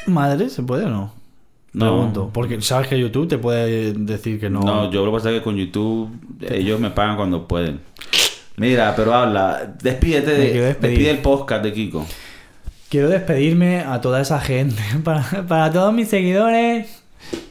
Madre, 0.08 0.50
¿se 0.50 0.64
puede 0.64 0.86
o 0.86 0.90
no? 0.90 1.13
No. 1.74 2.30
Porque 2.32 2.62
sabes 2.62 2.88
que 2.88 3.00
YouTube 3.00 3.28
te 3.28 3.38
puede 3.38 3.94
decir 3.94 4.40
que 4.40 4.50
no. 4.50 4.62
No, 4.62 4.92
yo 4.92 5.06
lo 5.06 5.12
que 5.12 5.18
pasa 5.18 5.32
es 5.32 5.40
que 5.40 5.44
con 5.44 5.56
YouTube 5.56 6.10
ellos 6.42 6.80
me 6.80 6.92
pagan 6.92 7.16
cuando 7.16 7.48
pueden. 7.48 7.82
Mira, 8.58 8.94
pero 8.96 9.14
habla, 9.16 9.74
despídete 9.82 10.32
de, 10.32 10.62
despide 10.76 11.10
el 11.10 11.20
podcast 11.20 11.64
de 11.64 11.74
Kiko. 11.74 12.06
Quiero 12.90 13.10
despedirme 13.10 13.80
a 13.80 14.00
toda 14.02 14.22
esa 14.22 14.40
gente, 14.40 14.82
para, 15.04 15.72
todos 15.72 15.94
mis 15.94 16.08
seguidores. 16.08 17.02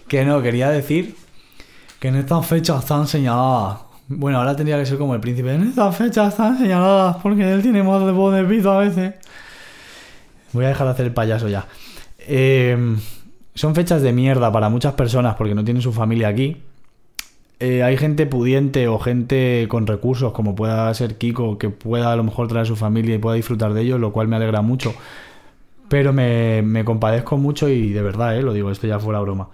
Que 0.07 0.25
no, 0.25 0.43
quería 0.43 0.71
decir 0.71 1.17
que 1.99 2.09
en 2.09 2.17
estas 2.17 2.47
fechas 2.47 2.81
están 2.81 3.09
señaladas. 3.09 3.81
Bueno, 4.07 4.39
ahora 4.39 4.55
tendría 4.55 4.79
que 4.79 4.87
ser 4.87 4.99
como 4.99 5.15
el 5.15 5.21
príncipe. 5.21 5.53
En 5.53 5.63
estas 5.63 5.97
fechas 5.97 6.29
están 6.29 6.59
señaladas 6.59 7.17
porque 7.23 7.51
él 7.51 7.63
tiene 7.63 7.83
más 7.83 8.05
de 8.05 8.13
voz 8.13 8.35
de 8.35 8.45
pito 8.45 8.71
a 8.71 8.79
veces. 8.79 9.15
Voy 10.53 10.67
a 10.67 10.69
dejar 10.69 10.87
de 10.87 10.93
hacer 10.93 11.07
el 11.07 11.15
payaso 11.15 11.49
ya. 11.49 11.67
Eh, 12.19 12.77
son 13.55 13.75
fechas 13.75 14.03
de 14.03 14.13
mierda 14.13 14.51
para 14.51 14.69
muchas 14.69 14.95
personas 14.95 15.35
porque 15.37 15.55
no 15.55 15.65
tienen 15.65 15.83
su 15.83 15.93
familia 15.93 16.29
aquí. 16.29 16.63
Eh, 17.61 17.83
hay 17.83 17.97
gente 17.97 18.27
pudiente 18.27 18.89
o 18.89 18.99
gente 18.99 19.67
con 19.69 19.87
recursos, 19.87 20.33
como 20.33 20.55
pueda 20.57 20.93
ser 20.95 21.17
Kiko, 21.17 21.59
que 21.59 21.71
pueda 21.71 22.13
a 22.13 22.17
lo 22.17 22.25
mejor 22.25 22.49
traer 22.49 22.63
a 22.63 22.67
su 22.67 22.77
familia 22.77 23.15
y 23.15 23.19
pueda 23.19 23.37
disfrutar 23.37 23.73
de 23.73 23.83
ellos, 23.83 24.01
lo 24.01 24.13
cual 24.13 24.27
me 24.27 24.37
alegra 24.37 24.63
mucho. 24.63 24.95
Pero 25.89 26.13
me, 26.13 26.83
compadezco 26.85 27.37
mucho 27.37 27.69
y 27.69 27.91
de 27.93 28.03
verdad, 28.03 28.37
eh, 28.37 28.43
lo 28.43 28.53
digo, 28.53 28.71
esto 28.71 28.87
ya 28.87 28.99
fuera 28.99 29.21
broma. 29.21 29.51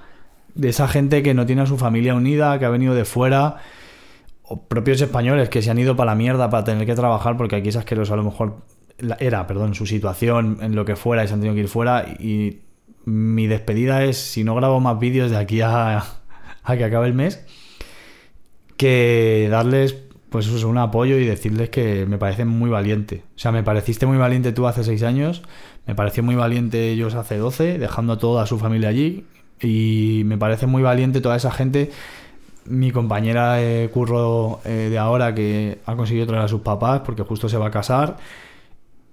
De 0.54 0.70
esa 0.70 0.88
gente 0.88 1.22
que 1.22 1.34
no 1.34 1.44
tiene 1.44 1.62
a 1.62 1.66
su 1.66 1.76
familia 1.76 2.14
unida, 2.14 2.58
que 2.58 2.64
ha 2.64 2.70
venido 2.70 2.94
de 2.94 3.04
fuera, 3.04 3.56
o 4.42 4.62
propios 4.62 5.00
españoles 5.00 5.50
que 5.50 5.60
se 5.60 5.70
han 5.70 5.78
ido 5.78 5.96
para 5.96 6.12
la 6.12 6.16
mierda 6.16 6.48
para 6.48 6.64
tener 6.64 6.86
que 6.86 6.94
trabajar, 6.94 7.36
porque 7.36 7.56
aquí 7.56 7.68
es 7.68 7.76
asqueroso 7.76 8.14
a 8.14 8.16
lo 8.16 8.24
mejor 8.24 8.56
era, 9.18 9.46
perdón, 9.46 9.74
su 9.74 9.86
situación 9.86 10.58
en 10.62 10.74
lo 10.74 10.84
que 10.84 10.96
fuera 10.96 11.24
y 11.24 11.28
se 11.28 11.34
han 11.34 11.40
tenido 11.40 11.54
que 11.54 11.60
ir 11.60 11.68
fuera 11.68 12.06
y 12.18 12.60
mi 13.08 13.46
despedida 13.46 14.04
es, 14.04 14.18
si 14.18 14.44
no 14.44 14.54
grabo 14.54 14.80
más 14.80 14.98
vídeos 14.98 15.30
de 15.30 15.38
aquí 15.38 15.60
a, 15.62 16.04
que 16.66 16.84
acabe 16.84 17.06
el 17.06 17.14
mes, 17.14 17.44
que 18.76 19.48
darles 19.50 19.96
pues 20.28 20.46
un 20.62 20.76
apoyo 20.76 21.16
y 21.16 21.24
decirles 21.24 21.70
que 21.70 22.04
me 22.04 22.18
parecen 22.18 22.48
muy 22.48 22.68
valiente. 22.68 23.24
O 23.34 23.38
sea, 23.38 23.50
me 23.50 23.62
pareciste 23.62 24.04
muy 24.04 24.18
valiente 24.18 24.52
tú 24.52 24.66
hace 24.66 24.84
seis 24.84 25.02
años, 25.02 25.42
me 25.86 25.94
pareció 25.94 26.22
muy 26.22 26.34
valiente 26.34 26.90
ellos 26.90 27.14
hace 27.14 27.38
12, 27.38 27.78
dejando 27.78 28.12
a 28.12 28.18
toda 28.18 28.44
su 28.46 28.58
familia 28.58 28.90
allí, 28.90 29.24
y 29.60 30.22
me 30.26 30.36
parece 30.36 30.66
muy 30.66 30.82
valiente 30.82 31.22
toda 31.22 31.36
esa 31.36 31.50
gente. 31.50 31.90
Mi 32.66 32.90
compañera 32.90 33.54
de 33.54 33.88
curro 33.88 34.60
eh, 34.66 34.88
de 34.90 34.98
ahora 34.98 35.34
que 35.34 35.78
ha 35.86 35.96
conseguido 35.96 36.26
traer 36.26 36.44
a 36.44 36.48
sus 36.48 36.60
papás 36.60 37.00
porque 37.00 37.22
justo 37.22 37.48
se 37.48 37.56
va 37.56 37.68
a 37.68 37.70
casar 37.70 38.18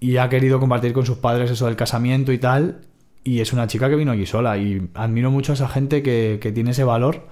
y 0.01 0.17
ha 0.17 0.27
querido 0.27 0.59
compartir 0.59 0.91
con 0.91 1.05
sus 1.05 1.19
padres 1.19 1.49
eso 1.49 1.67
del 1.67 1.77
casamiento 1.77 2.33
y 2.33 2.37
tal 2.37 2.81
y 3.25 3.41
es 3.41 3.51
una 3.51 3.65
chica 3.67 3.89
que 3.89 3.95
vino 3.95 4.11
aquí 4.11 4.25
sola. 4.25 4.57
Y 4.57 4.87
admiro 4.93 5.31
mucho 5.31 5.51
a 5.51 5.55
esa 5.55 5.67
gente 5.67 6.01
que, 6.03 6.51
tiene 6.53 6.71
ese 6.71 6.83
valor 6.83 7.27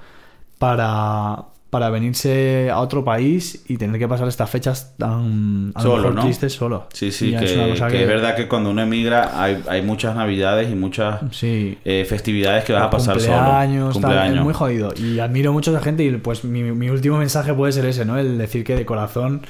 para, 0.58 1.46
para 1.70 1.92
venirse 1.92 2.72
a 2.72 2.80
otro 2.80 3.06
país 3.06 3.64
y 3.68 3.78
tener 3.78 4.00
que 4.00 4.08
pasar 4.08 4.28
estas 4.28 4.50
fechas 4.50 4.96
tan 4.98 5.72
solo, 5.80 6.12
¿no? 6.12 6.24
tristes 6.24 6.52
solo. 6.52 6.88
Sí, 6.92 7.12
sí, 7.12 7.30
que, 7.38 7.46
es, 7.46 8.08
verdad 8.08 8.36
que 8.36 8.48
cuando 8.48 8.72
uno 8.72 8.82
emigra 8.82 9.40
hay, 9.40 9.62
hay 9.70 9.84
muchas 9.84 10.16
navidades 10.16 10.72
y 10.72 10.74
muchas 10.74 11.22
eh, 11.44 12.06
festividades 12.10 12.64
que 12.64 12.74
vas 12.74 12.84
a 12.84 12.90
pasar 12.90 13.22
solo. 13.22 13.92
Cumpleaños, 13.94 14.38
es 14.38 14.44
muy 14.44 14.54
jodido. 14.56 14.96
Y 14.98 15.20
admiro 15.20 15.54
mucho 15.54 15.70
a 15.70 15.76
esa 15.76 15.84
gente 15.84 16.04
y 16.04 16.12
pues 16.18 16.44
mi, 16.44 16.64
mi 16.64 16.90
último 16.90 17.20
mensaje 17.20 17.54
puede 17.54 17.72
ser 17.72 17.86
ese, 17.86 18.04
¿no? 18.04 18.18
El 18.18 18.40
decir 18.40 18.64
que 18.64 18.76
de 18.76 18.84
corazón 18.84 19.44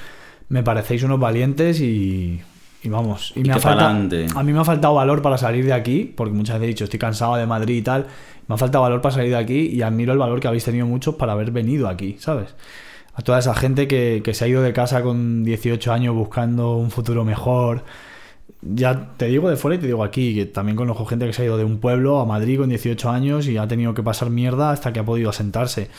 me 0.50 0.62
parecéis 0.62 1.04
unos 1.04 1.22
valientes 1.22 1.80
y 1.80 2.42
y 2.84 2.90
vamos, 2.90 3.32
y, 3.36 3.44
me 3.44 3.54
ha 3.54 3.60
faltado, 3.60 3.98
a 4.36 4.44
mí 4.44 4.52
me 4.52 4.60
ha 4.60 4.66
faltado 4.66 4.96
valor 4.96 5.22
para 5.22 5.38
salir 5.38 5.66
de 5.66 5.72
aquí, 5.72 6.14
porque 6.16 6.34
muchas 6.34 6.56
veces 6.56 6.66
he 6.66 6.68
dicho, 6.68 6.84
estoy 6.84 7.00
cansado 7.00 7.38
de 7.38 7.46
Madrid 7.46 7.78
y 7.78 7.82
tal. 7.82 8.08
Me 8.48 8.56
ha 8.56 8.58
faltado 8.58 8.82
valor 8.82 9.02
para 9.02 9.16
salir 9.16 9.30
de 9.30 9.38
aquí 9.38 9.68
y 9.68 9.82
admiro 9.84 10.12
el 10.12 10.20
valor 10.20 10.42
que 10.42 10.50
habéis 10.50 10.66
tenido 10.66 10.86
muchos 10.86 11.16
para 11.16 11.32
haber 11.32 11.52
venido 11.52 11.88
aquí, 11.88 12.18
¿sabes? 12.20 12.56
A 13.16 13.22
toda 13.22 13.40
esa 13.40 13.56
gente 13.56 13.88
que, 13.88 14.22
que 14.22 14.34
se 14.34 14.44
ha 14.44 14.48
ido 14.50 14.62
de 14.62 14.74
casa 14.74 15.02
con 15.02 15.46
18 15.46 15.94
años 15.94 16.14
buscando 16.14 16.76
un 16.76 16.92
futuro 16.92 17.24
mejor. 17.24 17.86
Ya 18.62 19.12
te 19.16 19.28
digo 19.28 19.50
de 19.50 19.56
fuera 19.56 19.76
y 19.76 19.80
te 19.80 19.88
digo 19.88 20.04
aquí, 20.04 20.36
que 20.36 20.46
también 20.46 20.76
conozco 20.76 21.06
gente 21.06 21.26
que 21.26 21.32
se 21.32 21.44
ha 21.44 21.46
ido 21.46 21.58
de 21.58 21.64
un 21.64 21.80
pueblo 21.80 22.20
a 22.20 22.26
Madrid 22.26 22.60
con 22.60 22.68
18 22.68 23.10
años 23.10 23.48
y 23.48 23.58
ha 23.58 23.68
tenido 23.68 23.94
que 23.94 24.04
pasar 24.04 24.30
mierda 24.30 24.72
hasta 24.72 24.92
que 24.92 25.00
ha 25.00 25.06
podido 25.06 25.30
asentarse. 25.30 25.90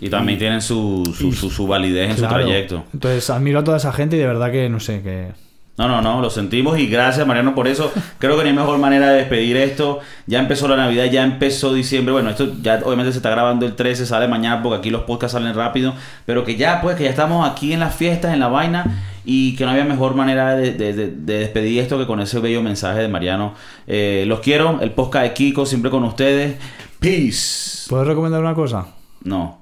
Y 0.00 0.08
también 0.08 0.38
tienen 0.38 0.62
su, 0.62 1.04
su, 1.14 1.66
validez 1.66 2.12
en 2.12 2.16
su 2.16 2.26
trayecto. 2.26 2.84
Entonces 2.94 3.28
admiro 3.28 3.58
a 3.58 3.64
toda 3.64 3.76
esa 3.76 3.92
gente 3.92 4.16
y 4.16 4.18
de 4.18 4.26
verdad 4.26 4.50
que, 4.50 4.70
no 4.70 4.80
sé, 4.80 5.02
que 5.02 5.32
no, 5.80 5.88
no, 5.88 6.02
no, 6.02 6.20
lo 6.20 6.28
sentimos 6.28 6.78
y 6.78 6.88
gracias 6.88 7.26
Mariano 7.26 7.54
por 7.54 7.66
eso. 7.66 7.90
Creo 8.18 8.36
que 8.36 8.44
ni 8.44 8.52
mejor 8.52 8.78
manera 8.78 9.08
de 9.12 9.20
despedir 9.20 9.56
esto. 9.56 10.00
Ya 10.26 10.38
empezó 10.38 10.68
la 10.68 10.76
Navidad, 10.76 11.06
ya 11.06 11.24
empezó 11.24 11.72
diciembre. 11.72 12.12
Bueno, 12.12 12.28
esto 12.28 12.52
ya 12.60 12.82
obviamente 12.84 13.12
se 13.12 13.18
está 13.18 13.30
grabando 13.30 13.64
el 13.64 13.76
13, 13.76 14.04
sale 14.04 14.28
mañana 14.28 14.62
porque 14.62 14.76
aquí 14.76 14.90
los 14.90 15.04
podcasts 15.04 15.32
salen 15.32 15.54
rápido. 15.54 15.94
Pero 16.26 16.44
que 16.44 16.56
ya, 16.56 16.82
pues, 16.82 16.96
que 16.96 17.04
ya 17.04 17.08
estamos 17.10 17.48
aquí 17.48 17.72
en 17.72 17.80
las 17.80 17.94
fiestas, 17.94 18.34
en 18.34 18.40
la 18.40 18.48
vaina. 18.48 19.04
Y 19.24 19.56
que 19.56 19.64
no 19.64 19.70
había 19.70 19.84
mejor 19.84 20.14
manera 20.14 20.54
de, 20.54 20.72
despedir 20.72 21.80
esto 21.80 21.96
que 21.98 22.06
con 22.06 22.20
ese 22.20 22.40
bello 22.40 22.60
mensaje 22.60 23.00
de 23.00 23.08
Mariano. 23.08 23.54
Eh, 23.86 24.24
los 24.26 24.40
quiero, 24.40 24.80
el 24.82 24.90
podcast 24.90 25.28
de 25.28 25.32
Kiko, 25.32 25.64
siempre 25.64 25.90
con 25.90 26.04
ustedes. 26.04 26.58
Peace. 26.98 27.88
¿Puedes 27.88 28.06
recomendar 28.06 28.42
una 28.42 28.54
cosa? 28.54 28.86
No. 29.24 29.60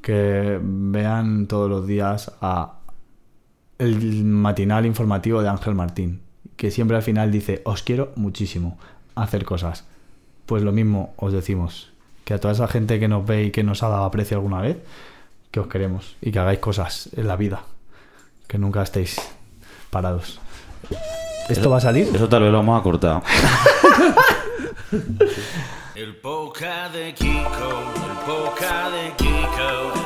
Que 0.00 0.60
vean 0.62 1.48
todos 1.48 1.68
los 1.68 1.88
días 1.88 2.30
a 2.40 2.79
el 3.80 4.24
matinal 4.24 4.84
informativo 4.84 5.42
de 5.42 5.48
Ángel 5.48 5.74
Martín, 5.74 6.20
que 6.56 6.70
siempre 6.70 6.96
al 6.98 7.02
final 7.02 7.32
dice, 7.32 7.62
os 7.64 7.82
quiero 7.82 8.12
muchísimo 8.14 8.78
hacer 9.14 9.44
cosas. 9.46 9.84
Pues 10.44 10.62
lo 10.62 10.70
mismo 10.70 11.14
os 11.16 11.32
decimos, 11.32 11.90
que 12.24 12.34
a 12.34 12.38
toda 12.38 12.52
esa 12.52 12.68
gente 12.68 13.00
que 13.00 13.08
nos 13.08 13.26
ve 13.26 13.44
y 13.44 13.50
que 13.50 13.64
nos 13.64 13.82
ha 13.82 13.88
dado 13.88 14.04
aprecio 14.04 14.36
alguna 14.36 14.60
vez, 14.60 14.76
que 15.50 15.60
os 15.60 15.66
queremos 15.66 16.16
y 16.20 16.30
que 16.30 16.38
hagáis 16.38 16.58
cosas 16.58 17.08
en 17.16 17.26
la 17.26 17.36
vida, 17.36 17.62
que 18.46 18.58
nunca 18.58 18.82
estéis 18.82 19.16
parados. 19.88 20.38
¿Esto 21.48 21.70
va 21.70 21.78
a 21.78 21.80
salir? 21.80 22.08
Eso 22.14 22.28
tal 22.28 22.42
vez 22.42 22.52
lo 22.52 22.58
vamos 22.58 22.78
a 22.78 22.82
cortar. 22.82 23.22
el 25.94 26.16
poca 26.16 26.90
de 26.90 27.14
Kiko, 27.14 27.92
el 28.06 28.18
poca 28.26 28.90
de 28.90 29.12
Kiko. 29.16 29.99